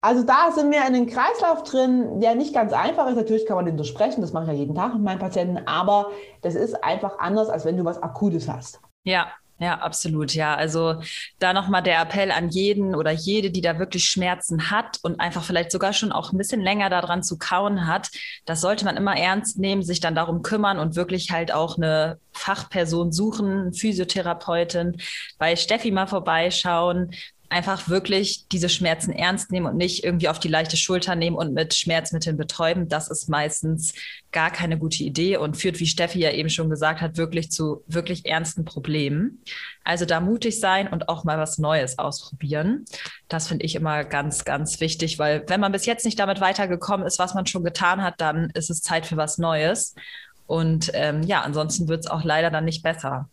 Also 0.04 0.24
da 0.24 0.52
sind 0.52 0.72
wir 0.72 0.80
in 0.80 0.96
einem 0.96 1.06
Kreislauf 1.06 1.64
drin, 1.64 2.20
der 2.20 2.34
nicht 2.34 2.56
ganz 2.56 2.74
einfach 2.74 3.08
ist. 3.08 3.16
Natürlich 3.16 3.46
kann 3.46 3.56
man 3.56 3.66
den 3.66 3.78
durchsprechen, 3.78 4.22
das 4.22 4.34
mache 4.34 4.46
ich 4.46 4.50
ja 4.50 4.56
jeden 4.56 4.74
Tag 4.74 4.96
mit 4.96 5.04
meinen 5.04 5.20
Patienten, 5.20 5.60
aber 5.68 6.10
das 6.42 6.56
ist 6.56 6.84
einfach 6.84 7.20
anders, 7.20 7.50
als 7.50 7.66
wenn 7.66 7.78
du 7.78 7.86
was 7.86 8.02
Akutes 8.02 8.50
hast. 8.50 8.82
Ja, 9.04 9.28
ja, 9.60 9.78
absolut. 9.78 10.34
Ja, 10.34 10.56
also 10.56 10.96
da 11.38 11.54
nochmal 11.54 11.84
der 11.84 12.02
Appell 12.02 12.32
an 12.32 12.50
jeden 12.50 12.96
oder 12.96 13.12
jede, 13.12 13.52
die 13.52 13.62
da 13.62 13.78
wirklich 13.78 14.06
Schmerzen 14.06 14.72
hat 14.72 14.98
und 15.04 15.20
einfach 15.20 15.44
vielleicht 15.44 15.72
sogar 15.72 15.94
schon 15.94 16.12
auch 16.12 16.34
ein 16.34 16.38
bisschen 16.40 16.62
länger 16.62 16.90
daran 16.90 17.22
zu 17.22 17.38
kauen 17.38 17.86
hat. 17.86 18.10
Das 18.46 18.60
sollte 18.60 18.86
man 18.86 18.98
immer 18.98 19.16
ernst 19.16 19.60
nehmen, 19.60 19.84
sich 19.84 20.00
dann 20.00 20.16
darum 20.16 20.42
kümmern 20.42 20.80
und 20.80 20.96
wirklich 20.96 21.30
halt 21.30 21.54
auch 21.54 21.78
eine 21.78 22.18
Fachperson 22.34 23.12
suchen, 23.12 23.72
Physiotherapeutin, 23.72 24.98
bei 25.38 25.56
Steffi 25.56 25.92
mal 25.92 26.08
vorbeischauen, 26.08 27.12
einfach 27.52 27.90
wirklich 27.90 28.48
diese 28.50 28.70
Schmerzen 28.70 29.12
ernst 29.12 29.52
nehmen 29.52 29.66
und 29.66 29.76
nicht 29.76 30.06
irgendwie 30.06 30.30
auf 30.30 30.40
die 30.40 30.48
leichte 30.48 30.78
Schulter 30.78 31.16
nehmen 31.16 31.36
und 31.36 31.54
mit 31.54 31.74
Schmerzmitteln 31.74 32.38
betäuben. 32.38 32.88
Das 32.88 33.10
ist 33.10 33.28
meistens 33.28 33.94
gar 34.32 34.52
keine 34.52 34.78
gute 34.78 35.04
Idee 35.04 35.36
und 35.36 35.58
führt, 35.58 35.82
wie 35.82 35.86
Steffi 35.86 36.20
ja 36.20 36.32
eben 36.32 36.50
schon 36.50 36.70
gesagt 36.70 37.02
hat, 37.02 37.18
wirklich 37.18 37.52
zu 37.52 37.84
wirklich 37.88 38.26
ernsten 38.26 38.64
Problemen. 38.64 39.44
Also 39.84 40.06
da 40.06 40.22
mutig 40.22 40.62
sein 40.62 40.88
und 40.88 41.10
auch 41.10 41.26
mal 41.26 41.38
was 41.38 41.58
Neues 41.58 42.00
ausprobieren. 42.00 42.86
Das 43.28 43.50
finde 43.50 43.66
ich 43.66 43.76
immer 43.76 44.06
ganz, 44.06 44.46
ganz 44.46 44.80
wichtig, 44.80 45.20
weil 45.20 45.44
wenn 45.48 45.60
man 45.60 45.74
bis 45.74 45.86
jetzt 45.86 46.06
nicht 46.06 46.20
damit 46.20 46.40
weitergekommen 46.40 47.06
ist, 47.06 47.20
was 47.20 47.34
man 47.34 47.48
schon 47.48 47.66
getan 47.66 48.02
hat, 48.02 48.22
dann 48.22 48.50
ist 48.54 48.70
es 48.70 48.82
Zeit 48.82 49.06
für 49.06 49.18
was 49.18 49.38
Neues. 49.38 49.94
Und 50.48 50.92
ähm, 50.94 51.24
ja, 51.24 51.42
ansonsten 51.42 51.90
wird 51.90 52.06
es 52.06 52.10
auch 52.10 52.24
leider 52.24 52.50
dann 52.50 52.66
nicht 52.66 52.82
besser. 52.82 53.30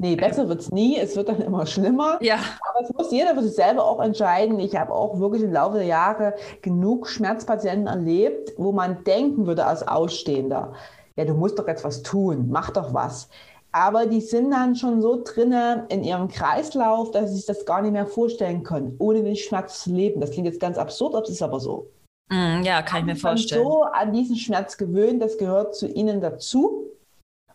Nee, 0.00 0.14
besser 0.14 0.48
wird 0.48 0.60
es 0.60 0.70
nie, 0.70 0.96
es 0.96 1.16
wird 1.16 1.28
dann 1.28 1.40
immer 1.40 1.66
schlimmer. 1.66 2.18
Ja. 2.22 2.36
Aber 2.36 2.84
es 2.84 2.94
muss 2.94 3.10
jeder 3.10 3.34
für 3.34 3.42
sich 3.42 3.54
selber 3.54 3.84
auch 3.84 4.00
entscheiden. 4.00 4.60
Ich 4.60 4.76
habe 4.76 4.92
auch 4.92 5.18
wirklich 5.18 5.42
im 5.42 5.52
Laufe 5.52 5.78
der 5.78 5.86
Jahre 5.86 6.34
genug 6.62 7.08
Schmerzpatienten 7.08 7.88
erlebt, 7.88 8.52
wo 8.56 8.70
man 8.70 9.02
denken 9.02 9.46
würde 9.46 9.66
als 9.66 9.86
Ausstehender, 9.86 10.72
ja, 11.16 11.24
du 11.24 11.34
musst 11.34 11.58
doch 11.58 11.66
jetzt 11.66 11.84
was 11.84 12.02
tun, 12.02 12.46
mach 12.48 12.70
doch 12.70 12.94
was. 12.94 13.28
Aber 13.72 14.06
die 14.06 14.20
sind 14.20 14.52
dann 14.52 14.76
schon 14.76 15.02
so 15.02 15.20
drinnen 15.22 15.82
in 15.88 16.04
ihrem 16.04 16.28
Kreislauf, 16.28 17.10
dass 17.10 17.30
sie 17.30 17.36
sich 17.36 17.46
das 17.46 17.66
gar 17.66 17.82
nicht 17.82 17.92
mehr 17.92 18.06
vorstellen 18.06 18.62
können, 18.62 18.94
ohne 18.98 19.22
den 19.22 19.36
Schmerz 19.36 19.82
zu 19.82 19.92
leben. 19.92 20.20
Das 20.20 20.30
klingt 20.30 20.46
jetzt 20.46 20.60
ganz 20.60 20.78
absurd, 20.78 21.14
aber 21.14 21.24
es 21.24 21.30
ist 21.30 21.42
aber 21.42 21.58
so. 21.58 21.90
Mm, 22.30 22.62
ja, 22.62 22.82
kann 22.82 23.00
ich 23.00 23.06
mir 23.06 23.16
vorstellen. 23.16 23.64
so 23.64 23.82
an 23.82 24.12
diesen 24.12 24.36
Schmerz 24.36 24.76
gewöhnt, 24.76 25.20
das 25.20 25.38
gehört 25.38 25.74
zu 25.74 25.88
ihnen 25.88 26.20
dazu. 26.20 26.84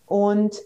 Und 0.05 0.61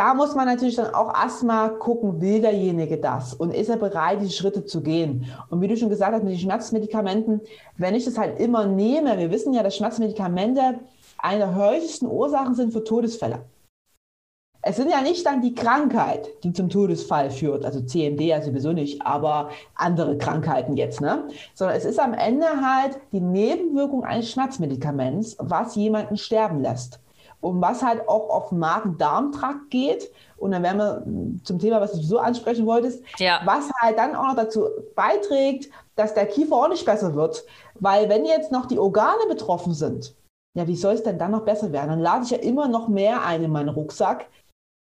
da 0.00 0.14
muss 0.14 0.34
man 0.34 0.46
natürlich 0.46 0.76
dann 0.76 0.94
auch 0.94 1.14
erstmal 1.14 1.74
gucken, 1.74 2.22
will 2.22 2.40
derjenige 2.40 2.96
das 2.96 3.34
und 3.34 3.52
ist 3.52 3.68
er 3.68 3.76
bereit, 3.76 4.22
diese 4.22 4.32
Schritte 4.32 4.64
zu 4.64 4.80
gehen? 4.80 5.26
Und 5.50 5.60
wie 5.60 5.68
du 5.68 5.76
schon 5.76 5.90
gesagt 5.90 6.14
hast, 6.14 6.22
mit 6.22 6.32
den 6.32 6.38
Schmerzmedikamenten, 6.38 7.42
wenn 7.76 7.94
ich 7.94 8.06
das 8.06 8.16
halt 8.16 8.40
immer 8.40 8.64
nehme, 8.64 9.18
wir 9.18 9.30
wissen 9.30 9.52
ja, 9.52 9.62
dass 9.62 9.76
Schmerzmedikamente 9.76 10.80
eine 11.18 11.40
der 11.40 11.54
häufigsten 11.54 12.06
Ursachen 12.06 12.54
sind 12.54 12.72
für 12.72 12.82
Todesfälle. 12.82 13.44
Es 14.62 14.76
sind 14.76 14.90
ja 14.90 15.02
nicht 15.02 15.26
dann 15.26 15.42
die 15.42 15.54
Krankheit, 15.54 16.30
die 16.44 16.54
zum 16.54 16.70
Todesfall 16.70 17.30
führt, 17.30 17.66
also 17.66 17.82
CMD 17.82 18.22
ja 18.22 18.40
sowieso 18.40 18.72
nicht, 18.72 19.02
aber 19.02 19.50
andere 19.74 20.16
Krankheiten 20.16 20.78
jetzt, 20.78 21.02
ne? 21.02 21.28
Sondern 21.52 21.76
es 21.76 21.84
ist 21.84 22.00
am 22.00 22.14
Ende 22.14 22.46
halt 22.46 22.98
die 23.12 23.20
Nebenwirkung 23.20 24.04
eines 24.04 24.30
Schmerzmedikaments, 24.30 25.36
was 25.38 25.76
jemanden 25.76 26.16
sterben 26.16 26.62
lässt 26.62 27.00
und 27.40 27.60
was 27.60 27.82
halt 27.82 28.08
auch 28.08 28.28
auf 28.28 28.52
Magen-Darm-Trakt 28.52 29.70
geht. 29.70 30.10
Und 30.36 30.52
dann 30.52 30.62
werden 30.62 30.78
wir 30.78 31.40
zum 31.44 31.58
Thema, 31.58 31.80
was 31.80 31.92
du 31.92 32.02
so 32.02 32.18
ansprechen 32.18 32.66
wolltest, 32.66 33.02
ja. 33.18 33.40
was 33.44 33.70
halt 33.80 33.98
dann 33.98 34.14
auch 34.14 34.28
noch 34.28 34.36
dazu 34.36 34.68
beiträgt, 34.94 35.70
dass 35.96 36.14
der 36.14 36.26
Kiefer 36.26 36.56
auch 36.56 36.68
nicht 36.68 36.84
besser 36.84 37.14
wird. 37.14 37.44
Weil 37.74 38.08
wenn 38.08 38.24
jetzt 38.24 38.52
noch 38.52 38.66
die 38.66 38.78
Organe 38.78 39.26
betroffen 39.28 39.74
sind, 39.74 40.14
ja, 40.54 40.66
wie 40.66 40.76
soll 40.76 40.94
es 40.94 41.02
denn 41.02 41.18
dann 41.18 41.30
noch 41.30 41.44
besser 41.44 41.72
werden? 41.72 41.90
Dann 41.90 42.00
lade 42.00 42.24
ich 42.24 42.30
ja 42.30 42.38
immer 42.38 42.68
noch 42.68 42.88
mehr 42.88 43.24
ein 43.24 43.42
in 43.42 43.52
meinen 43.52 43.68
Rucksack 43.68 44.26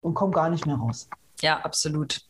und 0.02 0.14
komme 0.14 0.32
gar 0.32 0.48
nicht 0.48 0.66
mehr 0.66 0.76
raus. 0.76 1.08
Ja, 1.40 1.58
absolut. 1.60 2.22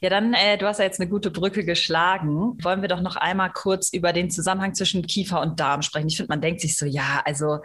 Ja, 0.00 0.10
dann, 0.10 0.34
äh, 0.34 0.56
du 0.56 0.66
hast 0.66 0.78
ja 0.78 0.84
jetzt 0.84 1.00
eine 1.00 1.08
gute 1.08 1.30
Brücke 1.30 1.64
geschlagen. 1.64 2.56
Wollen 2.62 2.82
wir 2.82 2.88
doch 2.88 3.00
noch 3.00 3.16
einmal 3.16 3.50
kurz 3.52 3.92
über 3.92 4.12
den 4.12 4.30
Zusammenhang 4.30 4.74
zwischen 4.74 5.06
Kiefer 5.06 5.40
und 5.40 5.58
Darm 5.58 5.82
sprechen. 5.82 6.08
Ich 6.08 6.16
finde, 6.16 6.32
man 6.32 6.40
denkt 6.40 6.60
sich 6.60 6.76
so, 6.76 6.86
ja, 6.86 7.22
also 7.24 7.58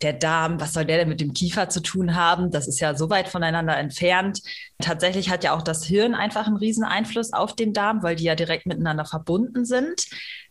der 0.00 0.12
Darm, 0.12 0.60
was 0.60 0.72
soll 0.72 0.84
der 0.84 0.98
denn 0.98 1.08
mit 1.08 1.20
dem 1.20 1.32
Kiefer 1.32 1.68
zu 1.68 1.80
tun 1.80 2.14
haben? 2.14 2.50
Das 2.50 2.68
ist 2.68 2.80
ja 2.80 2.94
so 2.94 3.10
weit 3.10 3.28
voneinander 3.28 3.76
entfernt. 3.76 4.42
Tatsächlich 4.80 5.30
hat 5.30 5.44
ja 5.44 5.54
auch 5.54 5.62
das 5.62 5.84
Hirn 5.84 6.14
einfach 6.14 6.46
einen 6.46 6.56
riesen 6.56 6.84
Einfluss 6.84 7.32
auf 7.32 7.54
den 7.54 7.72
Darm, 7.72 8.02
weil 8.02 8.16
die 8.16 8.24
ja 8.24 8.34
direkt 8.34 8.66
miteinander 8.66 9.04
verbunden 9.04 9.64
sind. 9.64 10.06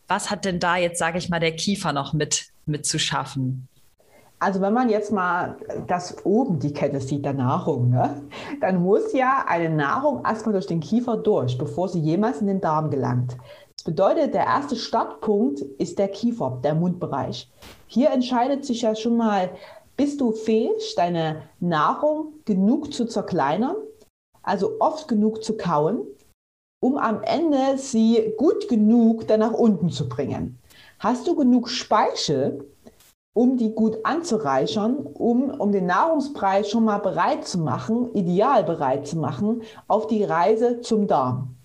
Was 0.08 0.30
hat 0.30 0.44
denn 0.44 0.60
da 0.60 0.76
jetzt, 0.76 0.98
sage 0.98 1.18
ich 1.18 1.28
mal, 1.28 1.40
der 1.40 1.56
Kiefer 1.56 1.92
noch 1.92 2.12
mit, 2.12 2.46
mit 2.66 2.86
zu 2.86 2.98
schaffen? 2.98 3.68
Also 4.42 4.60
wenn 4.60 4.72
man 4.72 4.88
jetzt 4.88 5.12
mal 5.12 5.56
das 5.86 6.16
oben 6.26 6.58
die 6.58 6.72
Kette 6.72 6.98
sieht 6.98 7.24
der 7.24 7.32
Nahrung, 7.32 7.90
ne, 7.90 8.24
dann 8.60 8.82
muss 8.82 9.12
ja 9.12 9.44
eine 9.46 9.70
Nahrung 9.70 10.24
erstmal 10.24 10.52
durch 10.52 10.66
den 10.66 10.80
Kiefer 10.80 11.16
durch, 11.16 11.56
bevor 11.56 11.88
sie 11.88 12.00
jemals 12.00 12.40
in 12.40 12.48
den 12.48 12.60
Darm 12.60 12.90
gelangt. 12.90 13.36
Das 13.76 13.84
bedeutet, 13.84 14.34
der 14.34 14.46
erste 14.46 14.74
Startpunkt 14.74 15.60
ist 15.60 15.96
der 16.00 16.08
Kiefer, 16.08 16.58
der 16.64 16.74
Mundbereich. 16.74 17.52
Hier 17.86 18.10
entscheidet 18.10 18.64
sich 18.64 18.82
ja 18.82 18.96
schon 18.96 19.16
mal, 19.16 19.50
bist 19.96 20.20
du 20.20 20.32
fähig, 20.32 20.96
deine 20.96 21.42
Nahrung 21.60 22.32
genug 22.44 22.92
zu 22.92 23.04
zerkleinern, 23.04 23.76
also 24.42 24.72
oft 24.80 25.06
genug 25.06 25.44
zu 25.44 25.56
kauen, 25.56 26.00
um 26.82 26.96
am 26.96 27.22
Ende 27.22 27.78
sie 27.78 28.34
gut 28.38 28.66
genug 28.66 29.28
dann 29.28 29.38
nach 29.38 29.52
unten 29.52 29.90
zu 29.90 30.08
bringen. 30.08 30.58
Hast 30.98 31.28
du 31.28 31.36
genug 31.36 31.68
Speichel, 31.68 32.66
um 33.34 33.56
die 33.56 33.74
gut 33.74 33.98
anzureichern, 34.04 34.96
um, 34.96 35.50
um 35.50 35.72
den 35.72 35.86
Nahrungspreis 35.86 36.68
schon 36.68 36.84
mal 36.84 36.98
bereit 36.98 37.46
zu 37.46 37.58
machen, 37.58 38.14
ideal 38.14 38.64
bereit 38.64 39.06
zu 39.06 39.18
machen, 39.18 39.62
auf 39.88 40.06
die 40.06 40.24
Reise 40.24 40.80
zum 40.80 41.06
Darm. 41.06 41.56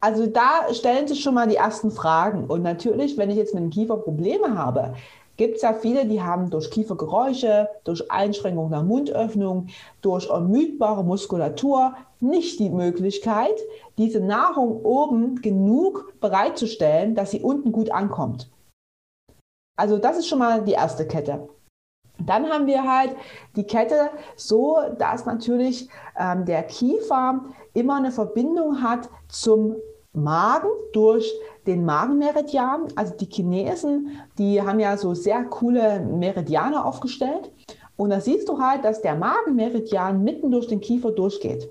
Also 0.00 0.26
da 0.26 0.72
stellen 0.72 1.06
sich 1.06 1.22
schon 1.22 1.34
mal 1.34 1.48
die 1.48 1.56
ersten 1.56 1.90
Fragen. 1.90 2.46
Und 2.46 2.62
natürlich, 2.62 3.16
wenn 3.16 3.30
ich 3.30 3.36
jetzt 3.36 3.54
mit 3.54 3.62
dem 3.62 3.70
Kiefer 3.70 3.96
Probleme 3.96 4.58
habe, 4.58 4.94
gibt 5.36 5.56
es 5.56 5.62
ja 5.62 5.74
viele, 5.74 6.06
die 6.06 6.22
haben 6.22 6.50
durch 6.50 6.70
Kiefergeräusche, 6.70 7.68
durch 7.84 8.10
Einschränkung 8.10 8.70
der 8.70 8.82
Mundöffnung, 8.82 9.68
durch 10.00 10.28
ermüdbare 10.28 11.04
Muskulatur 11.04 11.94
nicht 12.20 12.60
die 12.60 12.70
Möglichkeit, 12.70 13.58
diese 13.98 14.20
Nahrung 14.20 14.84
oben 14.84 15.40
genug 15.40 16.14
bereitzustellen, 16.20 17.14
dass 17.14 17.30
sie 17.30 17.40
unten 17.40 17.72
gut 17.72 17.90
ankommt. 17.90 18.50
Also 19.76 19.98
das 19.98 20.18
ist 20.18 20.28
schon 20.28 20.38
mal 20.38 20.62
die 20.62 20.72
erste 20.72 21.06
Kette. 21.06 21.48
Dann 22.18 22.48
haben 22.48 22.66
wir 22.66 22.84
halt 22.84 23.16
die 23.56 23.64
Kette 23.64 24.10
so, 24.36 24.78
dass 24.98 25.26
natürlich 25.26 25.88
ähm, 26.18 26.44
der 26.44 26.62
Kiefer 26.62 27.44
immer 27.74 27.96
eine 27.96 28.12
Verbindung 28.12 28.82
hat 28.82 29.08
zum 29.28 29.76
Magen 30.12 30.68
durch 30.92 31.32
den 31.66 31.84
Magenmeridian. 31.84 32.88
Also 32.96 33.14
die 33.16 33.26
Chinesen, 33.26 34.10
die 34.38 34.60
haben 34.60 34.78
ja 34.78 34.96
so 34.96 35.14
sehr 35.14 35.44
coole 35.44 36.00
Meridiane 36.00 36.84
aufgestellt. 36.84 37.50
Und 37.96 38.10
da 38.10 38.20
siehst 38.20 38.48
du 38.48 38.60
halt, 38.60 38.84
dass 38.84 39.00
der 39.00 39.16
Magenmeridian 39.16 40.22
mitten 40.22 40.50
durch 40.50 40.66
den 40.66 40.80
Kiefer 40.80 41.12
durchgeht. 41.12 41.68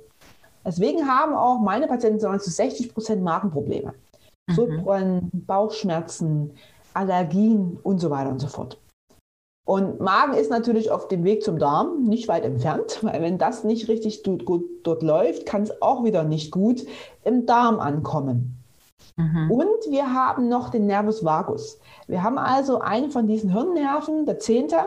Deswegen 0.65 1.07
haben 1.07 1.33
auch 1.33 1.59
meine 1.59 1.87
Patienten 1.87 2.19
so 2.19 2.35
zu 2.37 2.49
60 2.49 2.93
Prozent 2.93 3.23
Magenprobleme. 3.23 3.93
Mhm. 4.47 4.53
Sodbrennen, 4.53 5.29
Bauchschmerzen, 5.33 6.53
Allergien 6.93 7.79
und 7.83 7.99
so 7.99 8.09
weiter 8.09 8.29
und 8.29 8.39
so 8.39 8.47
fort. 8.47 8.77
Und 9.65 9.99
Magen 9.99 10.33
ist 10.33 10.49
natürlich 10.49 10.91
auf 10.91 11.07
dem 11.07 11.23
Weg 11.23 11.43
zum 11.43 11.59
Darm 11.59 12.05
nicht 12.05 12.27
weit 12.27 12.43
entfernt, 12.43 12.99
weil 13.03 13.21
wenn 13.21 13.37
das 13.37 13.63
nicht 13.63 13.87
richtig 13.87 14.23
gut 14.23 14.63
dort 14.83 15.03
läuft, 15.03 15.45
kann 15.45 15.63
es 15.63 15.81
auch 15.81 16.03
wieder 16.03 16.23
nicht 16.23 16.51
gut 16.51 16.85
im 17.23 17.45
Darm 17.45 17.79
ankommen. 17.79 18.57
Mhm. 19.17 19.51
Und 19.51 19.91
wir 19.91 20.13
haben 20.13 20.49
noch 20.49 20.69
den 20.69 20.87
Nervus 20.87 21.23
vagus. 21.23 21.79
Wir 22.07 22.23
haben 22.23 22.37
also 22.37 22.79
einen 22.79 23.11
von 23.11 23.27
diesen 23.27 23.51
Hirnnerven, 23.51 24.25
der 24.25 24.39
zehnte, 24.39 24.77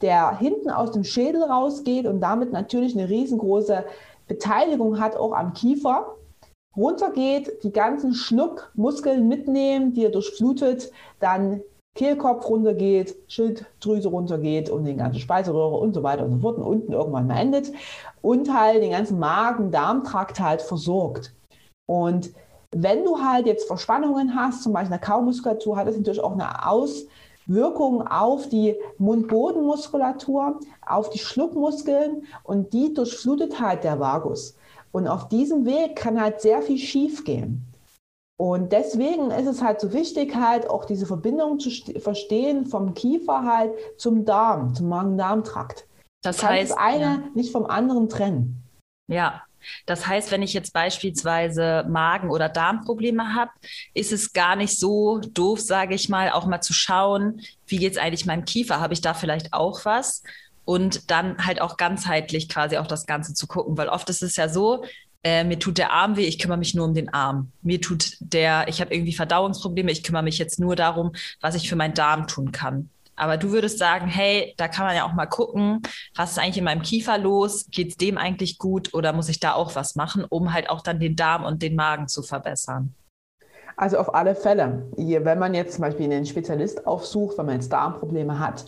der 0.00 0.36
hinten 0.38 0.70
aus 0.70 0.92
dem 0.92 1.04
Schädel 1.04 1.42
rausgeht 1.42 2.06
und 2.06 2.20
damit 2.20 2.52
natürlich 2.52 2.96
eine 2.96 3.08
riesengroße 3.08 3.84
Beteiligung 4.26 5.00
hat 5.00 5.16
auch 5.16 5.32
am 5.32 5.52
Kiefer. 5.52 6.14
Runtergeht, 6.76 7.62
die 7.62 7.72
ganzen 7.72 8.14
Schluckmuskeln 8.14 9.28
mitnehmen, 9.28 9.92
die 9.92 10.04
er 10.04 10.10
durchflutet, 10.10 10.90
dann 11.20 11.60
Kehlkopf 11.94 12.48
runtergeht, 12.48 13.16
Schilddrüse 13.28 14.08
runtergeht 14.08 14.68
und 14.68 14.84
den 14.84 14.98
ganzen 14.98 15.20
Speiseröhre 15.20 15.76
und 15.76 15.94
so 15.94 16.02
weiter 16.02 16.24
und 16.24 16.32
so 16.32 16.38
fort 16.38 16.58
und 16.58 16.64
unten 16.64 16.92
irgendwann 16.92 17.28
mal 17.28 17.38
endet 17.38 17.72
und 18.20 18.52
halt 18.52 18.82
den 18.82 18.90
ganzen 18.90 19.18
Magen-Darm-Trakt 19.20 20.40
halt 20.40 20.60
versorgt. 20.62 21.32
Und 21.86 22.32
wenn 22.72 23.04
du 23.04 23.18
halt 23.20 23.46
jetzt 23.46 23.68
Verspannungen 23.68 24.34
hast, 24.34 24.64
zum 24.64 24.72
Beispiel 24.72 24.94
eine 24.94 25.00
Kaumuskulatur, 25.00 25.76
hat 25.76 25.86
das 25.86 25.96
natürlich 25.96 26.20
auch 26.20 26.32
eine 26.32 26.66
Auswirkung 26.66 28.04
auf 28.08 28.48
die 28.48 28.74
Mundbodenmuskulatur, 28.98 30.58
auf 30.84 31.10
die 31.10 31.18
Schluckmuskeln 31.18 32.24
und 32.42 32.72
die 32.72 32.92
durchflutet 32.92 33.60
halt 33.60 33.84
der 33.84 34.00
Vagus. 34.00 34.56
Und 34.94 35.08
auf 35.08 35.28
diesem 35.28 35.66
Weg 35.66 35.96
kann 35.96 36.20
halt 36.20 36.40
sehr 36.40 36.62
viel 36.62 36.78
schief 36.78 37.24
gehen. 37.24 37.66
Und 38.36 38.72
deswegen 38.72 39.32
ist 39.32 39.46
es 39.46 39.60
halt 39.60 39.80
so 39.80 39.92
wichtig, 39.92 40.36
halt 40.36 40.70
auch 40.70 40.84
diese 40.84 41.06
Verbindung 41.06 41.58
zu 41.58 41.70
verstehen 41.98 42.66
vom 42.66 42.94
Kiefer 42.94 43.42
halt 43.42 43.72
zum 43.96 44.24
Darm, 44.24 44.72
zum 44.72 44.88
Magen-Darm-Trakt. 44.88 45.86
Das 46.22 46.44
heißt, 46.44 46.70
das 46.70 46.78
eine 46.78 47.00
ja. 47.04 47.22
nicht 47.34 47.50
vom 47.50 47.66
anderen 47.66 48.08
trennen. 48.08 48.62
Ja, 49.08 49.42
das 49.86 50.06
heißt, 50.06 50.30
wenn 50.30 50.42
ich 50.42 50.52
jetzt 50.52 50.72
beispielsweise 50.72 51.84
Magen- 51.88 52.30
oder 52.30 52.48
Darmprobleme 52.48 53.34
habe, 53.34 53.50
ist 53.94 54.12
es 54.12 54.32
gar 54.32 54.54
nicht 54.54 54.78
so 54.78 55.18
doof, 55.18 55.60
sage 55.60 55.94
ich 55.94 56.08
mal, 56.08 56.30
auch 56.30 56.46
mal 56.46 56.60
zu 56.60 56.72
schauen, 56.72 57.40
wie 57.66 57.78
geht 57.78 57.92
es 57.92 57.98
eigentlich 57.98 58.26
meinem 58.26 58.44
Kiefer? 58.44 58.80
Habe 58.80 58.94
ich 58.94 59.00
da 59.00 59.14
vielleicht 59.14 59.52
auch 59.52 59.84
was? 59.84 60.22
Und 60.64 61.10
dann 61.10 61.44
halt 61.44 61.60
auch 61.60 61.76
ganzheitlich 61.76 62.48
quasi 62.48 62.78
auch 62.78 62.86
das 62.86 63.06
Ganze 63.06 63.34
zu 63.34 63.46
gucken, 63.46 63.76
weil 63.76 63.88
oft 63.88 64.08
ist 64.08 64.22
es 64.22 64.36
ja 64.36 64.48
so, 64.48 64.84
äh, 65.22 65.42
mir 65.44 65.58
tut 65.58 65.78
der 65.78 65.92
Arm 65.92 66.16
weh, 66.16 66.26
ich 66.26 66.38
kümmere 66.38 66.58
mich 66.58 66.74
nur 66.74 66.84
um 66.84 66.94
den 66.94 67.12
Arm. 67.12 67.50
Mir 67.62 67.80
tut 67.80 68.16
der, 68.20 68.68
ich 68.68 68.80
habe 68.80 68.94
irgendwie 68.94 69.14
Verdauungsprobleme, 69.14 69.90
ich 69.90 70.02
kümmere 70.02 70.22
mich 70.22 70.38
jetzt 70.38 70.60
nur 70.60 70.76
darum, 70.76 71.12
was 71.40 71.54
ich 71.54 71.68
für 71.68 71.76
meinen 71.76 71.94
Darm 71.94 72.26
tun 72.26 72.52
kann. 72.52 72.90
Aber 73.16 73.36
du 73.36 73.52
würdest 73.52 73.78
sagen, 73.78 74.06
hey, 74.06 74.54
da 74.56 74.68
kann 74.68 74.86
man 74.86 74.96
ja 74.96 75.04
auch 75.06 75.12
mal 75.12 75.26
gucken, 75.26 75.80
was 76.14 76.32
ist 76.32 76.38
eigentlich 76.38 76.58
in 76.58 76.64
meinem 76.64 76.82
Kiefer 76.82 77.16
los? 77.16 77.66
Geht 77.70 77.90
es 77.90 77.96
dem 77.96 78.18
eigentlich 78.18 78.58
gut 78.58 78.92
oder 78.92 79.12
muss 79.12 79.28
ich 79.28 79.40
da 79.40 79.54
auch 79.54 79.74
was 79.76 79.94
machen, 79.94 80.24
um 80.28 80.52
halt 80.52 80.68
auch 80.68 80.82
dann 80.82 80.98
den 80.98 81.16
Darm 81.16 81.44
und 81.44 81.62
den 81.62 81.76
Magen 81.76 82.08
zu 82.08 82.22
verbessern? 82.22 82.92
Also 83.76 83.98
auf 83.98 84.14
alle 84.14 84.34
Fälle. 84.34 84.86
Wenn 84.96 85.38
man 85.38 85.54
jetzt 85.54 85.74
zum 85.74 85.82
Beispiel 85.82 86.06
einen 86.06 86.26
Spezialist 86.26 86.86
aufsucht, 86.86 87.38
wenn 87.38 87.46
man 87.46 87.56
jetzt 87.56 87.72
Darmprobleme 87.72 88.38
hat, 88.38 88.64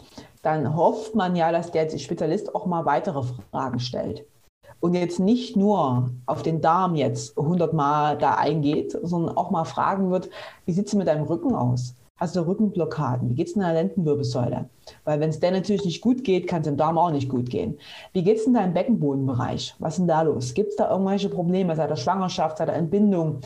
dann 0.46 0.76
hofft 0.76 1.16
man 1.16 1.34
ja, 1.34 1.50
dass 1.50 1.72
der 1.72 1.88
Spezialist 1.98 2.54
auch 2.54 2.66
mal 2.66 2.84
weitere 2.84 3.24
Fragen 3.50 3.80
stellt 3.80 4.24
und 4.78 4.94
jetzt 4.94 5.18
nicht 5.18 5.56
nur 5.56 6.10
auf 6.26 6.42
den 6.44 6.60
Darm 6.60 6.94
jetzt 6.94 7.36
100 7.36 7.72
Mal 7.72 8.16
da 8.16 8.34
eingeht, 8.34 8.96
sondern 9.02 9.36
auch 9.36 9.50
mal 9.50 9.64
fragen 9.64 10.12
wird, 10.12 10.30
wie 10.64 10.72
sieht 10.72 10.86
es 10.86 10.94
mit 10.94 11.08
deinem 11.08 11.24
Rücken 11.24 11.52
aus? 11.52 11.96
Hast 12.18 12.36
du 12.36 12.46
Rückenblockaden? 12.46 13.28
Wie 13.28 13.34
geht 13.34 13.48
es 13.48 13.54
in 13.54 13.60
der 13.60 13.74
Lendenwirbelsäule? 13.74 14.70
Weil 15.04 15.20
wenn 15.20 15.30
es 15.30 15.40
der 15.40 15.50
natürlich 15.50 15.84
nicht 15.84 16.00
gut 16.00 16.22
geht, 16.22 16.46
kann 16.46 16.62
es 16.62 16.68
im 16.68 16.76
Darm 16.76 16.96
auch 16.96 17.10
nicht 17.10 17.28
gut 17.28 17.50
gehen. 17.50 17.78
Wie 18.12 18.22
geht 18.22 18.38
es 18.38 18.46
in 18.46 18.54
deinem 18.54 18.72
Beckenbodenbereich? 18.72 19.74
Was 19.80 19.94
ist 19.94 19.98
denn 19.98 20.08
da 20.08 20.22
los? 20.22 20.54
Gibt 20.54 20.70
es 20.70 20.76
da 20.76 20.90
irgendwelche 20.90 21.28
Probleme 21.28 21.74
seit 21.74 21.90
der 21.90 21.96
Schwangerschaft, 21.96 22.58
seit 22.58 22.68
der 22.68 22.76
Entbindung? 22.76 23.40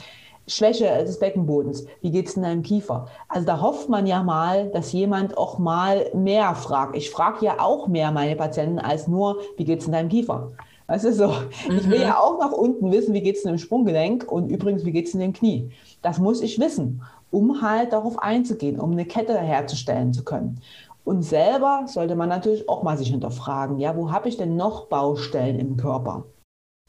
Schwäche 0.47 0.87
des 1.05 1.19
Beckenbodens, 1.19 1.87
wie 2.01 2.11
geht 2.11 2.29
es 2.29 2.37
in 2.37 2.43
deinem 2.43 2.63
Kiefer? 2.63 3.07
Also 3.29 3.47
da 3.47 3.61
hofft 3.61 3.89
man 3.89 4.07
ja 4.07 4.23
mal, 4.23 4.69
dass 4.71 4.93
jemand 4.93 5.39
auch 5.39 5.59
mal 5.59 6.11
mehr 6.15 6.55
fragt. 6.55 6.97
Ich 6.97 7.11
frage 7.11 7.45
ja 7.45 7.61
auch 7.61 7.87
mehr 7.87 8.11
meine 8.11 8.37
Patienten 8.37 8.79
als 8.79 9.07
nur, 9.07 9.39
wie 9.57 9.65
geht 9.65 9.81
es 9.81 9.87
in 9.87 9.93
deinem 9.93 10.09
Kiefer? 10.09 10.51
Weißt 10.89 11.05
du 11.05 11.13
so? 11.13 11.29
Mhm. 11.29 11.79
Ich 11.79 11.89
will 11.89 12.01
ja 12.01 12.09
mhm. 12.09 12.17
auch 12.17 12.39
nach 12.41 12.53
unten 12.53 12.91
wissen, 12.91 13.15
wie 13.15 13.23
geht 13.23 13.37
es 13.37 13.45
in 13.45 13.51
dem 13.51 13.59
Sprunggelenk 13.59 14.31
und 14.31 14.51
übrigens, 14.51 14.85
wie 14.85 14.93
geht 14.93 15.07
es 15.07 15.15
in 15.15 15.21
den 15.21 15.33
Knie. 15.33 15.71
Das 16.03 16.19
muss 16.19 16.41
ich 16.41 16.59
wissen, 16.59 17.03
um 17.31 17.63
halt 17.63 17.93
darauf 17.93 18.19
einzugehen, 18.19 18.81
um 18.81 18.91
eine 18.91 19.05
Kette 19.05 19.39
herzustellen 19.39 20.13
zu 20.13 20.25
können. 20.25 20.61
Und 21.05 21.23
selber 21.23 21.85
sollte 21.87 22.17
man 22.17 22.29
natürlich 22.29 22.69
auch 22.69 22.83
mal 22.83 22.99
sich 22.99 23.11
hinterfragen, 23.11 23.79
ja, 23.79 23.97
wo 23.97 24.11
habe 24.11 24.29
ich 24.29 24.37
denn 24.37 24.57
noch 24.57 24.87
Baustellen 24.87 25.59
im 25.59 25.77
Körper? 25.77 26.25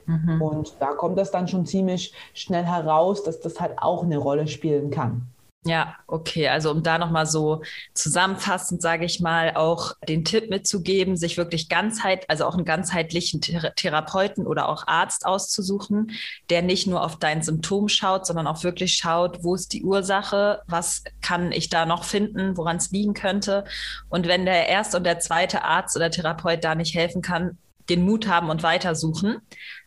Mhm. 0.05 0.41
Und 0.41 0.73
da 0.79 0.93
kommt 0.93 1.17
das 1.17 1.31
dann 1.31 1.47
schon 1.47 1.65
ziemlich 1.65 2.13
schnell 2.33 2.65
heraus, 2.65 3.23
dass 3.23 3.39
das 3.39 3.59
halt 3.59 3.77
auch 3.77 4.03
eine 4.03 4.17
Rolle 4.17 4.47
spielen 4.47 4.91
kann. 4.91 5.27
Ja, 5.63 5.95
okay. 6.07 6.47
Also 6.47 6.71
um 6.71 6.81
da 6.81 6.97
nochmal 6.97 7.27
so 7.27 7.61
zusammenfassend, 7.93 8.81
sage 8.81 9.05
ich 9.05 9.19
mal, 9.19 9.53
auch 9.55 9.93
den 10.07 10.25
Tipp 10.25 10.49
mitzugeben, 10.49 11.15
sich 11.17 11.37
wirklich 11.37 11.69
ganzheit, 11.69 12.27
also 12.31 12.45
auch 12.45 12.55
einen 12.55 12.65
ganzheitlichen 12.65 13.41
Therapeuten 13.41 14.47
oder 14.47 14.67
auch 14.69 14.87
Arzt 14.87 15.23
auszusuchen, 15.23 16.13
der 16.49 16.63
nicht 16.63 16.87
nur 16.87 17.03
auf 17.03 17.17
dein 17.17 17.43
Symptom 17.43 17.89
schaut, 17.89 18.25
sondern 18.25 18.47
auch 18.47 18.63
wirklich 18.63 18.95
schaut, 18.95 19.43
wo 19.43 19.53
ist 19.53 19.71
die 19.73 19.83
Ursache, 19.83 20.63
was 20.65 21.03
kann 21.21 21.51
ich 21.51 21.69
da 21.69 21.85
noch 21.85 22.05
finden, 22.05 22.57
woran 22.57 22.77
es 22.77 22.89
liegen 22.89 23.13
könnte. 23.13 23.63
Und 24.09 24.27
wenn 24.27 24.45
der 24.45 24.67
erste 24.67 24.97
und 24.97 25.03
der 25.03 25.19
zweite 25.19 25.63
Arzt 25.63 25.95
oder 25.95 26.09
Therapeut 26.09 26.63
da 26.63 26.73
nicht 26.73 26.95
helfen 26.95 27.21
kann, 27.21 27.59
den 27.87 28.03
Mut 28.03 28.27
haben 28.27 28.49
und 28.49 28.63
weitersuchen, 28.63 29.41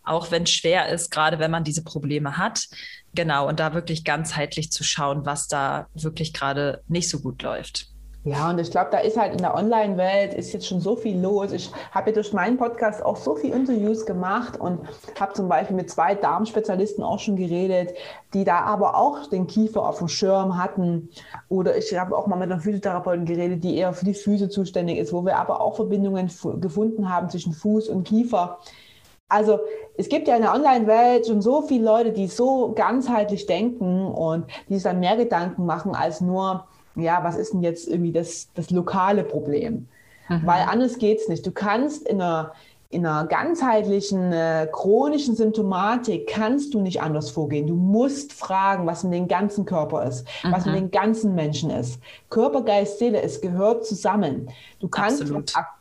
auch 0.05 0.31
wenn 0.31 0.45
es 0.45 0.51
schwer 0.51 0.89
ist, 0.89 1.11
gerade 1.11 1.39
wenn 1.39 1.51
man 1.51 1.65
diese 1.65 1.85
Probleme 1.85 2.37
hat. 2.37 2.69
Genau, 3.15 3.49
und 3.49 3.61
da 3.61 3.75
wirklich 3.75 4.05
ganzheitlich 4.05 4.73
zu 4.73 4.85
schauen, 4.85 5.25
was 5.25 5.49
da 5.49 5.87
wirklich 5.95 6.33
gerade 6.33 6.83
nicht 6.89 7.09
so 7.09 7.21
gut 7.21 7.43
läuft. 7.43 7.89
Ja, 8.27 8.49
und 8.49 8.59
ich 8.59 8.71
glaube, 8.71 8.89
da 8.91 9.01
ist 9.01 9.19
halt 9.19 9.33
in 9.33 9.39
der 9.39 9.55
Online-Welt 9.55 10.33
ist 10.33 10.55
jetzt 10.55 10.67
schon 10.67 10.81
so 10.81 10.97
viel 10.97 11.21
los. 11.21 11.53
Ich 11.53 11.71
habe 11.91 12.09
ja 12.09 12.15
durch 12.15 12.33
meinen 12.33 12.57
Podcast 12.57 13.05
auch 13.05 13.19
so 13.19 13.37
viele 13.37 13.55
Interviews 13.55 14.07
gemacht 14.07 14.59
und 14.59 14.81
habe 15.21 15.35
zum 15.35 15.47
Beispiel 15.47 15.77
mit 15.77 15.91
zwei 15.91 16.15
Darmspezialisten 16.15 17.05
auch 17.05 17.19
schon 17.19 17.37
geredet, 17.37 17.93
die 18.33 18.45
da 18.45 18.61
aber 18.61 18.97
auch 18.97 19.29
den 19.29 19.47
Kiefer 19.47 19.87
auf 19.87 19.99
dem 19.99 20.09
Schirm 20.09 20.57
hatten. 20.57 21.11
Oder 21.51 21.77
ich 21.77 21.95
habe 21.99 22.17
auch 22.17 22.27
mal 22.27 22.37
mit 22.37 22.51
einer 22.51 22.63
Physiotherapeutin 22.63 23.27
geredet, 23.27 23.63
die 23.63 23.77
eher 23.77 23.93
für 23.93 24.07
die 24.07 24.15
Füße 24.15 24.49
zuständig 24.49 24.97
ist, 24.97 25.13
wo 25.13 25.23
wir 25.27 25.37
aber 25.37 25.61
auch 25.61 25.77
Verbindungen 25.77 26.31
gefunden 26.63 27.11
haben 27.11 27.29
zwischen 27.29 27.53
Fuß 27.53 27.91
und 27.91 28.05
Kiefer. 28.05 28.59
Also 29.29 29.61
es 29.97 30.09
gibt 30.09 30.29
ja 30.29 30.37
in 30.37 30.43
der 30.43 30.55
Online-Welt 30.55 31.27
schon 31.27 31.41
so 31.41 31.63
viele 31.63 31.85
Leute, 31.85 32.13
die 32.13 32.27
so 32.27 32.73
ganzheitlich 32.75 33.47
denken 33.47 34.07
und 34.07 34.47
die 34.69 34.75
sich 34.75 34.83
dann 34.83 35.01
mehr 35.01 35.17
Gedanken 35.17 35.67
machen 35.67 35.95
als 35.95 36.21
nur, 36.21 36.67
ja, 36.95 37.25
was 37.25 37.37
ist 37.37 37.53
denn 37.53 37.63
jetzt 37.63 37.89
irgendwie 37.89 38.13
das, 38.13 38.49
das 38.55 38.71
lokale 38.71 39.25
Problem? 39.25 39.89
Mhm. 40.29 40.43
Weil 40.45 40.63
anders 40.69 40.99
geht 40.99 41.21
es 41.21 41.29
nicht. 41.29 41.47
Du 41.47 41.53
kannst 41.53 42.07
in 42.07 42.21
einer, 42.21 42.53
in 42.91 43.05
einer 43.05 43.27
ganzheitlichen, 43.27 44.33
äh, 44.33 44.69
chronischen 44.71 45.35
Symptomatik 45.35 46.29
kannst 46.29 46.75
du 46.75 46.81
nicht 46.81 47.03
anders 47.03 47.31
vorgehen. 47.31 47.67
Du 47.67 47.75
musst 47.75 48.33
fragen, 48.33 48.87
was 48.87 49.05
mit 49.05 49.15
dem 49.15 49.27
ganzen 49.27 49.65
Körper 49.65 50.05
ist, 50.05 50.27
mhm. 50.45 50.53
was 50.53 50.67
mit 50.67 50.77
dem 50.77 50.91
ganzen 50.91 51.35
Menschen 51.35 51.71
ist. 51.71 52.01
Körper, 52.31 52.63
Geist, 52.63 52.99
Seele, 52.99 53.21
es 53.23 53.41
gehört 53.41 53.85
zusammen. 53.85 54.51
Du 54.81 54.89
kannst 54.89 55.25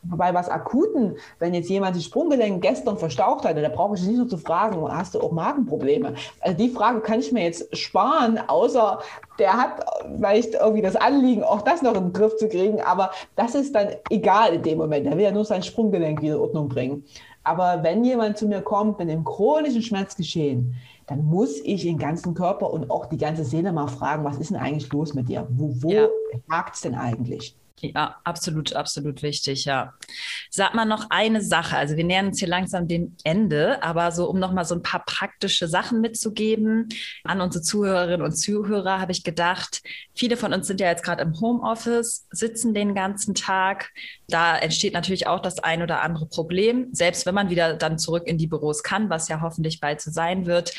bei 0.03 0.33
was 0.33 0.49
Akuten, 0.49 1.15
wenn 1.39 1.53
jetzt 1.53 1.69
jemand 1.69 1.95
die 1.95 2.01
Sprunggelenk 2.01 2.61
gestern 2.61 2.97
verstaucht 2.97 3.45
hatte, 3.45 3.61
da 3.61 3.69
brauche 3.69 3.95
ich 3.95 4.03
nicht 4.03 4.17
nur 4.17 4.27
zu 4.27 4.37
fragen, 4.37 4.85
hast 4.91 5.15
du 5.15 5.21
auch 5.21 5.31
Magenprobleme? 5.31 6.13
Also 6.41 6.57
die 6.57 6.69
Frage 6.69 7.01
kann 7.01 7.19
ich 7.19 7.31
mir 7.31 7.43
jetzt 7.43 7.75
sparen, 7.77 8.39
außer 8.47 8.99
der 9.39 9.53
hat 9.53 9.85
vielleicht 10.15 10.55
irgendwie 10.55 10.81
das 10.81 10.95
Anliegen, 10.95 11.43
auch 11.43 11.61
das 11.61 11.81
noch 11.81 11.95
in 11.95 12.05
den 12.05 12.13
Griff 12.13 12.35
zu 12.37 12.47
kriegen, 12.49 12.81
aber 12.81 13.11
das 13.35 13.55
ist 13.55 13.73
dann 13.73 13.89
egal 14.09 14.53
in 14.53 14.63
dem 14.63 14.77
Moment. 14.77 15.05
Der 15.05 15.17
will 15.17 15.23
ja 15.23 15.31
nur 15.31 15.45
sein 15.45 15.63
Sprunggelenk 15.63 16.21
wieder 16.21 16.35
in 16.35 16.41
Ordnung 16.41 16.69
bringen. 16.69 17.03
Aber 17.43 17.83
wenn 17.83 18.05
jemand 18.05 18.37
zu 18.37 18.47
mir 18.47 18.61
kommt 18.61 18.99
mit 18.99 19.09
einem 19.09 19.25
chronischen 19.25 19.81
Schmerzgeschehen, 19.81 20.75
dann 21.07 21.25
muss 21.25 21.59
ich 21.59 21.83
den 21.83 21.97
ganzen 21.97 22.33
Körper 22.33 22.71
und 22.71 22.89
auch 22.89 23.07
die 23.07 23.17
ganze 23.17 23.43
Seele 23.43 23.73
mal 23.73 23.87
fragen, 23.87 24.23
was 24.23 24.37
ist 24.37 24.51
denn 24.51 24.57
eigentlich 24.57 24.91
los 24.93 25.13
mit 25.13 25.27
dir? 25.27 25.45
Wo, 25.49 25.73
wo 25.81 25.89
ja. 25.89 26.07
hakt 26.49 26.75
es 26.75 26.81
denn 26.81 26.95
eigentlich? 26.95 27.57
Ja, 27.81 28.21
absolut, 28.23 28.73
absolut 28.73 29.23
wichtig, 29.23 29.65
ja. 29.65 29.93
Sag 30.49 30.73
mal 30.73 30.85
noch 30.85 31.07
eine 31.09 31.41
Sache. 31.41 31.75
Also 31.75 31.97
wir 31.97 32.05
nähern 32.05 32.27
uns 32.27 32.39
hier 32.39 32.47
langsam 32.47 32.87
dem 32.87 33.17
Ende, 33.25 33.83
aber 33.83 34.11
so, 34.13 34.29
um 34.29 34.39
noch 34.39 34.53
mal 34.53 34.63
so 34.63 34.75
ein 34.75 34.81
paar 34.81 35.03
praktische 35.05 35.67
Sachen 35.67 35.99
mitzugeben 35.99 36.87
an 37.25 37.41
unsere 37.41 37.61
Zuhörerinnen 37.61 38.21
und 38.25 38.37
Zuhörer, 38.37 39.01
habe 39.01 39.11
ich 39.11 39.23
gedacht, 39.23 39.81
viele 40.15 40.37
von 40.37 40.53
uns 40.53 40.67
sind 40.67 40.79
ja 40.79 40.87
jetzt 40.87 41.03
gerade 41.03 41.23
im 41.23 41.37
Homeoffice, 41.41 42.25
sitzen 42.31 42.73
den 42.73 42.95
ganzen 42.95 43.35
Tag. 43.35 43.91
Da 44.29 44.57
entsteht 44.57 44.93
natürlich 44.93 45.27
auch 45.27 45.41
das 45.41 45.59
ein 45.59 45.81
oder 45.81 46.01
andere 46.03 46.27
Problem. 46.27 46.87
Selbst 46.93 47.25
wenn 47.25 47.35
man 47.35 47.49
wieder 47.49 47.73
dann 47.75 47.99
zurück 47.99 48.23
in 48.27 48.37
die 48.37 48.47
Büros 48.47 48.83
kann, 48.83 49.09
was 49.09 49.27
ja 49.27 49.41
hoffentlich 49.41 49.81
bald 49.81 49.99
so 49.99 50.09
sein 50.09 50.45
wird, 50.45 50.73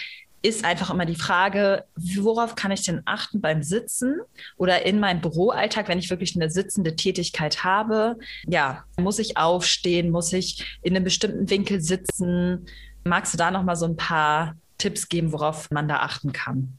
ist 0.44 0.64
einfach 0.64 0.90
immer 0.90 1.06
die 1.06 1.16
Frage, 1.16 1.84
worauf 1.96 2.54
kann 2.54 2.70
ich 2.70 2.82
denn 2.82 3.00
achten 3.06 3.40
beim 3.40 3.62
Sitzen 3.62 4.20
oder 4.58 4.84
in 4.84 5.00
meinem 5.00 5.22
Büroalltag, 5.22 5.88
wenn 5.88 5.98
ich 5.98 6.10
wirklich 6.10 6.36
eine 6.36 6.50
sitzende 6.50 6.96
Tätigkeit 6.96 7.64
habe? 7.64 8.18
Ja, 8.46 8.84
muss 9.00 9.18
ich 9.18 9.38
aufstehen? 9.38 10.10
Muss 10.10 10.34
ich 10.34 10.78
in 10.82 10.94
einem 10.94 11.04
bestimmten 11.04 11.48
Winkel 11.48 11.80
sitzen? 11.80 12.66
Magst 13.04 13.32
du 13.32 13.38
da 13.38 13.50
noch 13.50 13.62
mal 13.62 13.74
so 13.74 13.86
ein 13.86 13.96
paar 13.96 14.56
Tipps 14.76 15.08
geben, 15.08 15.32
worauf 15.32 15.70
man 15.70 15.88
da 15.88 16.00
achten 16.00 16.32
kann? 16.32 16.78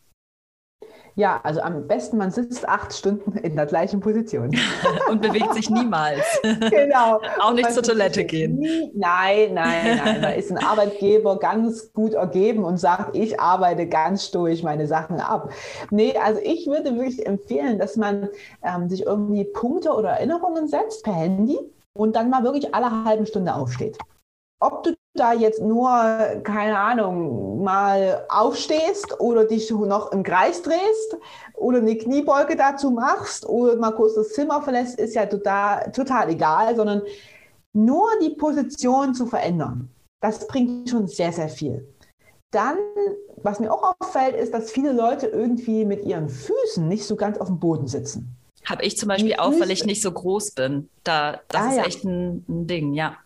Ja, 1.18 1.40
also 1.44 1.62
am 1.62 1.88
besten, 1.88 2.18
man 2.18 2.30
sitzt 2.30 2.68
acht 2.68 2.94
Stunden 2.94 3.38
in 3.38 3.56
der 3.56 3.66
gleichen 3.66 4.02
Position. 4.02 4.52
Und 5.10 5.22
bewegt 5.22 5.54
sich 5.54 5.70
niemals. 5.70 6.22
Genau. 6.70 7.22
Auch 7.40 7.54
nicht 7.54 7.72
zur 7.72 7.84
Toilette 7.84 8.24
gehen. 8.24 8.58
Nie, 8.58 8.92
nein, 8.94 9.54
nein, 9.54 10.02
nein. 10.04 10.22
Da 10.22 10.30
ist 10.30 10.52
ein 10.52 10.58
Arbeitgeber 10.58 11.38
ganz 11.40 11.92
gut 11.94 12.14
ergeben 12.14 12.64
und 12.64 12.78
sagt, 12.78 13.16
ich 13.16 13.40
arbeite 13.40 13.88
ganz 13.88 14.26
stoisch 14.26 14.64
meine 14.64 14.88
Sachen 14.88 15.20
ab. 15.20 15.52
Nee, 15.92 16.16
also 16.18 16.40
ich 16.44 16.68
würde 16.68 16.96
wirklich 16.96 17.26
empfehlen, 17.26 17.78
dass 17.80 17.98
man 17.98 18.30
ähm, 18.64 18.90
sich 18.90 19.06
irgendwie 19.06 19.44
Punkte 19.44 19.92
oder 19.92 20.10
Erinnerungen 20.10 20.68
setzt 20.68 21.04
per 21.04 21.14
Handy 21.14 21.58
und 21.94 22.16
dann 22.16 22.30
mal 22.30 22.44
wirklich 22.44 22.74
alle 22.74 23.06
halben 23.06 23.26
Stunde 23.26 23.54
aufsteht. 23.54 23.98
Ob 24.60 24.84
du 24.84 24.96
da 25.16 25.34
jetzt 25.34 25.62
nur, 25.62 25.90
keine 26.44 26.78
Ahnung, 26.78 27.64
mal 27.64 28.26
aufstehst 28.30 29.20
oder 29.20 29.46
dich 29.46 29.70
noch 29.72 30.12
im 30.12 30.24
Kreis 30.24 30.62
drehst 30.62 31.18
oder 31.56 31.80
eine 31.80 31.98
Kniebeuge 31.98 32.56
dazu 32.56 32.92
machst 32.92 33.48
oder 33.48 33.76
mal 33.78 33.92
kurz 33.92 34.16
das 34.16 34.30
Zimmer 34.30 34.62
verlässt, 34.62 35.00
ist 35.00 35.16
ja 35.16 35.26
total, 35.26 35.92
total 35.92 36.30
egal, 36.30 36.76
sondern 36.76 37.02
nur 37.74 38.08
die 38.22 38.32
Position 38.32 39.14
zu 39.14 39.26
verändern. 39.26 39.90
Das 40.22 40.48
bringt 40.48 40.90
schon 40.90 41.08
sehr, 41.08 41.34
sehr 41.34 41.50
viel. 41.50 41.88
Dann, 42.52 42.78
was 43.44 43.60
mir 43.60 43.72
auch 43.74 43.96
auffällt, 44.00 44.36
ist, 44.36 44.54
dass 44.54 44.72
viele 44.72 44.94
Leute 44.94 45.28
irgendwie 45.28 45.84
mit 45.84 46.06
ihren 46.06 46.30
Füßen 46.30 46.88
nicht 46.88 47.06
so 47.06 47.18
ganz 47.18 47.38
auf 47.38 47.48
dem 47.48 47.60
Boden 47.60 47.88
sitzen. 47.88 48.38
Habe 48.66 48.84
ich 48.84 48.98
zum 48.98 49.10
Beispiel 49.10 49.36
auch, 49.36 49.52
weil 49.60 49.70
ich 49.70 49.86
nicht 49.86 50.02
so 50.02 50.12
groß 50.12 50.52
bin. 50.52 50.90
Da, 51.04 51.42
das 51.50 51.62
ah, 51.62 51.70
ist 51.70 51.76
ja. 51.76 51.84
echt 51.84 52.04
ein, 52.06 52.46
ein 52.48 52.68
Ding, 52.68 52.94
ja 52.94 53.18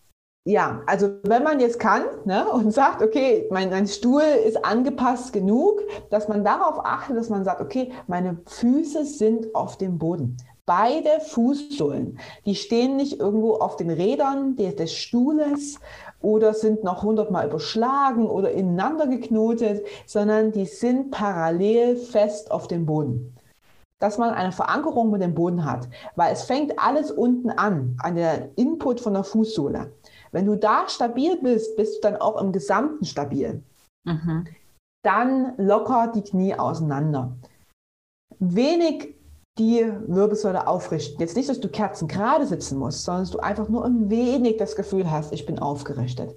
ja, 0.45 0.81
also 0.87 1.09
wenn 1.23 1.43
man 1.43 1.59
jetzt 1.59 1.79
kann 1.79 2.03
ne, 2.25 2.49
und 2.49 2.71
sagt, 2.71 3.01
okay, 3.01 3.47
mein, 3.51 3.69
mein, 3.69 3.87
Stuhl 3.87 4.21
ist 4.21 4.63
angepasst 4.65 5.33
genug, 5.33 5.81
dass 6.09 6.27
man 6.27 6.43
darauf 6.43 6.83
achtet, 6.83 7.17
dass 7.17 7.29
man 7.29 7.43
sagt, 7.43 7.61
okay, 7.61 7.91
meine 8.07 8.37
Füße 8.45 9.05
sind 9.05 9.53
auf 9.53 9.77
dem 9.77 9.97
Boden. 9.99 10.37
Beide 10.65 11.19
Fußsohlen, 11.19 12.19
die 12.45 12.55
stehen 12.55 12.95
nicht 12.95 13.19
irgendwo 13.19 13.55
auf 13.55 13.75
den 13.75 13.89
Rädern 13.89 14.55
des, 14.55 14.75
des 14.75 14.93
Stuhles 14.93 15.79
oder 16.21 16.53
sind 16.53 16.83
noch 16.83 17.03
hundertmal 17.03 17.47
überschlagen 17.47 18.27
oder 18.27 18.51
ineinander 18.51 19.07
geknotet, 19.07 19.85
sondern 20.05 20.51
die 20.51 20.65
sind 20.65 21.11
parallel 21.11 21.97
fest 21.97 22.51
auf 22.51 22.67
dem 22.67 22.85
Boden 22.85 23.35
dass 23.99 24.17
man 24.17 24.33
eine 24.33 24.53
Verankerung 24.53 25.11
mit 25.11 25.21
dem 25.21 25.35
Boden 25.35 25.65
hat, 25.65 25.89
weil 26.15 26.31
es 26.31 26.43
fängt 26.43 26.79
alles 26.79 27.11
unten 27.11 27.49
an, 27.49 27.97
an 28.01 28.15
der 28.15 28.57
Input 28.57 29.01
von 29.01 29.13
der 29.13 29.25
Fußsohle. 29.25 29.91
Wenn 30.31 30.45
du 30.45 30.55
da 30.55 30.87
stabil 30.87 31.37
bist, 31.41 31.75
bist 31.75 31.97
du 31.97 32.01
dann 32.01 32.17
auch 32.17 32.41
im 32.41 32.51
Gesamten 32.51 33.05
stabil. 33.05 33.63
Mhm. 34.05 34.47
Dann 35.03 35.53
locker 35.57 36.11
die 36.13 36.21
Knie 36.21 36.55
auseinander. 36.55 37.35
Wenig 38.39 39.15
die 39.57 39.85
Wirbelsäule 40.07 40.67
aufrichten. 40.67 41.19
Jetzt 41.19 41.35
nicht, 41.35 41.49
dass 41.49 41.59
du 41.59 41.67
Kerzen 41.67 42.07
gerade 42.07 42.45
sitzen 42.45 42.77
musst, 42.77 43.03
sondern 43.03 43.23
dass 43.23 43.31
du 43.31 43.39
einfach 43.39 43.67
nur 43.67 43.85
ein 43.85 44.09
wenig 44.09 44.57
das 44.57 44.75
Gefühl 44.75 45.11
hast, 45.11 45.33
ich 45.33 45.45
bin 45.45 45.59
aufgerichtet. 45.59 46.35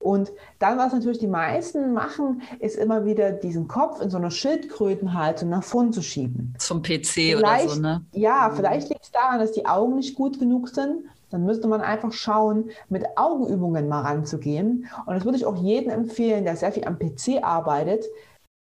Und 0.00 0.30
dann, 0.60 0.78
was 0.78 0.92
natürlich 0.92 1.18
die 1.18 1.26
meisten 1.26 1.92
machen, 1.92 2.42
ist 2.60 2.76
immer 2.76 3.04
wieder 3.04 3.32
diesen 3.32 3.66
Kopf 3.66 4.00
in 4.00 4.10
so 4.10 4.16
einer 4.16 4.30
Schildkrötenhaltung 4.30 5.48
nach 5.48 5.64
vorn 5.64 5.92
zu 5.92 6.02
schieben. 6.02 6.54
Zum 6.58 6.82
PC 6.82 7.08
vielleicht, 7.08 7.66
oder 7.66 7.74
so, 7.74 7.80
ne? 7.80 8.04
Ja, 8.12 8.52
vielleicht 8.54 8.90
liegt 8.90 9.04
es 9.04 9.10
daran, 9.10 9.40
dass 9.40 9.52
die 9.52 9.66
Augen 9.66 9.96
nicht 9.96 10.14
gut 10.14 10.38
genug 10.38 10.68
sind 10.68 11.04
dann 11.30 11.44
müsste 11.44 11.68
man 11.68 11.80
einfach 11.80 12.12
schauen, 12.12 12.70
mit 12.88 13.04
Augenübungen 13.16 13.88
mal 13.88 14.02
ranzugehen. 14.02 14.88
Und 15.06 15.14
das 15.14 15.24
würde 15.24 15.38
ich 15.38 15.46
auch 15.46 15.56
jedem 15.56 15.90
empfehlen, 15.90 16.44
der 16.44 16.56
sehr 16.56 16.72
viel 16.72 16.84
am 16.84 16.98
PC 16.98 17.42
arbeitet, 17.42 18.04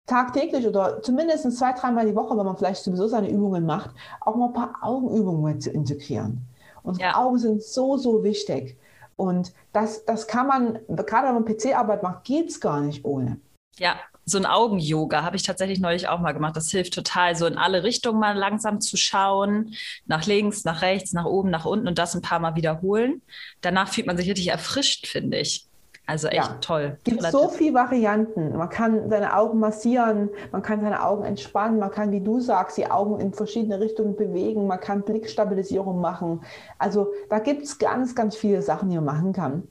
tagtäglich 0.05 0.67
oder 0.67 1.01
zumindest 1.01 1.51
zwei, 1.57 1.73
dreimal 1.73 2.05
die 2.05 2.15
Woche, 2.15 2.37
wenn 2.37 2.45
man 2.45 2.57
vielleicht 2.57 2.83
sowieso 2.83 3.07
seine 3.07 3.29
Übungen 3.29 3.65
macht, 3.65 3.91
auch 4.21 4.35
mal 4.35 4.47
ein 4.47 4.53
paar 4.53 4.75
Augenübungen 4.81 5.59
zu 5.59 5.69
integrieren. 5.69 6.41
Unsere 6.83 7.09
ja. 7.09 7.15
Augen 7.17 7.37
sind 7.37 7.61
so, 7.61 7.97
so 7.97 8.23
wichtig. 8.23 8.77
Und 9.17 9.53
das, 9.73 10.05
das 10.05 10.27
kann 10.27 10.47
man, 10.47 10.79
gerade 10.87 11.27
wenn 11.27 11.33
man 11.33 11.45
PC-Arbeit 11.45 12.03
macht, 12.03 12.23
geht 12.23 12.49
es 12.49 12.61
gar 12.61 12.81
nicht 12.81 13.03
ohne. 13.03 13.39
Ja, 13.77 13.95
so 14.29 14.37
ein 14.37 14.45
Augen-Yoga 14.45 15.23
habe 15.23 15.37
ich 15.37 15.43
tatsächlich 15.43 15.79
neulich 15.79 16.09
auch 16.09 16.19
mal 16.19 16.33
gemacht. 16.33 16.57
Das 16.57 16.69
hilft 16.69 16.93
total, 16.93 17.37
so 17.37 17.45
in 17.45 17.57
alle 17.57 17.83
Richtungen 17.83 18.19
mal 18.19 18.37
langsam 18.37 18.81
zu 18.81 18.97
schauen. 18.97 19.73
Nach 20.05 20.25
links, 20.25 20.65
nach 20.65 20.81
rechts, 20.81 21.13
nach 21.13 21.23
oben, 21.23 21.49
nach 21.49 21.65
unten 21.65 21.87
und 21.87 21.97
das 21.97 22.13
ein 22.13 22.21
paar 22.21 22.39
Mal 22.39 22.55
wiederholen. 22.55 23.21
Danach 23.61 23.87
fühlt 23.87 24.05
man 24.05 24.17
sich 24.17 24.27
richtig 24.27 24.49
erfrischt, 24.49 25.07
finde 25.07 25.37
ich. 25.37 25.65
Also 26.05 26.27
echt 26.27 26.49
ja. 26.49 26.57
toll. 26.59 26.97
Es 26.97 27.03
gibt 27.05 27.23
so 27.23 27.47
viele 27.47 27.73
Varianten. 27.73 28.57
Man 28.57 28.69
kann 28.69 29.09
seine 29.09 29.33
Augen 29.33 29.59
massieren, 29.59 30.29
man 30.51 30.61
kann 30.61 30.81
seine 30.81 31.03
Augen 31.03 31.23
entspannen, 31.23 31.79
man 31.79 31.91
kann, 31.91 32.11
wie 32.11 32.21
du 32.21 32.41
sagst, 32.41 32.77
die 32.77 32.91
Augen 32.91 33.21
in 33.21 33.33
verschiedene 33.33 33.79
Richtungen 33.79 34.17
bewegen, 34.17 34.67
man 34.67 34.79
kann 34.81 35.03
Blickstabilisierung 35.03 36.01
machen. 36.01 36.41
Also 36.77 37.07
da 37.29 37.39
gibt 37.39 37.63
es 37.63 37.77
ganz, 37.77 38.13
ganz 38.13 38.35
viele 38.35 38.61
Sachen, 38.61 38.89
die 38.89 38.95
man 38.95 39.05
machen 39.05 39.31
kann, 39.33 39.67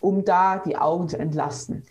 um 0.00 0.24
da 0.24 0.58
die 0.58 0.76
Augen 0.76 1.08
zu 1.08 1.18
entlasten. 1.18 1.82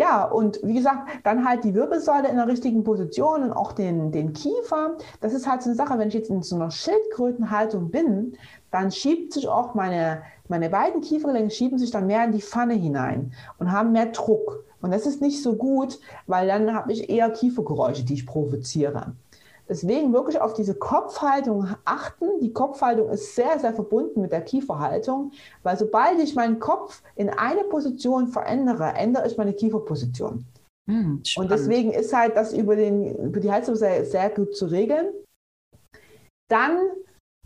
Ja, 0.00 0.24
und 0.24 0.60
wie 0.62 0.72
gesagt, 0.72 1.10
dann 1.24 1.46
halt 1.46 1.62
die 1.62 1.74
Wirbelsäule 1.74 2.26
in 2.26 2.36
der 2.36 2.46
richtigen 2.46 2.84
Position 2.84 3.42
und 3.42 3.52
auch 3.52 3.72
den, 3.72 4.12
den 4.12 4.32
Kiefer. 4.32 4.96
Das 5.20 5.34
ist 5.34 5.46
halt 5.46 5.60
so 5.60 5.68
eine 5.68 5.76
Sache, 5.76 5.98
wenn 5.98 6.08
ich 6.08 6.14
jetzt 6.14 6.30
in 6.30 6.42
so 6.42 6.56
einer 6.56 6.70
Schildkrötenhaltung 6.70 7.90
bin, 7.90 8.34
dann 8.70 8.90
schiebt 8.90 9.34
sich 9.34 9.46
auch 9.46 9.74
meine, 9.74 10.22
meine 10.48 10.70
beiden 10.70 11.02
Kiefergelenke 11.02 11.54
schieben 11.54 11.78
sich 11.78 11.90
dann 11.90 12.06
mehr 12.06 12.24
in 12.24 12.32
die 12.32 12.40
Pfanne 12.40 12.72
hinein 12.72 13.34
und 13.58 13.72
haben 13.72 13.92
mehr 13.92 14.06
Druck. 14.06 14.64
Und 14.80 14.90
das 14.90 15.04
ist 15.04 15.20
nicht 15.20 15.42
so 15.42 15.56
gut, 15.56 16.00
weil 16.26 16.46
dann 16.46 16.72
habe 16.72 16.92
ich 16.92 17.10
eher 17.10 17.28
Kiefergeräusche, 17.28 18.02
die 18.02 18.14
ich 18.14 18.26
provoziere. 18.26 19.12
Deswegen 19.70 20.12
wirklich 20.12 20.40
auf 20.40 20.52
diese 20.52 20.74
Kopfhaltung 20.74 21.68
achten. 21.84 22.40
Die 22.40 22.52
Kopfhaltung 22.52 23.08
ist 23.08 23.36
sehr, 23.36 23.56
sehr 23.60 23.72
verbunden 23.72 24.20
mit 24.20 24.32
der 24.32 24.40
Kieferhaltung, 24.40 25.30
weil 25.62 25.78
sobald 25.78 26.18
ich 26.18 26.34
meinen 26.34 26.58
Kopf 26.58 27.04
in 27.14 27.30
eine 27.30 27.62
Position 27.62 28.26
verändere, 28.26 28.94
ändere 28.96 29.28
ich 29.28 29.38
meine 29.38 29.52
Kieferposition. 29.52 30.44
Hm, 30.90 31.22
und 31.36 31.50
deswegen 31.52 31.92
ist 31.92 32.12
halt 32.12 32.36
das 32.36 32.52
über, 32.52 32.74
den, 32.74 33.14
über 33.14 33.38
die 33.38 33.52
Haltung 33.52 33.76
sehr, 33.76 34.04
sehr 34.04 34.28
gut 34.30 34.56
zu 34.56 34.66
regeln. 34.66 35.06
Dann 36.50 36.76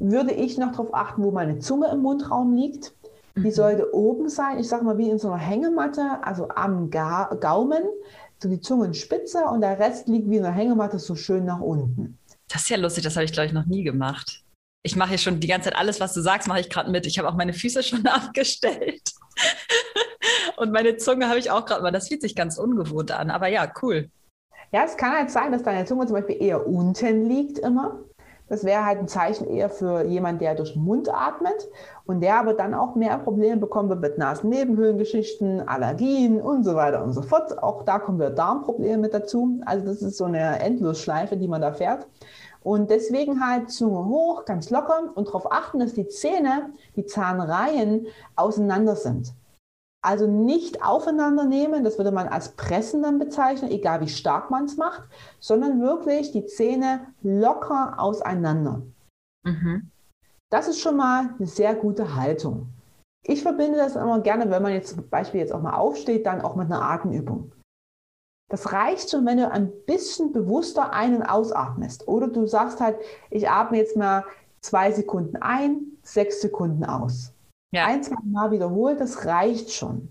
würde 0.00 0.32
ich 0.32 0.56
noch 0.56 0.70
darauf 0.70 0.94
achten, 0.94 1.22
wo 1.22 1.30
meine 1.30 1.58
Zunge 1.58 1.90
im 1.90 2.00
Mundraum 2.00 2.54
liegt. 2.54 2.94
Die 3.36 3.40
mhm. 3.40 3.50
sollte 3.50 3.94
oben 3.94 4.30
sein, 4.30 4.58
ich 4.58 4.68
sage 4.68 4.84
mal 4.84 4.96
wie 4.96 5.10
in 5.10 5.18
so 5.18 5.28
einer 5.28 5.36
Hängematte, 5.36 6.20
also 6.22 6.48
am 6.48 6.88
Ga 6.88 7.34
Gaumen 7.34 7.82
so 8.42 8.48
die 8.48 8.60
Zungenspitze 8.60 9.44
und 9.44 9.60
der 9.60 9.78
Rest 9.78 10.08
liegt 10.08 10.28
wie 10.28 10.38
eine 10.38 10.52
Hängematte 10.52 10.98
so 10.98 11.14
schön 11.14 11.44
nach 11.44 11.60
unten. 11.60 12.18
Das 12.48 12.62
ist 12.62 12.68
ja 12.68 12.76
lustig, 12.76 13.04
das 13.04 13.16
habe 13.16 13.24
ich, 13.24 13.32
glaube 13.32 13.46
ich, 13.46 13.52
noch 13.52 13.66
nie 13.66 13.82
gemacht. 13.82 14.42
Ich 14.82 14.96
mache 14.96 15.10
hier 15.10 15.18
schon 15.18 15.40
die 15.40 15.46
ganze 15.46 15.70
Zeit 15.70 15.78
alles, 15.78 15.98
was 15.98 16.12
du 16.12 16.20
sagst, 16.20 16.46
mache 16.46 16.60
ich 16.60 16.68
gerade 16.68 16.90
mit. 16.90 17.06
Ich 17.06 17.18
habe 17.18 17.28
auch 17.28 17.34
meine 17.34 17.54
Füße 17.54 17.82
schon 17.82 18.06
abgestellt. 18.06 19.02
und 20.56 20.72
meine 20.72 20.96
Zunge 20.98 21.28
habe 21.28 21.38
ich 21.38 21.50
auch 21.50 21.64
gerade 21.64 21.82
mal. 21.82 21.90
Das 21.90 22.08
fühlt 22.08 22.20
sich 22.20 22.34
ganz 22.34 22.58
ungewohnt 22.58 23.10
an, 23.10 23.30
aber 23.30 23.48
ja, 23.48 23.72
cool. 23.82 24.10
Ja, 24.72 24.84
es 24.84 24.96
kann 24.96 25.12
halt 25.12 25.30
sein, 25.30 25.52
dass 25.52 25.62
deine 25.62 25.86
Zunge 25.86 26.06
zum 26.06 26.16
Beispiel 26.16 26.42
eher 26.42 26.66
unten 26.66 27.28
liegt 27.28 27.58
immer. 27.58 28.00
Das 28.48 28.62
wäre 28.64 28.84
halt 28.84 28.98
ein 28.98 29.08
Zeichen 29.08 29.48
eher 29.48 29.70
für 29.70 30.04
jemanden, 30.04 30.40
der 30.40 30.54
durch 30.54 30.74
den 30.74 30.84
Mund 30.84 31.08
atmet 31.12 31.68
und 32.04 32.20
der 32.20 32.38
aber 32.38 32.52
dann 32.52 32.74
auch 32.74 32.94
mehr 32.94 33.16
Probleme 33.18 33.56
bekommen 33.56 33.88
wird 33.88 34.02
mit 34.02 34.18
Nasennebenhöhlengeschichten, 34.18 35.66
Allergien 35.66 36.40
und 36.40 36.62
so 36.64 36.74
weiter 36.74 37.02
und 37.02 37.14
so 37.14 37.22
fort. 37.22 37.62
Auch 37.62 37.84
da 37.84 37.98
kommen 37.98 38.18
wir 38.18 38.30
Darmprobleme 38.30 38.98
mit 38.98 39.14
dazu. 39.14 39.60
Also 39.64 39.86
das 39.86 40.02
ist 40.02 40.18
so 40.18 40.24
eine 40.24 40.60
Endlosschleife, 40.60 41.38
die 41.38 41.48
man 41.48 41.62
da 41.62 41.72
fährt. 41.72 42.06
Und 42.62 42.90
deswegen 42.90 43.46
halt 43.46 43.70
Zunge 43.70 44.06
hoch, 44.06 44.44
ganz 44.44 44.70
locker 44.70 45.10
und 45.14 45.28
darauf 45.28 45.50
achten, 45.50 45.78
dass 45.78 45.94
die 45.94 46.08
Zähne, 46.08 46.70
die 46.96 47.04
Zahnreihen 47.06 48.06
auseinander 48.36 48.96
sind. 48.96 49.34
Also 50.04 50.26
nicht 50.26 50.84
aufeinander 50.84 51.44
nehmen, 51.44 51.82
das 51.82 51.96
würde 51.96 52.12
man 52.12 52.28
als 52.28 52.50
Pressen 52.50 53.02
dann 53.02 53.18
bezeichnen, 53.18 53.70
egal 53.70 54.02
wie 54.02 54.08
stark 54.08 54.50
man 54.50 54.66
es 54.66 54.76
macht, 54.76 55.08
sondern 55.40 55.80
wirklich 55.80 56.30
die 56.30 56.44
Zähne 56.44 57.06
locker 57.22 57.94
auseinander. 57.96 58.82
Mhm. 59.44 59.90
Das 60.52 60.68
ist 60.68 60.80
schon 60.80 60.98
mal 60.98 61.30
eine 61.38 61.46
sehr 61.46 61.74
gute 61.74 62.16
Haltung. 62.16 62.66
Ich 63.22 63.42
verbinde 63.42 63.78
das 63.78 63.96
immer 63.96 64.20
gerne, 64.20 64.50
wenn 64.50 64.62
man 64.62 64.74
jetzt 64.74 64.94
zum 64.94 65.08
Beispiel 65.08 65.40
jetzt 65.40 65.54
auch 65.54 65.62
mal 65.62 65.74
aufsteht, 65.76 66.26
dann 66.26 66.42
auch 66.42 66.54
mit 66.54 66.66
einer 66.66 66.82
Atemübung. 66.82 67.52
Das 68.50 68.74
reicht 68.74 69.10
schon, 69.10 69.24
wenn 69.24 69.38
du 69.38 69.50
ein 69.50 69.72
bisschen 69.86 70.32
bewusster 70.32 70.92
ein- 70.92 71.16
und 71.16 71.22
ausatmest. 71.22 72.06
Oder 72.06 72.28
du 72.28 72.46
sagst 72.46 72.78
halt, 72.78 72.98
ich 73.30 73.48
atme 73.48 73.78
jetzt 73.78 73.96
mal 73.96 74.24
zwei 74.60 74.92
Sekunden 74.92 75.38
ein, 75.38 75.96
sechs 76.02 76.42
Sekunden 76.42 76.84
aus. 76.84 77.33
Ja. 77.74 77.86
Ein, 77.86 78.02
zwei 78.02 78.16
Mal 78.24 78.52
wiederholt, 78.52 79.00
das 79.00 79.26
reicht 79.26 79.72
schon. 79.72 80.08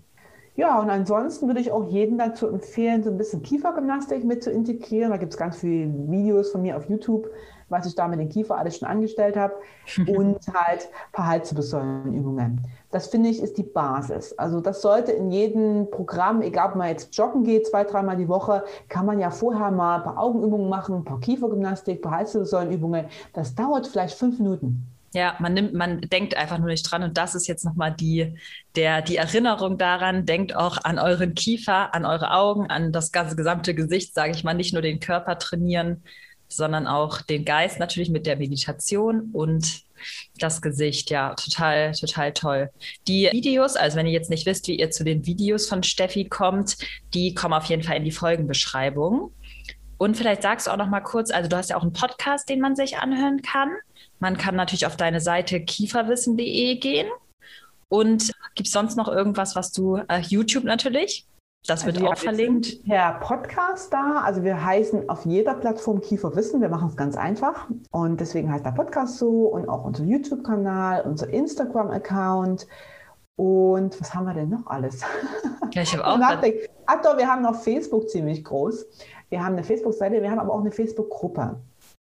Ja, 0.56 0.80
und 0.80 0.88
ansonsten 0.88 1.48
würde 1.48 1.60
ich 1.60 1.72
auch 1.72 1.88
jedem 1.88 2.16
dazu 2.16 2.46
empfehlen, 2.46 3.02
so 3.02 3.10
ein 3.10 3.16
bisschen 3.16 3.42
Kiefergymnastik 3.42 4.22
mit 4.22 4.44
zu 4.44 4.50
integrieren. 4.52 5.10
Da 5.10 5.16
gibt 5.16 5.32
es 5.32 5.38
ganz 5.38 5.56
viele 5.56 5.92
Videos 6.10 6.52
von 6.52 6.62
mir 6.62 6.76
auf 6.76 6.88
YouTube, 6.88 7.28
was 7.70 7.86
ich 7.86 7.96
da 7.96 8.06
mit 8.06 8.20
dem 8.20 8.28
Kiefer 8.28 8.56
alles 8.56 8.76
schon 8.76 8.86
angestellt 8.86 9.36
habe. 9.36 9.54
und 10.06 10.38
halt 10.54 10.82
ein 10.82 11.12
paar 11.12 11.26
Halswirbelsäulenübungen. 11.26 12.60
Das 12.92 13.08
finde 13.08 13.30
ich 13.30 13.42
ist 13.42 13.58
die 13.58 13.64
Basis. 13.64 14.38
Also 14.38 14.60
das 14.60 14.80
sollte 14.80 15.10
in 15.10 15.32
jedem 15.32 15.90
Programm, 15.90 16.40
egal 16.42 16.70
ob 16.70 16.76
man 16.76 16.88
jetzt 16.88 17.16
joggen 17.16 17.42
geht, 17.42 17.66
zwei, 17.66 17.82
dreimal 17.82 18.16
die 18.16 18.28
Woche, 18.28 18.62
kann 18.88 19.06
man 19.06 19.18
ja 19.18 19.30
vorher 19.30 19.72
mal 19.72 19.96
ein 19.96 20.04
paar 20.04 20.18
Augenübungen 20.18 20.68
machen, 20.68 20.96
ein 20.96 21.04
paar 21.04 21.18
Kiefergymnastik, 21.18 21.98
ein 21.98 22.02
paar 22.02 22.18
Halswirbelsäulenübungen. 22.18 23.06
Das 23.32 23.56
dauert 23.56 23.88
vielleicht 23.88 24.16
fünf 24.16 24.38
Minuten. 24.38 24.93
Ja, 25.14 25.36
man 25.38 25.54
nimmt, 25.54 25.74
man 25.74 26.00
denkt 26.00 26.36
einfach 26.36 26.58
nur 26.58 26.68
nicht 26.68 26.82
dran. 26.82 27.04
Und 27.04 27.16
das 27.16 27.36
ist 27.36 27.46
jetzt 27.46 27.64
nochmal 27.64 27.92
die, 27.92 28.36
der, 28.74 29.00
die 29.00 29.16
Erinnerung 29.16 29.78
daran. 29.78 30.26
Denkt 30.26 30.56
auch 30.56 30.78
an 30.82 30.98
euren 30.98 31.34
Kiefer, 31.34 31.94
an 31.94 32.04
eure 32.04 32.32
Augen, 32.32 32.66
an 32.68 32.90
das 32.90 33.12
ganze 33.12 33.36
gesamte 33.36 33.74
Gesicht, 33.76 34.12
sage 34.12 34.32
ich 34.32 34.42
mal, 34.42 34.54
nicht 34.54 34.72
nur 34.72 34.82
den 34.82 34.98
Körper 34.98 35.38
trainieren, 35.38 36.02
sondern 36.48 36.88
auch 36.88 37.22
den 37.22 37.44
Geist 37.44 37.78
natürlich 37.78 38.10
mit 38.10 38.26
der 38.26 38.36
Meditation 38.36 39.30
und 39.32 39.82
das 40.40 40.60
Gesicht. 40.60 41.10
Ja, 41.10 41.34
total, 41.34 41.92
total 41.92 42.32
toll. 42.32 42.70
Die 43.06 43.28
Videos, 43.30 43.76
also 43.76 43.96
wenn 43.96 44.06
ihr 44.06 44.12
jetzt 44.12 44.30
nicht 44.30 44.46
wisst, 44.46 44.66
wie 44.66 44.78
ihr 44.78 44.90
zu 44.90 45.04
den 45.04 45.26
Videos 45.26 45.68
von 45.68 45.84
Steffi 45.84 46.24
kommt, 46.24 46.76
die 47.14 47.34
kommen 47.34 47.54
auf 47.54 47.66
jeden 47.66 47.84
Fall 47.84 47.98
in 47.98 48.04
die 48.04 48.10
Folgenbeschreibung. 48.10 49.32
Und 49.96 50.16
vielleicht 50.16 50.42
sagst 50.42 50.66
du 50.66 50.72
auch 50.72 50.76
noch 50.76 50.88
mal 50.88 51.00
kurz, 51.00 51.30
also 51.30 51.48
du 51.48 51.56
hast 51.56 51.70
ja 51.70 51.76
auch 51.76 51.82
einen 51.82 51.92
Podcast, 51.92 52.48
den 52.48 52.60
man 52.60 52.74
sich 52.74 52.98
anhören 52.98 53.42
kann. 53.42 53.70
Man 54.18 54.36
kann 54.36 54.56
natürlich 54.56 54.86
auf 54.86 54.96
deine 54.96 55.20
Seite 55.20 55.60
kieferwissen.de 55.60 56.76
gehen. 56.76 57.08
Und 57.88 58.32
gibt 58.54 58.66
es 58.66 58.72
sonst 58.72 58.96
noch 58.96 59.08
irgendwas, 59.08 59.54
was 59.56 59.72
du, 59.72 59.96
äh, 60.08 60.20
YouTube 60.20 60.64
natürlich? 60.64 61.26
Das 61.66 61.86
wird 61.86 61.96
also 61.96 62.08
auch 62.08 62.18
verlinkt. 62.18 62.84
Per 62.84 63.12
Podcast 63.20 63.92
da. 63.92 64.22
Also 64.22 64.44
wir 64.44 64.62
heißen 64.62 65.08
auf 65.08 65.24
jeder 65.24 65.54
Plattform 65.54 66.00
Kieferwissen. 66.02 66.60
Wir 66.60 66.68
machen 66.68 66.88
es 66.88 66.96
ganz 66.96 67.16
einfach. 67.16 67.68
Und 67.90 68.20
deswegen 68.20 68.52
heißt 68.52 68.66
der 68.66 68.72
Podcast 68.72 69.18
so 69.18 69.46
und 69.46 69.68
auch 69.68 69.84
unser 69.84 70.04
YouTube-Kanal, 70.04 71.02
unser 71.02 71.30
Instagram-Account. 71.30 72.66
Und 73.36 73.98
was 73.98 74.14
haben 74.14 74.26
wir 74.26 74.34
denn 74.34 74.50
noch 74.50 74.66
alles? 74.66 75.00
Ja, 75.72 75.82
ich 75.82 75.96
habe 75.96 76.06
auch. 76.06 76.18
Ach 76.86 77.02
doch, 77.02 77.16
wir 77.16 77.26
haben 77.26 77.42
noch 77.42 77.54
Facebook 77.62 78.10
ziemlich 78.10 78.44
groß. 78.44 78.84
Wir 79.30 79.42
haben 79.42 79.54
eine 79.54 79.64
Facebook-Seite, 79.64 80.20
wir 80.20 80.30
haben 80.30 80.38
aber 80.38 80.52
auch 80.52 80.60
eine 80.60 80.70
Facebook-Gruppe. 80.70 81.56